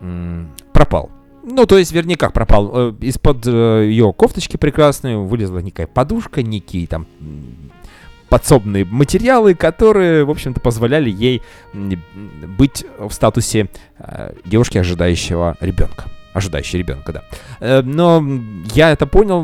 м- 0.00 0.50
пропал. 0.72 1.10
Ну, 1.42 1.64
то 1.66 1.78
есть, 1.78 1.92
вернее, 1.92 2.16
как 2.16 2.32
пропал. 2.32 2.70
Э, 2.74 2.94
из-под 3.00 3.46
э, 3.46 3.86
ее 3.88 4.12
кофточки 4.12 4.56
прекрасной 4.56 5.16
вылезла 5.16 5.58
некая 5.58 5.86
подушка, 5.86 6.42
некие 6.42 6.86
там 6.86 7.06
подсобные 8.28 8.84
материалы, 8.84 9.54
которые, 9.54 10.24
в 10.24 10.30
общем-то, 10.30 10.60
позволяли 10.60 11.08
ей 11.08 11.42
быть 11.72 12.84
в 12.98 13.12
статусе 13.12 13.68
девушки, 14.44 14.78
ожидающего 14.78 15.56
ребенка. 15.60 16.06
Ожидающей 16.36 16.78
ребенка, 16.78 17.12
да. 17.60 17.82
Но 17.82 18.22
я 18.74 18.90
это 18.90 19.06
понял, 19.06 19.40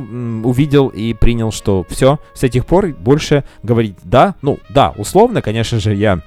увидел 0.47 0.89
и 0.89 1.15
принял, 1.15 1.51
что 1.51 1.87
все, 1.89 2.19
с 2.35 2.43
этих 2.43 2.67
пор 2.67 2.89
больше 2.89 3.45
говорить 3.63 3.97
да, 4.03 4.35
ну 4.43 4.59
да, 4.69 4.93
условно, 4.99 5.41
конечно 5.41 5.81
же, 5.81 5.95
я 5.95 6.21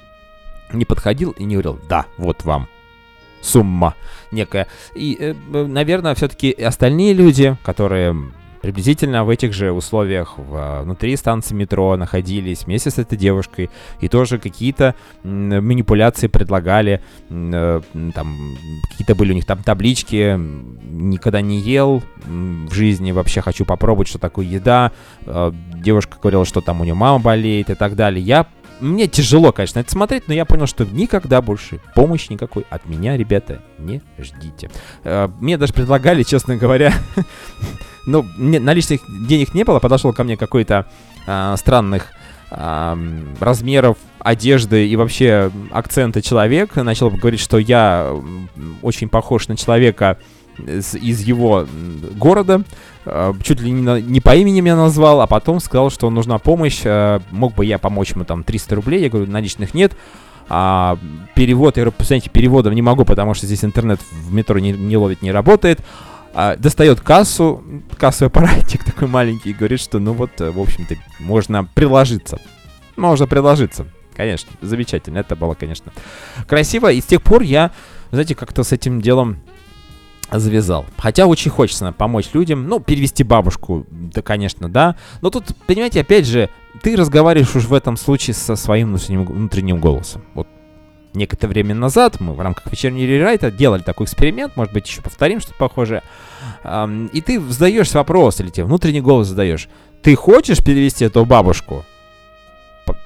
не 0.74 0.84
подходил 0.84 1.32
и 1.32 1.43
не 1.43 1.53
говорил, 1.53 1.80
да, 1.88 2.07
вот 2.18 2.43
вам 2.45 2.68
сумма 3.41 3.93
некая. 4.32 4.68
И, 4.95 5.16
э, 5.20 5.34
наверное, 5.53 6.16
все-таки 6.16 6.51
остальные 6.51 7.13
люди, 7.13 7.55
которые 7.63 8.16
приблизительно 8.66 9.24
в 9.24 9.30
этих 9.30 9.53
же 9.53 9.72
условиях 9.72 10.39
в, 10.39 10.82
внутри 10.82 11.16
станции 11.18 11.53
метро 11.53 11.95
находились 11.97 12.66
вместе 12.66 12.89
с 12.89 12.97
этой 12.97 13.16
девушкой 13.16 13.70
и 13.99 14.07
тоже 14.07 14.39
какие-то 14.39 14.95
манипуляции 15.24 16.26
предлагали, 16.26 17.03
э, 17.30 17.82
там 18.16 18.57
какие-то 18.89 19.13
были 19.13 19.34
у 19.34 19.36
них 19.36 19.45
там 19.45 19.61
таблички, 19.61 20.36
никогда 20.36 21.41
не 21.41 21.59
ел 21.59 22.01
в 22.26 22.74
жизни, 22.74 23.11
вообще 23.11 23.41
хочу 23.41 23.66
попробовать, 23.66 24.07
что 24.07 24.18
такое 24.18 24.47
еда, 24.47 24.91
э, 25.28 25.51
девушка 25.76 26.18
говорила, 26.20 26.43
что 26.43 26.59
там 26.59 26.82
у 26.82 26.86
нее 26.86 26.95
мама 26.95 27.20
болеет 27.20 27.70
и 27.70 27.76
так 27.76 27.95
далее. 27.95 28.24
Я 28.26 28.47
мне 28.80 29.08
тяжело, 29.08 29.52
конечно, 29.52 29.80
это 29.80 29.92
смотреть, 29.92 30.28
но 30.28 30.34
я 30.34 30.46
понял, 30.46 30.68
что 30.68 30.86
никогда 30.86 31.42
больше 31.42 31.80
помощи 31.94 32.32
никакой 32.32 32.66
от 32.70 32.86
меня, 32.86 33.18
ребята, 33.18 33.62
не 33.78 34.02
ждите. 34.18 34.70
Э, 35.04 35.30
мне 35.40 35.58
даже 35.58 35.74
предлагали, 35.74 36.24
честно 36.24 36.58
говоря, 36.58 36.94
ну, 38.06 38.26
наличных 38.38 39.02
денег 39.28 39.54
не 39.54 39.64
было, 39.64 39.80
подошел 39.80 40.14
ко 40.14 40.24
мне 40.24 40.38
какой-то 40.38 40.88
а, 41.28 41.56
странных 41.58 42.12
а, 42.52 42.98
размеров 43.40 43.98
одежды 44.20 44.88
и 44.88 44.96
вообще 44.96 45.52
акцента 45.72 46.22
человек, 46.22 46.76
начал 46.76 47.10
говорить, 47.10 47.40
что 47.40 47.58
я 47.58 48.14
очень 48.82 49.10
похож 49.10 49.48
на 49.48 49.58
человека 49.58 50.18
из 50.58 51.22
его 51.22 51.68
города, 52.18 52.64
Э, 53.06 53.34
чуть 53.43 53.62
ли 53.62 53.72
не, 53.72 54.01
не 54.01 54.20
по 54.20 54.36
имени 54.36 54.62
меня 54.62 54.76
назвал, 54.76 55.22
а 55.22 55.28
потом 55.28 55.60
сказал, 55.60 55.91
что 55.91 56.10
нужна 56.10 56.39
помощь, 56.39 56.82
э, 56.84 57.20
мог 57.30 57.53
бы 57.53 57.66
я 57.66 57.78
помочь 57.78 58.12
ему 58.12 58.26
там 58.26 58.43
300 58.43 58.76
рублей, 58.76 59.03
я 59.03 59.10
говорю, 59.10 59.32
наличных 59.32 59.74
нет, 59.74 59.95
а 60.49 60.97
перевод, 61.36 61.78
я 61.78 61.84
говорю, 61.84 61.95
знаете, 62.03 62.30
переводом 62.32 62.74
не 62.74 62.82
могу, 62.82 63.06
потому 63.06 63.34
что 63.36 63.45
здесь 63.45 63.64
интернет 63.64 63.99
в 64.12 64.34
метро 64.34 64.58
не, 64.58 64.72
не 64.72 64.97
ловит, 64.97 65.22
не 65.22 65.32
работает, 65.32 65.82
а, 66.34 66.56
достает 66.56 66.99
кассу, 66.99 67.64
кассовый 67.97 68.30
аппаратик 68.30 68.84
такой 68.86 69.08
маленький, 69.08 69.51
и 69.51 69.53
говорит, 69.53 69.80
что 69.80 69.99
ну 69.99 70.14
вот, 70.14 70.41
э, 70.41 70.49
в 70.49 70.60
общем-то, 70.60 70.95
можно 71.20 71.66
приложиться, 71.76 72.39
можно 72.95 73.28
приложиться. 73.28 73.86
Конечно, 74.16 74.49
замечательно, 74.62 75.20
это 75.20 75.36
было, 75.36 75.53
конечно, 75.53 75.91
красиво, 76.47 76.91
и 76.91 77.01
с 77.01 77.06
тех 77.06 77.22
пор 77.22 77.43
я, 77.43 77.72
знаете, 78.12 78.34
как-то 78.34 78.64
с 78.64 78.72
этим 78.72 79.01
делом 79.01 79.41
завязал. 80.32 80.86
Хотя 80.98 81.26
очень 81.28 81.52
хочется 81.52 81.92
помочь 81.92 82.30
людям. 82.34 82.68
Ну, 82.68 82.80
перевести 82.80 83.24
бабушку, 83.24 83.86
да, 83.90 84.22
конечно, 84.22 84.70
да. 84.70 84.96
Но 85.22 85.30
тут, 85.30 85.56
понимаете, 85.68 86.02
опять 86.02 86.26
же, 86.26 86.50
ты 86.82 86.96
разговариваешь 86.96 87.56
уж 87.56 87.66
в 87.66 87.74
этом 87.74 87.98
случае 87.98 88.34
со 88.34 88.56
своим 88.56 88.90
внутренним, 88.90 89.26
внутренним 89.26 89.80
голосом. 89.80 90.24
Вот 90.34 90.48
некоторое 91.14 91.52
время 91.54 91.76
назад 91.76 92.20
мы 92.20 92.34
в 92.34 92.42
рамках 92.42 92.70
вечернего 92.72 93.06
рерайта 93.06 93.50
делали 93.50 93.82
такой 93.82 94.06
эксперимент, 94.06 94.58
может 94.58 94.74
быть, 94.74 94.88
еще 94.88 95.02
повторим 95.02 95.40
что-то 95.40 95.58
похожее. 95.58 96.04
И 97.14 97.22
ты 97.22 97.40
задаешь 97.40 97.94
вопрос, 97.94 98.42
или 98.42 98.50
тебе 98.50 98.66
внутренний 98.66 99.02
голос 99.02 99.28
задаешь. 99.28 99.70
Ты 100.02 100.16
хочешь 100.16 100.64
перевести 100.64 101.06
эту 101.06 101.24
бабушку 101.24 101.86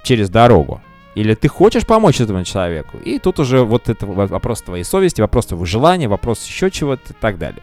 через 0.04 0.30
дорогу? 0.30 0.82
Или 1.20 1.34
ты 1.34 1.50
хочешь 1.50 1.86
помочь 1.86 2.22
этому 2.22 2.46
человеку? 2.46 2.98
И 3.04 3.20
тут 3.20 3.40
уже 3.40 3.66
вот 3.66 3.90
это 3.90 4.06
вопрос 4.06 4.62
твоей 4.62 4.86
совести, 4.86 5.20
вопрос 5.20 5.48
твоего 5.48 5.66
желания, 5.66 6.08
вопрос 6.08 6.46
еще 6.46 6.72
чего-то 6.72 7.12
и 7.12 7.16
так 7.20 7.38
далее. 7.38 7.62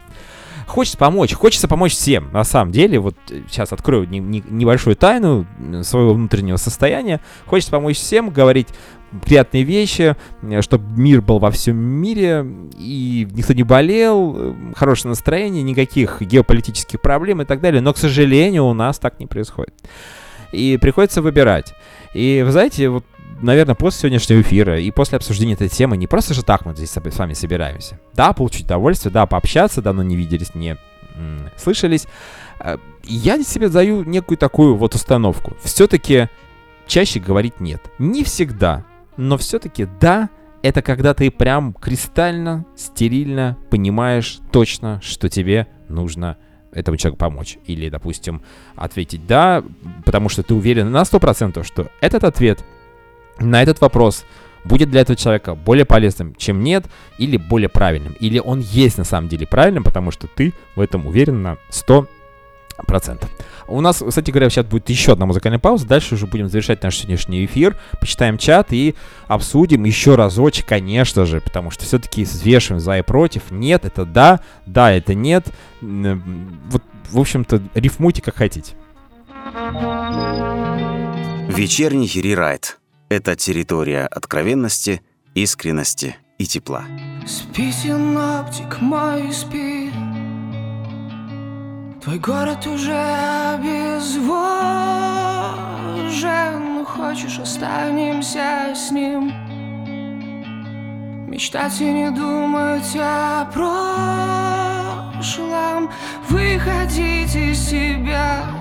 Хочется 0.67 0.99
помочь, 0.99 1.33
хочется 1.33 1.67
помочь 1.67 1.93
всем, 1.93 2.31
на 2.31 2.43
самом 2.43 2.71
деле. 2.71 2.99
Вот 2.99 3.15
э, 3.31 3.41
сейчас 3.49 3.73
открою 3.73 4.07
не, 4.07 4.19
не, 4.19 4.43
небольшую 4.47 4.95
тайну 4.95 5.47
своего 5.81 6.13
внутреннего 6.13 6.57
состояния. 6.57 7.19
Хочется 7.47 7.71
помочь 7.71 7.97
всем, 7.97 8.29
говорить 8.29 8.67
приятные 9.25 9.63
вещи, 9.63 10.15
э, 10.43 10.61
чтобы 10.61 10.85
мир 10.95 11.23
был 11.23 11.39
во 11.39 11.49
всем 11.49 11.77
мире, 11.77 12.45
и 12.77 13.27
никто 13.31 13.53
не 13.53 13.63
болел, 13.63 14.35
э, 14.37 14.53
хорошее 14.75 15.09
настроение, 15.09 15.63
никаких 15.63 16.21
геополитических 16.21 17.01
проблем 17.01 17.41
и 17.41 17.45
так 17.45 17.59
далее. 17.61 17.81
Но, 17.81 17.91
к 17.91 17.97
сожалению, 17.97 18.65
у 18.65 18.73
нас 18.75 18.99
так 18.99 19.19
не 19.19 19.25
происходит. 19.25 19.73
И 20.51 20.77
приходится 20.79 21.23
выбирать. 21.23 21.73
И 22.13 22.43
вы 22.45 22.51
знаете, 22.51 22.89
вот 22.89 23.03
наверное, 23.41 23.75
после 23.75 24.01
сегодняшнего 24.01 24.41
эфира 24.41 24.79
и 24.79 24.91
после 24.91 25.17
обсуждения 25.17 25.53
этой 25.53 25.69
темы 25.69 25.97
не 25.97 26.07
просто 26.07 26.33
же 26.33 26.43
так 26.43 26.65
мы 26.65 26.75
здесь 26.75 26.91
с 26.91 27.17
вами 27.17 27.33
собираемся. 27.33 27.99
Да, 28.13 28.33
получить 28.33 28.65
удовольствие, 28.65 29.11
да, 29.11 29.25
пообщаться, 29.25 29.81
давно 29.81 30.03
не 30.03 30.15
виделись, 30.15 30.55
не 30.55 30.77
слышались. 31.55 32.07
Э, 32.59 32.77
я 33.03 33.41
себе 33.43 33.69
даю 33.69 34.03
некую 34.03 34.37
такую 34.37 34.75
вот 34.75 34.95
установку. 34.95 35.55
Все-таки 35.63 36.29
чаще 36.85 37.19
говорить 37.19 37.59
нет. 37.59 37.81
Не 37.99 38.23
всегда, 38.23 38.85
но 39.17 39.37
все-таки 39.37 39.87
да, 39.99 40.29
это 40.61 40.81
когда 40.81 41.13
ты 41.13 41.31
прям 41.31 41.73
кристально, 41.73 42.65
стерильно 42.75 43.57
понимаешь 43.69 44.39
точно, 44.51 44.99
что 45.03 45.29
тебе 45.29 45.67
нужно 45.87 46.37
этому 46.71 46.97
человеку 46.97 47.17
помочь. 47.17 47.57
Или, 47.65 47.89
допустим, 47.89 48.41
ответить 48.75 49.25
«да», 49.25 49.63
потому 50.05 50.29
что 50.29 50.43
ты 50.43 50.53
уверен 50.53 50.91
на 50.91 51.01
100%, 51.01 51.63
что 51.63 51.87
этот 52.01 52.23
ответ 52.23 52.63
на 53.39 53.61
этот 53.61 53.81
вопрос 53.81 54.25
будет 54.63 54.89
для 54.91 55.01
этого 55.01 55.15
человека 55.15 55.55
более 55.55 55.85
полезным, 55.85 56.35
чем 56.35 56.61
нет, 56.61 56.85
или 57.17 57.37
более 57.37 57.69
правильным. 57.69 58.13
Или 58.19 58.39
он 58.39 58.59
есть 58.59 58.97
на 58.97 59.03
самом 59.05 59.29
деле 59.29 59.47
правильным, 59.47 59.83
потому 59.83 60.11
что 60.11 60.27
ты 60.27 60.53
в 60.75 60.81
этом 60.81 61.07
уверен 61.07 61.41
на 61.41 61.57
100%. 61.69 62.07
У 63.69 63.81
нас, 63.81 64.03
кстати 64.07 64.29
говоря, 64.29 64.49
сейчас 64.49 64.65
будет 64.65 64.89
еще 64.89 65.13
одна 65.13 65.25
музыкальная 65.25 65.59
пауза. 65.59 65.87
Дальше 65.87 66.15
уже 66.15 66.27
будем 66.27 66.47
завершать 66.47 66.83
наш 66.83 66.97
сегодняшний 66.97 67.43
эфир. 67.45 67.75
Почитаем 67.99 68.37
чат 68.37 68.71
и 68.71 68.95
обсудим 69.27 69.83
еще 69.83 70.15
разочек, 70.15 70.65
конечно 70.67 71.25
же, 71.25 71.41
потому 71.41 71.71
что 71.71 71.83
все-таки 71.83 72.23
взвешиваем 72.23 72.79
за 72.79 72.97
и 72.99 73.01
против. 73.01 73.51
Нет, 73.51 73.85
это 73.85 74.05
да, 74.05 74.41
да, 74.65 74.91
это 74.91 75.15
нет. 75.15 75.47
Вот, 75.81 76.83
в 77.09 77.19
общем-то, 77.19 77.61
рифмуйте 77.73 78.21
как 78.21 78.35
хотите. 78.35 78.75
Вечерний 81.49 82.07
рерайт. 82.07 82.79
Это 83.09 83.37
территория 83.37 84.05
откровенности, 84.05 85.01
искренности 85.33 86.17
и 86.37 86.45
тепла. 86.45 86.83
Спи, 87.25 87.71
синаптик 87.71 88.81
мой, 88.81 89.31
спи. 89.31 89.91
Твой 92.03 92.19
город 92.19 92.67
уже 92.67 92.97
обезвожен. 93.53 94.27
Хочешь, 96.85 97.39
останемся 97.39 98.73
с 98.75 98.91
ним? 98.91 99.31
Мечтать 101.29 101.79
и 101.79 101.85
не 101.85 102.11
думать 102.11 102.93
о 102.95 103.45
прошлом. 105.21 105.89
Выходить 106.27 107.35
из 107.35 107.69
себя 107.69 108.56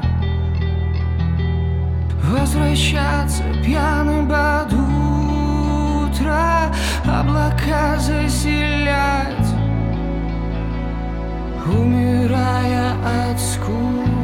Возвращаться 2.29 3.43
пьяным 3.65 4.29
под 4.29 4.73
утро 4.73 6.73
Облака 7.05 7.99
заселять 7.99 9.35
Умирая 11.67 12.93
от 13.31 13.41
скуки 13.41 14.16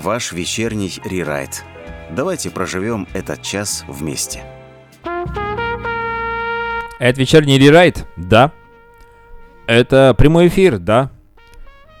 ваш 0.00 0.32
вечерний 0.32 1.00
рерайт. 1.04 1.64
Давайте 2.10 2.50
проживем 2.50 3.06
этот 3.12 3.42
час 3.42 3.84
вместе. 3.86 4.42
Это 6.98 7.20
вечерний 7.20 7.58
рерайт? 7.58 8.06
Да. 8.16 8.52
Это 9.66 10.14
прямой 10.18 10.48
эфир? 10.48 10.78
Да. 10.78 11.10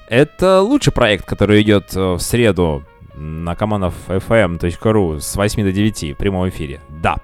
Это 0.08 0.60
лучший 0.60 0.92
проект, 0.92 1.24
который 1.24 1.62
идет 1.62 1.94
э, 1.94 2.14
в 2.14 2.18
среду 2.18 2.84
на 3.14 3.54
командов.fm.ru 3.54 5.20
с 5.20 5.36
8 5.36 5.62
до 5.62 5.72
9 5.72 6.02
в 6.02 6.14
прямом 6.14 6.48
эфире. 6.48 6.80
Да. 6.88 7.18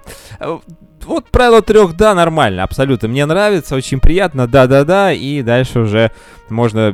Вот 1.07 1.29
правило 1.29 1.61
трех 1.61 1.95
«да» 1.95 2.13
нормально, 2.13 2.63
абсолютно. 2.63 3.07
Мне 3.07 3.25
нравится, 3.25 3.75
очень 3.75 4.01
приятно, 4.01 4.45
да-да-да, 4.45 5.13
и 5.13 5.41
дальше 5.41 5.79
уже 5.79 6.11
можно 6.49 6.93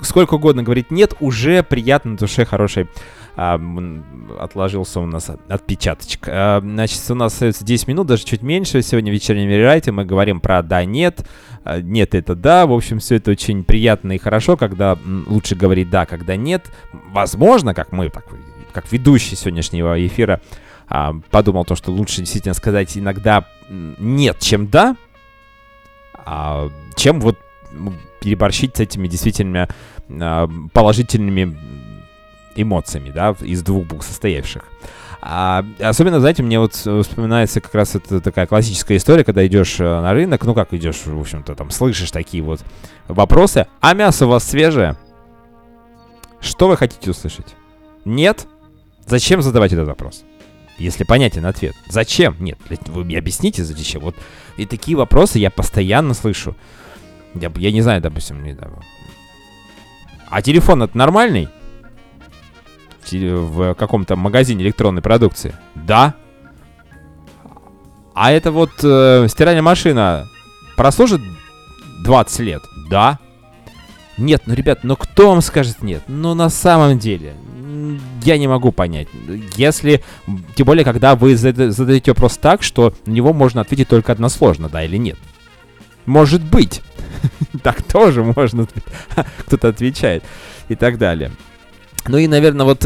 сколько 0.00 0.34
угодно 0.34 0.62
говорить 0.62 0.90
«нет», 0.90 1.14
уже 1.20 1.62
приятно 1.62 2.12
на 2.12 2.16
душе, 2.16 2.46
хороший 2.46 2.88
а, 3.36 3.60
отложился 4.40 5.00
у 5.00 5.06
нас 5.06 5.28
от- 5.28 5.50
отпечаточек. 5.50 6.28
А, 6.28 6.60
значит, 6.60 7.02
у 7.10 7.14
нас 7.14 7.34
остается 7.34 7.62
10 7.62 7.88
минут, 7.88 8.06
даже 8.06 8.24
чуть 8.24 8.40
меньше. 8.40 8.80
Сегодня 8.80 9.12
в 9.12 9.14
вечернем 9.14 9.50
рерайте 9.50 9.92
мы 9.92 10.06
говорим 10.06 10.40
про 10.40 10.62
«да», 10.62 10.86
«нет». 10.86 11.26
А, 11.62 11.78
«Нет»— 11.78 12.14
это 12.16 12.34
«да». 12.34 12.66
В 12.66 12.72
общем, 12.72 13.00
все 13.00 13.16
это 13.16 13.32
очень 13.32 13.64
приятно 13.64 14.12
и 14.12 14.18
хорошо, 14.18 14.56
когда 14.56 14.96
лучше 15.26 15.56
говорить 15.56 15.90
«да», 15.90 16.06
когда 16.06 16.36
«нет». 16.36 16.70
Возможно, 17.10 17.74
как 17.74 17.92
мы, 17.92 18.08
так, 18.08 18.24
как 18.72 18.90
ведущий 18.90 19.36
сегодняшнего 19.36 20.06
эфира, 20.06 20.40
а, 20.94 21.14
подумал 21.30 21.64
то, 21.64 21.74
что 21.74 21.90
лучше 21.90 22.18
действительно 22.18 22.52
сказать 22.52 22.98
иногда 22.98 23.46
«нет», 23.70 24.38
чем 24.40 24.68
«да», 24.68 24.94
а, 26.12 26.68
чем 26.96 27.18
вот 27.18 27.38
переборщить 28.20 28.76
с 28.76 28.80
этими 28.80 29.08
действительно 29.08 29.68
а, 30.10 30.50
положительными 30.74 31.56
эмоциями, 32.56 33.08
да, 33.08 33.34
из 33.40 33.62
двух 33.62 33.86
букв 33.86 34.04
состоявших. 34.04 34.64
А, 35.22 35.64
особенно, 35.80 36.20
знаете, 36.20 36.42
мне 36.42 36.58
вот 36.58 36.78
э, 36.84 37.00
вспоминается 37.00 37.62
как 37.62 37.74
раз 37.74 37.94
это 37.94 38.20
такая 38.20 38.46
классическая 38.46 38.98
история, 38.98 39.24
когда 39.24 39.46
идешь 39.46 39.80
э, 39.80 39.84
на 39.84 40.12
рынок, 40.12 40.44
ну 40.44 40.52
как 40.52 40.74
идешь, 40.74 41.06
в 41.06 41.18
общем-то, 41.18 41.54
там 41.54 41.70
слышишь 41.70 42.10
такие 42.10 42.42
вот 42.42 42.60
вопросы, 43.08 43.66
а 43.80 43.94
мясо 43.94 44.26
у 44.26 44.28
вас 44.28 44.44
свежее? 44.44 44.98
Что 46.40 46.68
вы 46.68 46.76
хотите 46.76 47.10
услышать? 47.10 47.54
Нет? 48.04 48.46
Зачем 49.06 49.40
задавать 49.40 49.72
этот 49.72 49.88
вопрос? 49.88 50.24
Если 50.78 51.04
понятен 51.04 51.46
ответ. 51.46 51.74
Зачем? 51.88 52.36
Нет. 52.40 52.58
Вы 52.86 53.04
мне 53.04 53.18
объясните, 53.18 53.64
зачем. 53.64 54.02
Вот 54.02 54.16
и 54.56 54.66
такие 54.66 54.96
вопросы 54.96 55.38
я 55.38 55.50
постоянно 55.50 56.14
слышу. 56.14 56.56
Я, 57.34 57.52
я 57.56 57.72
не 57.72 57.82
знаю, 57.82 58.00
допустим, 58.00 58.42
не 58.42 58.52
знаю. 58.54 58.80
А 60.28 60.42
телефон 60.42 60.82
это 60.82 60.96
нормальный? 60.96 61.48
В 63.10 63.12
В 63.12 63.74
каком-то 63.74 64.16
магазине 64.16 64.64
электронной 64.64 65.02
продукции? 65.02 65.54
Да. 65.74 66.14
А 68.14 68.30
это 68.30 68.50
вот 68.50 68.72
э, 68.82 69.26
стиральная 69.28 69.62
машина 69.62 70.28
прослужит 70.76 71.20
20 72.04 72.40
лет? 72.40 72.62
Да. 72.90 73.18
Нет, 74.18 74.42
ну, 74.46 74.54
ребят, 74.54 74.80
ну 74.82 74.96
кто 74.96 75.30
вам 75.30 75.40
скажет 75.40 75.82
нет? 75.82 76.02
Ну, 76.08 76.34
на 76.34 76.50
самом 76.50 76.98
деле, 76.98 77.34
я 78.22 78.38
не 78.38 78.48
могу 78.48 78.72
понять. 78.72 79.08
Если, 79.56 80.02
тем 80.54 80.66
более, 80.66 80.84
когда 80.84 81.14
вы 81.14 81.34
зада- 81.34 81.70
задаете 81.70 82.12
вопрос 82.12 82.36
так, 82.36 82.62
что 82.62 82.94
на 83.06 83.12
него 83.12 83.32
можно 83.32 83.60
ответить 83.60 83.88
только 83.88 84.12
односложно, 84.12 84.68
да 84.68 84.84
или 84.84 84.96
нет. 84.96 85.18
Может 86.06 86.42
быть. 86.42 86.82
Так 87.62 87.82
тоже 87.82 88.24
можно. 88.24 88.66
Кто-то 89.46 89.68
отвечает. 89.68 90.24
И 90.68 90.74
так 90.74 90.98
далее. 90.98 91.30
Ну 92.08 92.16
и, 92.18 92.26
наверное, 92.26 92.66
вот 92.66 92.80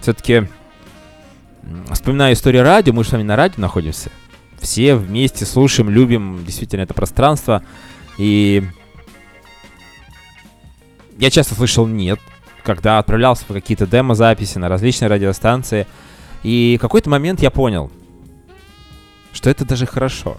все-таки 0.00 0.48
вспоминаю 1.90 2.34
историю 2.34 2.62
радио. 2.62 2.92
Мы 2.92 3.02
же 3.02 3.10
с 3.10 3.12
вами 3.12 3.24
на 3.24 3.34
радио 3.34 3.60
находимся. 3.60 4.10
Все 4.60 4.94
вместе 4.94 5.44
слушаем, 5.44 5.90
любим 5.90 6.44
действительно 6.44 6.82
это 6.82 6.94
пространство. 6.94 7.62
И 8.18 8.62
я 11.18 11.30
часто 11.30 11.54
слышал 11.54 11.86
«нет», 11.86 12.20
когда 12.66 12.98
отправлялся 12.98 13.44
в 13.48 13.52
какие-то 13.52 13.86
демо-записи 13.86 14.58
на 14.58 14.68
различные 14.68 15.08
радиостанции. 15.08 15.86
И 16.42 16.76
в 16.78 16.82
какой-то 16.82 17.08
момент 17.08 17.40
я 17.40 17.50
понял, 17.50 17.92
что 19.32 19.48
это 19.48 19.64
даже 19.64 19.86
хорошо. 19.86 20.36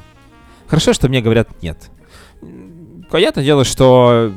Хорошо, 0.67 0.91
что 0.91 1.07
мне 1.07 1.21
говорят 1.21 1.63
«нет». 1.63 1.89
Понятное 3.09 3.45
дело, 3.45 3.63
что 3.63 4.31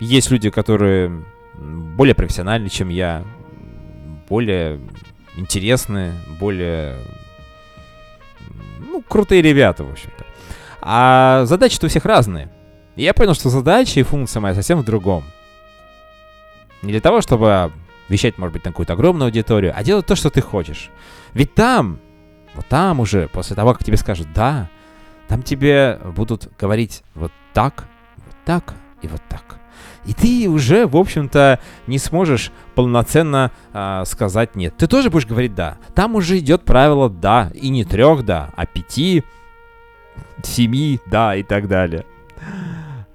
есть 0.00 0.30
люди, 0.30 0.48
которые 0.48 1.22
более 1.54 2.14
профессиональны, 2.14 2.70
чем 2.70 2.88
я, 2.88 3.22
более 4.30 4.80
интересные, 5.36 6.14
более 6.40 6.96
ну, 8.78 9.02
крутые 9.06 9.42
ребята, 9.42 9.84
в 9.84 9.92
общем-то. 9.92 10.24
А 10.80 11.44
задачи-то 11.44 11.86
у 11.86 11.88
всех 11.90 12.06
разные. 12.06 12.50
И 12.96 13.02
я 13.02 13.12
понял, 13.12 13.34
что 13.34 13.50
задача 13.50 14.00
и 14.00 14.02
функция 14.02 14.40
моя 14.40 14.54
совсем 14.54 14.80
в 14.80 14.84
другом. 14.86 15.22
Не 16.86 16.92
для 16.92 17.00
того, 17.00 17.20
чтобы 17.20 17.72
вещать, 18.08 18.38
может 18.38 18.52
быть, 18.52 18.64
на 18.64 18.70
какую-то 18.70 18.92
огромную 18.92 19.26
аудиторию, 19.26 19.72
а 19.76 19.82
делать 19.82 20.06
то, 20.06 20.14
что 20.14 20.30
ты 20.30 20.40
хочешь. 20.40 20.90
Ведь 21.34 21.52
там, 21.54 21.98
вот 22.54 22.64
там 22.66 23.00
уже, 23.00 23.26
после 23.26 23.56
того, 23.56 23.72
как 23.72 23.84
тебе 23.84 23.96
скажут 23.96 24.28
«да», 24.32 24.70
там 25.26 25.42
тебе 25.42 25.98
будут 26.14 26.48
говорить 26.56 27.02
вот 27.16 27.32
так, 27.52 27.88
вот 28.24 28.36
так 28.44 28.74
и 29.02 29.08
вот 29.08 29.20
так. 29.28 29.58
И 30.04 30.14
ты 30.14 30.48
уже, 30.48 30.86
в 30.86 30.96
общем-то, 30.96 31.58
не 31.88 31.98
сможешь 31.98 32.52
полноценно 32.76 33.50
а, 33.72 34.04
сказать 34.04 34.54
нет. 34.54 34.76
Ты 34.76 34.86
тоже 34.86 35.10
будешь 35.10 35.26
говорить 35.26 35.56
да. 35.56 35.78
Там 35.96 36.14
уже 36.14 36.38
идет 36.38 36.62
правило 36.62 37.10
да. 37.10 37.50
И 37.52 37.68
не 37.70 37.84
трех 37.84 38.24
да, 38.24 38.50
а 38.54 38.66
пяти, 38.66 39.24
семи 40.44 41.00
да 41.06 41.34
и 41.34 41.42
так 41.42 41.66
далее. 41.66 42.06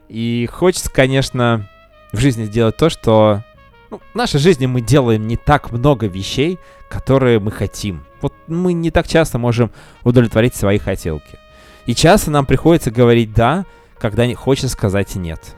И 0.10 0.50
хочется, 0.52 0.92
конечно, 0.92 1.70
в 2.12 2.20
жизни 2.20 2.44
сделать 2.44 2.76
то, 2.76 2.90
что... 2.90 3.46
Ну, 3.92 4.00
в 4.14 4.16
нашей 4.16 4.40
жизни 4.40 4.68
мы 4.68 4.80
делаем 4.80 5.28
не 5.28 5.36
так 5.36 5.74
много 5.74 6.08
вещей, 6.08 6.60
которые 6.90 7.40
мы 7.40 7.52
хотим. 7.52 8.06
Вот 8.22 8.34
мы 8.48 8.72
не 8.72 8.90
так 8.90 9.06
часто 9.06 9.38
можем 9.38 9.70
удовлетворить 10.04 10.56
свои 10.56 10.78
хотелки. 10.78 11.38
И 11.86 11.94
часто 11.94 12.32
нам 12.32 12.46
приходится 12.46 12.90
говорить 12.90 13.34
«да», 13.34 13.66
когда 14.00 14.26
не 14.26 14.34
хочется 14.34 14.70
сказать 14.70 15.16
«нет». 15.16 15.56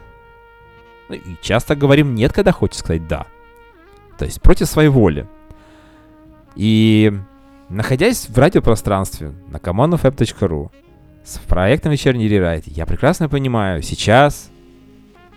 Ну, 1.10 1.16
и 1.16 1.36
часто 1.44 1.76
говорим 1.76 2.16
«нет», 2.16 2.34
когда 2.34 2.52
хочется 2.52 2.80
сказать 2.80 3.08
«да». 3.08 3.28
То 4.18 4.26
есть 4.26 4.42
против 4.42 4.68
своей 4.68 4.90
воли. 4.90 5.28
И 6.56 7.14
находясь 7.70 8.28
в 8.30 8.38
радиопространстве 8.38 9.34
на 9.48 9.58
commonfm.ru 9.58 10.72
с 11.24 11.38
проектом 11.38 11.92
«Вечерний 11.92 12.28
рерайт», 12.28 12.64
я 12.66 12.88
прекрасно 12.88 13.30
понимаю 13.30 13.84
сейчас, 13.84 14.50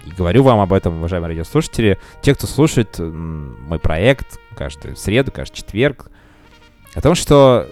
и 0.07 0.11
говорю 0.11 0.43
вам 0.43 0.61
об 0.61 0.73
этом, 0.73 0.99
уважаемые 0.99 1.31
радиослушатели, 1.31 1.99
те, 2.23 2.35
кто 2.35 2.47
слушает 2.47 2.99
мой 2.99 3.79
проект 3.79 4.39
каждую 4.57 4.97
среду, 4.97 5.33
каждый 5.33 5.57
четверг, 5.57 6.11
о 6.95 7.01
том, 7.01 7.15
что 7.15 7.69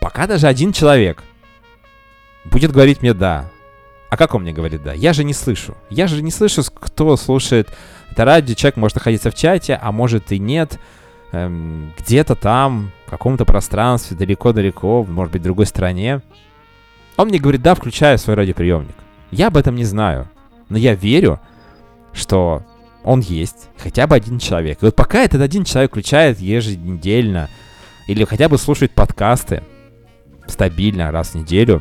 пока 0.00 0.26
даже 0.26 0.48
один 0.48 0.72
человек 0.72 1.22
будет 2.44 2.72
говорить 2.72 3.00
мне 3.00 3.14
«да», 3.14 3.48
а 4.10 4.16
как 4.16 4.34
он 4.34 4.42
мне 4.42 4.52
говорит 4.52 4.82
«да»? 4.82 4.92
Я 4.92 5.12
же 5.12 5.24
не 5.24 5.32
слышу. 5.32 5.76
Я 5.90 6.06
же 6.06 6.22
не 6.22 6.30
слышу, 6.30 6.62
кто 6.72 7.16
слушает 7.16 7.68
это 8.10 8.24
радио. 8.24 8.54
Человек 8.54 8.76
может 8.76 8.96
находиться 8.96 9.30
в 9.30 9.34
чате, 9.34 9.78
а 9.80 9.90
может 9.90 10.30
и 10.30 10.38
нет. 10.38 10.78
Эм, 11.32 11.92
где-то 11.98 12.36
там, 12.36 12.92
в 13.06 13.10
каком-то 13.10 13.44
пространстве, 13.44 14.16
далеко-далеко, 14.16 15.04
может 15.04 15.32
быть, 15.32 15.40
в 15.42 15.44
другой 15.44 15.66
стране. 15.66 16.22
Он 17.16 17.28
мне 17.28 17.38
говорит 17.38 17.62
«да», 17.62 17.74
включая 17.74 18.16
свой 18.18 18.36
радиоприемник. 18.36 18.94
Я 19.32 19.48
об 19.48 19.56
этом 19.56 19.74
не 19.74 19.84
знаю. 19.84 20.28
Но 20.74 20.78
я 20.78 20.96
верю, 20.96 21.40
что 22.12 22.64
он 23.04 23.20
есть, 23.20 23.68
хотя 23.78 24.08
бы 24.08 24.16
один 24.16 24.40
человек. 24.40 24.82
И 24.82 24.84
вот 24.84 24.96
пока 24.96 25.22
этот 25.22 25.40
один 25.40 25.62
человек 25.62 25.92
включает 25.92 26.40
еженедельно 26.40 27.48
или 28.08 28.24
хотя 28.24 28.48
бы 28.48 28.58
слушает 28.58 28.90
подкасты 28.90 29.62
стабильно 30.48 31.12
раз 31.12 31.28
в 31.28 31.34
неделю 31.36 31.80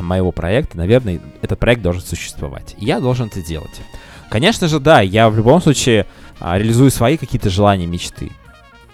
моего 0.00 0.32
проекта, 0.32 0.78
наверное, 0.78 1.20
этот 1.42 1.58
проект 1.58 1.82
должен 1.82 2.00
существовать. 2.00 2.76
Я 2.78 2.98
должен 2.98 3.26
это 3.26 3.42
делать. 3.42 3.82
Конечно 4.30 4.68
же, 4.68 4.80
да, 4.80 5.02
я 5.02 5.28
в 5.28 5.36
любом 5.36 5.60
случае 5.60 6.06
а, 6.40 6.56
реализую 6.56 6.90
свои 6.90 7.18
какие-то 7.18 7.50
желания, 7.50 7.84
мечты. 7.84 8.32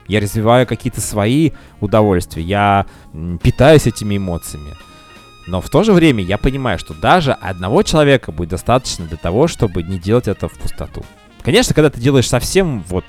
Я 0.09 0.19
развиваю 0.19 0.67
какие-то 0.67 1.01
свои 1.01 1.53
удовольствия. 1.81 2.43
Я 2.43 2.87
питаюсь 3.41 3.87
этими 3.87 4.17
эмоциями. 4.17 4.73
Но 5.47 5.61
в 5.61 5.69
то 5.69 5.83
же 5.83 5.93
время 5.93 6.23
я 6.25 6.39
понимаю, 6.39 6.79
что 6.79 6.95
даже 6.95 7.33
одного 7.33 7.83
человека 7.83 8.33
будет 8.33 8.51
достаточно 8.51 9.05
для 9.07 9.19
того, 9.19 9.47
чтобы 9.47 9.83
не 9.83 9.99
делать 9.99 10.29
это 10.29 10.49
в 10.49 10.53
пустоту. 10.55 11.05
Конечно, 11.43 11.75
когда 11.75 11.91
ты 11.91 12.01
делаешь 12.01 12.29
совсем 12.29 12.83
вот 12.89 13.05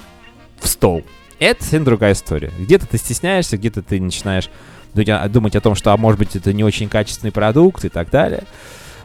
в 0.60 0.68
стол, 0.68 1.04
это 1.40 1.64
совсем 1.64 1.84
другая 1.86 2.14
история. 2.14 2.52
Где-то 2.60 2.88
ты 2.88 2.98
стесняешься, 2.98 3.58
где-то 3.58 3.82
ты 3.82 4.02
начинаешь 4.02 4.50
думать 4.94 5.56
о- 5.56 5.62
том, 5.62 5.76
что, 5.76 5.92
а 5.92 5.98
может 5.98 6.20
быть, 6.20 6.36
это 6.36 6.54
не 6.54 6.64
очень 6.64 6.90
качественный 6.90 7.32
продукт 7.32 7.86
и 7.86 7.90
так 7.90 8.10
далее. 8.10 8.44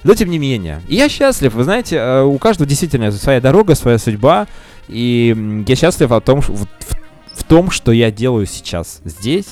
Но 0.02 0.14
тем 0.14 0.30
не 0.30 0.38
менее. 0.38 0.80
Я 0.88 1.08
счастлив, 1.08 1.52
вы 1.52 1.64
знаете, 1.64 1.96
э, 1.96 2.22
у 2.22 2.38
каждого 2.38 2.66
действительно 2.68 3.12
своя 3.12 3.40
дорога, 3.40 3.74
своя 3.74 3.98
судьба. 3.98 4.46
И 4.88 5.64
я 5.66 5.76
счастлив 5.76 6.10
о 6.12 6.20
том, 6.20 6.40
в, 6.40 6.66
в 7.34 7.44
том, 7.44 7.70
что 7.70 7.92
я 7.92 8.10
делаю 8.10 8.46
сейчас 8.46 9.00
здесь, 9.04 9.48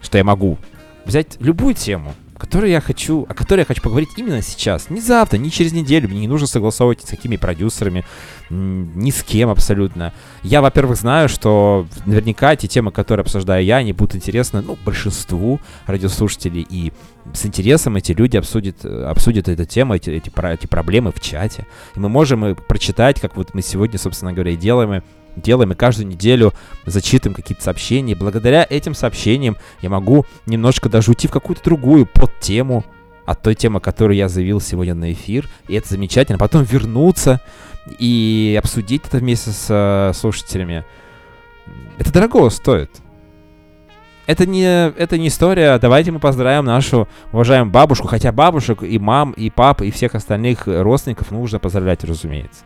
что 0.00 0.16
я 0.16 0.24
могу 0.24 0.58
взять 1.04 1.36
любую 1.40 1.74
тему, 1.74 2.14
которую 2.40 2.70
я 2.70 2.80
хочу, 2.80 3.26
о 3.28 3.34
которой 3.34 3.60
я 3.60 3.64
хочу 3.66 3.82
поговорить 3.82 4.08
именно 4.16 4.40
сейчас. 4.40 4.88
Не 4.88 5.00
завтра, 5.00 5.36
не 5.36 5.50
через 5.50 5.72
неделю. 5.72 6.08
Мне 6.08 6.20
не 6.20 6.28
нужно 6.28 6.46
согласовывать 6.46 7.02
с 7.02 7.10
какими 7.10 7.36
продюсерами, 7.36 8.04
ни 8.48 9.10
с 9.10 9.22
кем 9.22 9.50
абсолютно. 9.50 10.14
Я, 10.42 10.62
во-первых, 10.62 10.96
знаю, 10.96 11.28
что 11.28 11.86
наверняка 12.06 12.56
те 12.56 12.66
темы, 12.66 12.92
которые 12.92 13.24
обсуждаю 13.24 13.62
я, 13.62 13.76
они 13.76 13.92
будут 13.92 14.16
интересны, 14.16 14.62
ну, 14.62 14.78
большинству 14.84 15.60
радиослушателей. 15.86 16.66
И 16.70 16.92
с 17.34 17.44
интересом 17.44 17.96
эти 17.96 18.12
люди 18.12 18.38
обсудят, 18.38 18.84
э, 18.84 19.04
обсудят 19.04 19.48
эту 19.48 19.66
тему, 19.66 19.94
эти, 19.94 20.08
эти, 20.08 20.32
эти 20.52 20.66
проблемы 20.66 21.12
в 21.12 21.20
чате. 21.20 21.66
И 21.94 22.00
мы 22.00 22.08
можем 22.08 22.46
и 22.46 22.54
прочитать, 22.54 23.20
как 23.20 23.36
вот 23.36 23.52
мы 23.52 23.60
сегодня, 23.60 23.98
собственно 23.98 24.32
говоря, 24.32 24.52
и 24.52 24.56
делаем, 24.56 24.94
и 24.94 25.02
делаем, 25.36 25.72
и 25.72 25.74
каждую 25.74 26.08
неделю 26.08 26.52
зачитываем 26.86 27.34
какие-то 27.34 27.62
сообщения. 27.62 28.14
Благодаря 28.14 28.66
этим 28.68 28.94
сообщениям 28.94 29.56
я 29.80 29.90
могу 29.90 30.26
немножко 30.46 30.88
даже 30.88 31.10
уйти 31.10 31.28
в 31.28 31.32
какую-то 31.32 31.62
другую 31.64 32.06
подтему 32.06 32.84
от 33.26 33.42
той 33.42 33.54
темы, 33.54 33.80
которую 33.80 34.16
я 34.16 34.28
заявил 34.28 34.60
сегодня 34.60 34.94
на 34.94 35.12
эфир. 35.12 35.48
И 35.68 35.74
это 35.74 35.88
замечательно. 35.88 36.38
Потом 36.38 36.64
вернуться 36.64 37.40
и 37.98 38.58
обсудить 38.60 39.06
это 39.06 39.18
вместе 39.18 39.50
с 39.50 39.66
э, 39.68 40.12
слушателями. 40.14 40.84
Это 41.98 42.12
дорого 42.12 42.48
стоит. 42.50 42.90
Это 44.26 44.46
не, 44.46 44.64
это 44.64 45.18
не 45.18 45.26
история, 45.26 45.76
давайте 45.78 46.12
мы 46.12 46.20
поздравим 46.20 46.64
нашу 46.64 47.08
уважаемую 47.32 47.72
бабушку, 47.72 48.06
хотя 48.06 48.30
бабушек 48.30 48.84
и 48.84 48.96
мам, 48.96 49.32
и 49.32 49.50
пап, 49.50 49.82
и 49.82 49.90
всех 49.90 50.14
остальных 50.14 50.68
родственников 50.68 51.32
нужно 51.32 51.58
поздравлять, 51.58 52.04
разумеется. 52.04 52.62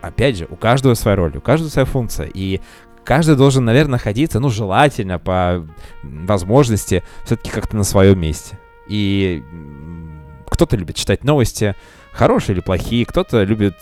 Опять 0.00 0.38
же, 0.38 0.46
у 0.50 0.56
каждого 0.56 0.94
своя 0.94 1.16
роль, 1.16 1.36
у 1.36 1.40
каждого 1.40 1.70
своя 1.70 1.86
функция, 1.86 2.30
и 2.32 2.60
каждый 3.04 3.36
должен, 3.36 3.64
наверное, 3.64 3.92
находиться, 3.92 4.40
ну, 4.40 4.50
желательно, 4.50 5.18
по 5.18 5.66
возможности, 6.02 7.02
все-таки 7.24 7.50
как-то 7.50 7.76
на 7.76 7.84
своем 7.84 8.18
месте. 8.20 8.58
И 8.86 9.42
кто-то 10.48 10.76
любит 10.76 10.96
читать 10.96 11.24
новости, 11.24 11.74
хорошие 12.12 12.54
или 12.54 12.60
плохие, 12.60 13.06
кто-то 13.06 13.42
любит 13.42 13.76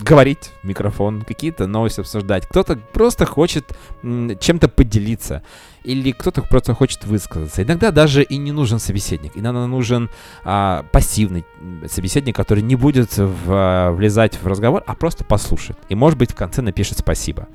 говорить 0.00 0.52
в 0.62 0.66
микрофон, 0.66 1.22
какие-то 1.22 1.66
новости 1.66 2.00
обсуждать, 2.00 2.46
кто-то 2.46 2.76
просто 2.76 3.24
хочет 3.26 3.76
чем-то 4.02 4.68
поделиться, 4.68 5.42
или 5.84 6.10
кто-то 6.12 6.42
просто 6.42 6.74
хочет 6.74 7.04
высказаться. 7.04 7.62
Иногда 7.62 7.90
даже 7.90 8.22
и 8.22 8.36
не 8.36 8.52
нужен 8.52 8.78
собеседник, 8.78 9.32
иногда 9.34 9.66
нужен 9.66 10.10
а, 10.44 10.84
пассивный 10.92 11.44
собеседник, 11.86 12.34
который 12.36 12.62
не 12.62 12.76
будет 12.76 13.16
в- 13.16 13.40
а, 13.48 13.92
влезать 13.92 14.40
в 14.40 14.46
разговор, 14.46 14.82
а 14.86 14.94
просто 14.94 15.24
послушает. 15.24 15.78
И, 15.88 15.94
может 15.94 16.18
быть, 16.18 16.32
в 16.32 16.34
конце 16.34 16.62
напишет 16.62 16.98
спасибо. 16.98 17.48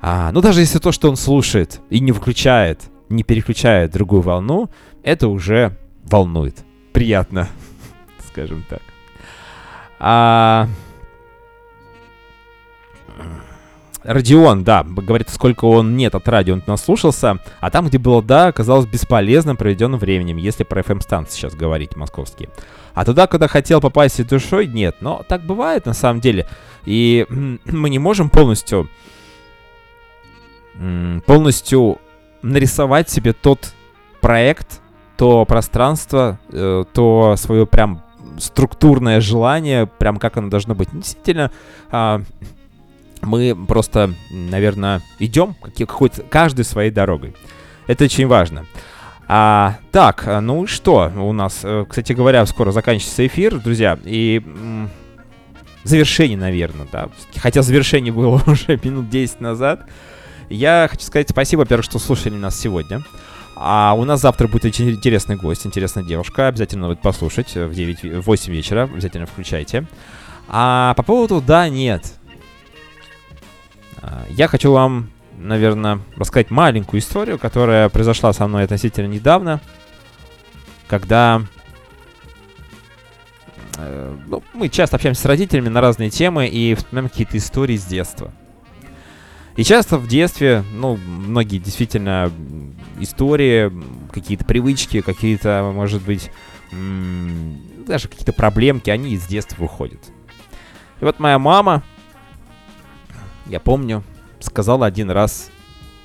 А, 0.00 0.30
ну, 0.32 0.40
даже 0.40 0.60
если 0.60 0.78
то, 0.78 0.92
что 0.92 1.08
он 1.08 1.16
слушает 1.16 1.80
и 1.90 2.00
не 2.00 2.12
включает, 2.12 2.82
не 3.08 3.22
переключает 3.22 3.92
другую 3.92 4.22
волну, 4.22 4.70
это 5.02 5.28
уже 5.28 5.76
волнует. 6.04 6.56
Приятно, 6.92 7.48
скажем 8.28 8.64
так. 8.68 8.82
А... 9.98 10.68
Родион, 14.04 14.62
да, 14.62 14.84
говорит, 14.84 15.28
сколько 15.28 15.64
он 15.64 15.96
нет 15.96 16.14
от 16.14 16.28
радио, 16.28 16.54
он 16.54 16.62
наслушался, 16.66 17.38
а 17.60 17.70
там, 17.70 17.88
где 17.88 17.98
было 17.98 18.22
да, 18.22 18.46
оказалось 18.46 18.86
бесполезным 18.86 19.56
проведенным 19.56 19.98
временем, 19.98 20.36
если 20.36 20.62
про 20.62 20.82
FM-станции 20.82 21.36
сейчас 21.36 21.54
говорить 21.54 21.96
московские. 21.96 22.48
А 22.94 23.04
туда, 23.04 23.26
куда 23.26 23.48
хотел 23.48 23.80
попасть 23.80 24.20
и 24.20 24.24
душой, 24.24 24.66
нет. 24.66 24.96
Но 25.00 25.24
так 25.28 25.42
бывает 25.42 25.84
на 25.84 25.94
самом 25.94 26.20
деле. 26.20 26.48
И 26.84 27.26
мы 27.64 27.90
не 27.90 27.98
можем 27.98 28.30
полностью 28.30 28.88
полностью 31.26 31.98
нарисовать 32.42 33.10
себе 33.10 33.32
тот 33.32 33.74
проект, 34.20 34.80
то 35.16 35.44
пространство, 35.44 36.38
э, 36.52 36.84
то 36.92 37.34
свое 37.36 37.66
прям 37.66 38.02
структурное 38.38 39.20
желание, 39.20 39.86
прям 39.86 40.18
как 40.18 40.36
оно 40.36 40.48
должно 40.48 40.74
быть. 40.74 40.88
Действительно, 40.92 41.50
а, 41.90 42.22
мы 43.22 43.54
просто, 43.66 44.12
наверное, 44.30 45.02
идем 45.18 45.54
какой-то 45.76 46.22
каждой 46.22 46.64
своей 46.64 46.90
дорогой. 46.90 47.34
Это 47.86 48.04
очень 48.04 48.26
важно. 48.26 48.66
А, 49.26 49.78
так, 49.92 50.26
ну 50.42 50.66
что, 50.66 51.12
у 51.14 51.32
нас, 51.32 51.60
э, 51.62 51.84
кстати 51.88 52.12
говоря, 52.14 52.46
скоро 52.46 52.72
заканчивается 52.72 53.26
эфир, 53.26 53.58
друзья, 53.60 53.98
и 54.04 54.42
завершение, 55.84 56.38
наверное, 56.38 56.86
да. 56.90 57.08
Хотя 57.36 57.62
завершение 57.62 58.12
было 58.12 58.42
уже 58.46 58.78
минут 58.82 59.10
10 59.10 59.40
назад. 59.40 59.86
Я 60.48 60.88
хочу 60.90 61.04
сказать 61.04 61.28
спасибо, 61.28 61.60
во-первых, 61.60 61.84
что 61.84 61.98
слушали 61.98 62.34
нас 62.34 62.58
сегодня. 62.58 63.02
А 63.60 63.94
у 63.98 64.04
нас 64.04 64.20
завтра 64.20 64.46
будет 64.46 64.64
очень 64.66 64.88
интересный 64.90 65.36
гость, 65.36 65.66
интересная 65.66 66.04
девушка. 66.04 66.46
Обязательно 66.46 66.86
будет 66.86 67.02
послушать 67.02 67.54
в 67.54 67.74
9, 67.74 68.02
в 68.02 68.20
8 68.22 68.52
вечера. 68.52 68.84
Обязательно 68.84 69.26
включайте. 69.26 69.86
А 70.48 70.94
по 70.94 71.02
поводу 71.02 71.42
да, 71.44 71.68
нет. 71.68 72.14
А, 74.02 74.24
я 74.28 74.48
хочу 74.48 74.72
вам, 74.72 75.10
наверное, 75.36 76.00
рассказать 76.16 76.50
маленькую 76.50 77.00
историю, 77.00 77.38
которая 77.38 77.88
произошла 77.88 78.32
со 78.32 78.46
мной 78.46 78.64
относительно 78.64 79.06
недавно, 79.06 79.60
когда 80.86 81.42
э, 83.76 84.16
ну, 84.26 84.42
мы 84.54 84.68
часто 84.68 84.96
общаемся 84.96 85.22
с 85.22 85.26
родителями 85.26 85.68
на 85.68 85.80
разные 85.80 86.10
темы 86.10 86.48
и 86.48 86.74
вспоминаем 86.74 87.10
какие-то 87.10 87.36
истории 87.36 87.76
с 87.76 87.84
детства. 87.84 88.32
И 89.56 89.64
часто 89.64 89.98
в 89.98 90.06
детстве, 90.06 90.62
ну, 90.72 90.96
многие 90.96 91.58
действительно 91.58 92.30
истории, 93.00 93.72
какие-то 94.12 94.44
привычки, 94.44 95.00
какие-то, 95.00 95.72
может 95.74 96.00
быть, 96.02 96.30
даже 96.70 98.06
какие-то 98.06 98.32
проблемки, 98.32 98.88
они 98.90 99.14
из 99.14 99.26
детства 99.26 99.56
выходят. 99.60 100.00
И 101.00 101.04
вот 101.04 101.18
моя 101.18 101.40
мама, 101.40 101.82
я 103.48 103.60
помню, 103.60 104.04
сказала 104.40 104.86
один 104.86 105.10
раз 105.10 105.50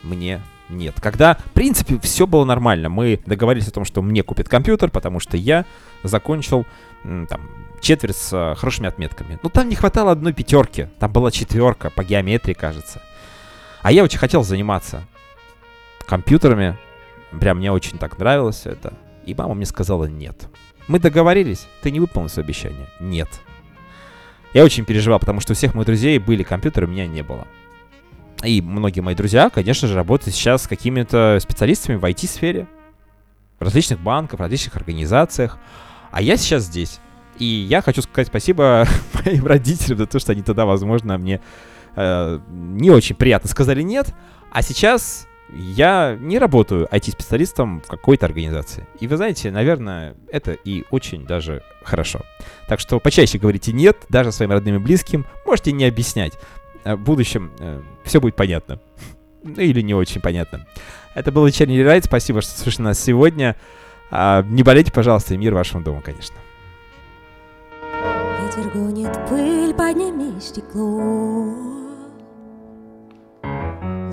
мне 0.02 0.42
нет. 0.70 0.96
Когда, 1.00 1.36
в 1.36 1.52
принципе, 1.52 2.00
все 2.00 2.26
было 2.26 2.46
нормально. 2.46 2.90
Мы 2.90 3.22
договорились 3.26 3.68
о 3.68 3.72
том, 3.72 3.86
что 3.86 4.02
мне 4.02 4.24
купят 4.24 4.50
компьютер, 4.50 4.90
потому 4.90 5.20
что 5.20 5.38
я 5.38 5.66
закончил 6.04 6.66
там, 7.04 7.42
четверть 7.82 8.16
с 8.16 8.34
э, 8.34 8.56
хорошими 8.56 8.88
отметками. 8.88 9.40
Но 9.44 9.50
там 9.50 9.70
не 9.70 9.76
хватало 9.76 10.12
одной 10.12 10.34
пятерки. 10.34 10.88
Там 11.00 11.12
была 11.12 11.32
четверка 11.32 11.90
по 11.90 12.04
геометрии, 12.04 12.54
кажется. 12.54 13.02
А 13.82 13.92
я 13.92 14.04
очень 14.04 14.20
хотел 14.20 14.44
заниматься 14.44 15.04
компьютерами. 16.06 16.78
Прям 17.40 17.58
мне 17.58 17.72
очень 17.72 17.98
так 17.98 18.18
нравилось 18.18 18.66
это. 18.66 18.94
И 19.26 19.34
мама 19.34 19.54
мне 19.54 19.66
сказала 19.66 20.06
нет. 20.06 20.48
Мы 20.88 21.00
договорились, 21.00 21.68
ты 21.82 21.92
не 21.92 22.00
выполнил 22.00 22.30
свое 22.30 22.46
обещание. 22.46 22.88
Нет. 23.00 23.30
Я 24.54 24.64
очень 24.64 24.86
переживал, 24.86 25.20
потому 25.20 25.40
что 25.40 25.54
у 25.54 25.56
всех 25.56 25.74
моих 25.74 25.88
друзей 25.88 26.20
были 26.20 26.44
компьютеры, 26.44 26.88
у 26.88 26.90
меня 26.90 27.08
не 27.08 27.24
было. 27.24 27.48
И 28.44 28.62
многие 28.62 29.00
мои 29.00 29.16
друзья, 29.16 29.50
конечно 29.50 29.88
же, 29.88 29.96
работают 29.96 30.36
сейчас 30.36 30.64
с 30.64 30.68
какими-то 30.68 31.40
специалистами 31.42 31.96
в 31.96 32.04
IT-сфере, 32.04 32.68
в 33.60 33.64
различных 33.64 34.00
банках, 34.00 34.40
в 34.40 34.42
различных 34.42 34.76
организациях. 34.76 35.58
А 36.12 36.22
я 36.22 36.38
сейчас 36.38 36.64
здесь. 36.64 37.00
И 37.40 37.46
я 37.46 37.82
хочу 37.82 38.02
сказать 38.02 38.28
спасибо 38.28 38.86
моим 39.26 39.46
родителям 39.46 39.98
за 39.98 40.06
то, 40.06 40.20
что 40.20 40.34
они 40.34 40.42
тогда, 40.42 40.66
возможно, 40.66 41.18
мне 41.18 41.42
э, 41.96 42.40
не 42.50 42.92
очень 42.92 43.16
приятно 43.16 43.50
сказали 43.50 43.82
нет. 43.82 44.14
А 44.52 44.62
сейчас 44.62 45.28
я 45.50 46.18
не 46.20 46.40
работаю 46.40 46.88
IT-специалистом 46.92 47.82
в 47.82 47.88
какой-то 47.88 48.26
организации. 48.26 48.88
И 49.00 49.08
вы 49.08 49.18
знаете, 49.18 49.52
наверное, 49.52 50.16
это 50.32 50.54
и 50.54 50.84
очень 50.90 51.26
даже 51.26 51.64
хорошо. 51.84 52.22
Так 52.68 52.80
что 52.80 53.00
почаще 53.00 53.38
говорите 53.38 53.72
«нет», 53.74 53.98
даже 54.10 54.32
своим 54.32 54.52
родным 54.52 54.76
и 54.76 54.80
близким. 54.80 55.26
Можете 55.46 55.72
не 55.72 55.86
объяснять. 55.86 56.34
Э, 56.84 56.96
в 56.96 57.02
будущем 57.02 57.52
э, 57.60 57.82
все 58.04 58.20
будет 58.20 58.36
понятно. 58.36 58.80
Ну 59.44 59.62
или 59.62 59.82
не 59.82 59.94
очень 59.94 60.22
понятно. 60.22 60.66
Это 61.14 61.32
был 61.32 61.46
вечерний 61.46 61.84
райд. 61.84 62.06
Спасибо, 62.06 62.42
что 62.42 62.52
слушали 62.52 62.86
нас 62.86 63.00
сегодня. 63.00 63.56
А, 64.10 64.44
не 64.44 64.64
болейте, 64.64 64.92
пожалуйста, 64.92 65.34
и 65.34 65.38
мир 65.38 65.54
вашему 65.54 65.84
дому, 65.84 66.02
конечно. 66.04 66.36
Ветер 67.82 68.70
гонит 68.74 69.12
пыль, 69.30 69.74
подними 69.74 70.40
стекло. 70.40 71.73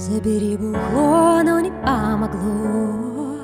Забери 0.01 0.57
бухло, 0.57 1.43
но 1.43 1.61
не 1.61 1.71
помогло. 1.71 3.37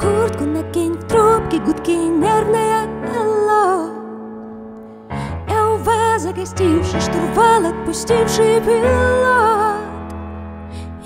Куртку 0.00 0.44
накинь 0.44 0.94
в 0.94 1.06
трубки, 1.06 1.56
гудки, 1.56 1.94
нервное 1.94 2.88
алло. 3.20 3.90
Я 5.50 5.68
у 5.68 5.76
вас 5.76 6.22
загостивший 6.22 6.98
штурвал, 6.98 7.66
отпустивший 7.66 8.62
пилот. 8.62 10.14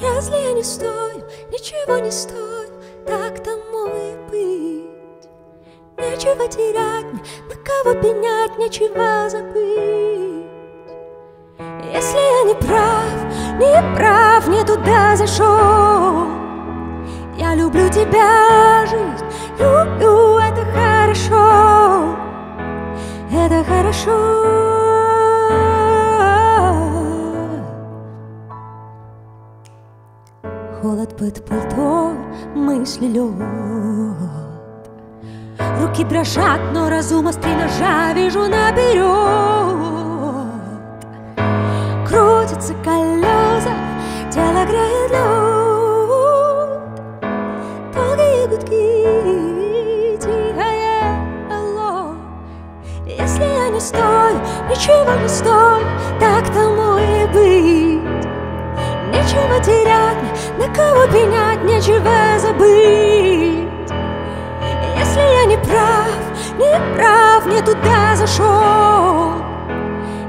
Если 0.00 0.36
я 0.36 0.52
не 0.52 0.62
стою, 0.62 1.24
ничего 1.50 1.98
не 1.98 2.12
стою, 2.12 2.68
так 3.04 3.42
тому 3.42 3.88
и 3.88 4.14
быть. 4.30 5.28
Нечего 5.98 6.46
терять, 6.46 7.12
на 7.48 7.56
кого 7.56 8.00
пенять, 8.00 8.56
нечего 8.56 9.28
забыть. 9.28 10.46
Если 11.92 12.18
я 12.18 12.44
не 12.44 12.54
прав, 12.54 13.01
не 13.58 13.96
прав, 13.96 14.48
не 14.48 14.64
туда 14.64 15.16
зашел. 15.16 16.26
Я 17.36 17.54
люблю 17.54 17.88
тебя, 17.88 18.86
жизнь, 18.86 19.24
люблю, 19.58 20.38
это 20.38 20.64
хорошо, 20.72 22.16
это 23.30 23.64
хорошо. 23.64 24.82
Холод 30.80 31.16
под 31.16 31.44
пальто, 31.46 32.12
мысли 32.54 33.06
лед. 33.06 33.32
Руки 35.80 36.04
дрожат, 36.04 36.60
но 36.72 36.88
разум 36.90 37.26
острый 37.26 37.54
ножа 37.54 38.12
вижу 38.14 38.40
наперед. 38.48 39.12
Крутятся 42.06 42.74
колеса, 42.84 43.11
Долгие 47.94 48.46
гудки, 48.46 50.16
тихое 50.18 51.04
алло. 51.50 52.14
Если 53.04 53.44
я 53.44 53.68
не 53.68 53.80
стою, 53.80 54.40
ничего 54.70 55.12
не 55.20 55.28
стою, 55.28 55.86
так 56.18 56.46
тому 56.54 56.96
и 56.96 57.26
быть. 57.26 58.00
Нечего 59.12 59.60
терять, 59.62 60.16
на 60.58 60.74
кого 60.74 61.06
пенять, 61.12 61.62
нечего 61.64 62.38
забыть. 62.38 63.92
Если 64.98 65.20
я 65.20 65.44
не 65.44 65.58
прав, 65.58 66.08
не 66.56 66.96
прав, 66.96 67.44
не 67.44 67.60
туда 67.60 68.16
зашел. 68.16 69.32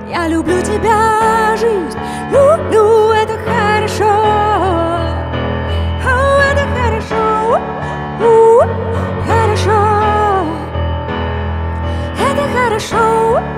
Я 0.10 0.28
люблю 0.28 0.62
тебя, 0.62 1.56
жизнь, 1.56 1.98
люблю, 2.30 3.12
это 3.12 3.38
хорошо. 3.38 3.63
Хорошо. 3.94 4.10
Это 12.20 12.48
хорошо, 12.56 13.50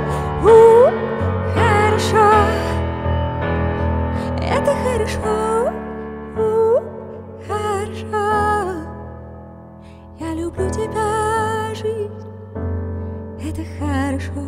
хорошо. 1.66 2.32
Это 4.42 4.72
хорошо, 4.84 5.72
хорошо. 7.48 8.26
Я 10.20 10.34
люблю 10.34 10.70
тебя, 10.70 11.74
жизнь, 11.74 12.12
это 13.42 13.64
хорошо. 13.80 14.44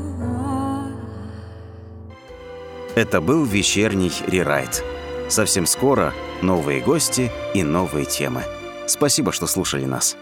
Это 2.95 3.21
был 3.21 3.45
вечерний 3.45 4.11
рерайт. 4.27 4.83
Совсем 5.29 5.65
скоро 5.65 6.13
новые 6.41 6.81
гости 6.81 7.31
и 7.53 7.63
новые 7.63 8.05
темы. 8.05 8.43
Спасибо, 8.85 9.31
что 9.31 9.47
слушали 9.47 9.85
нас. 9.85 10.17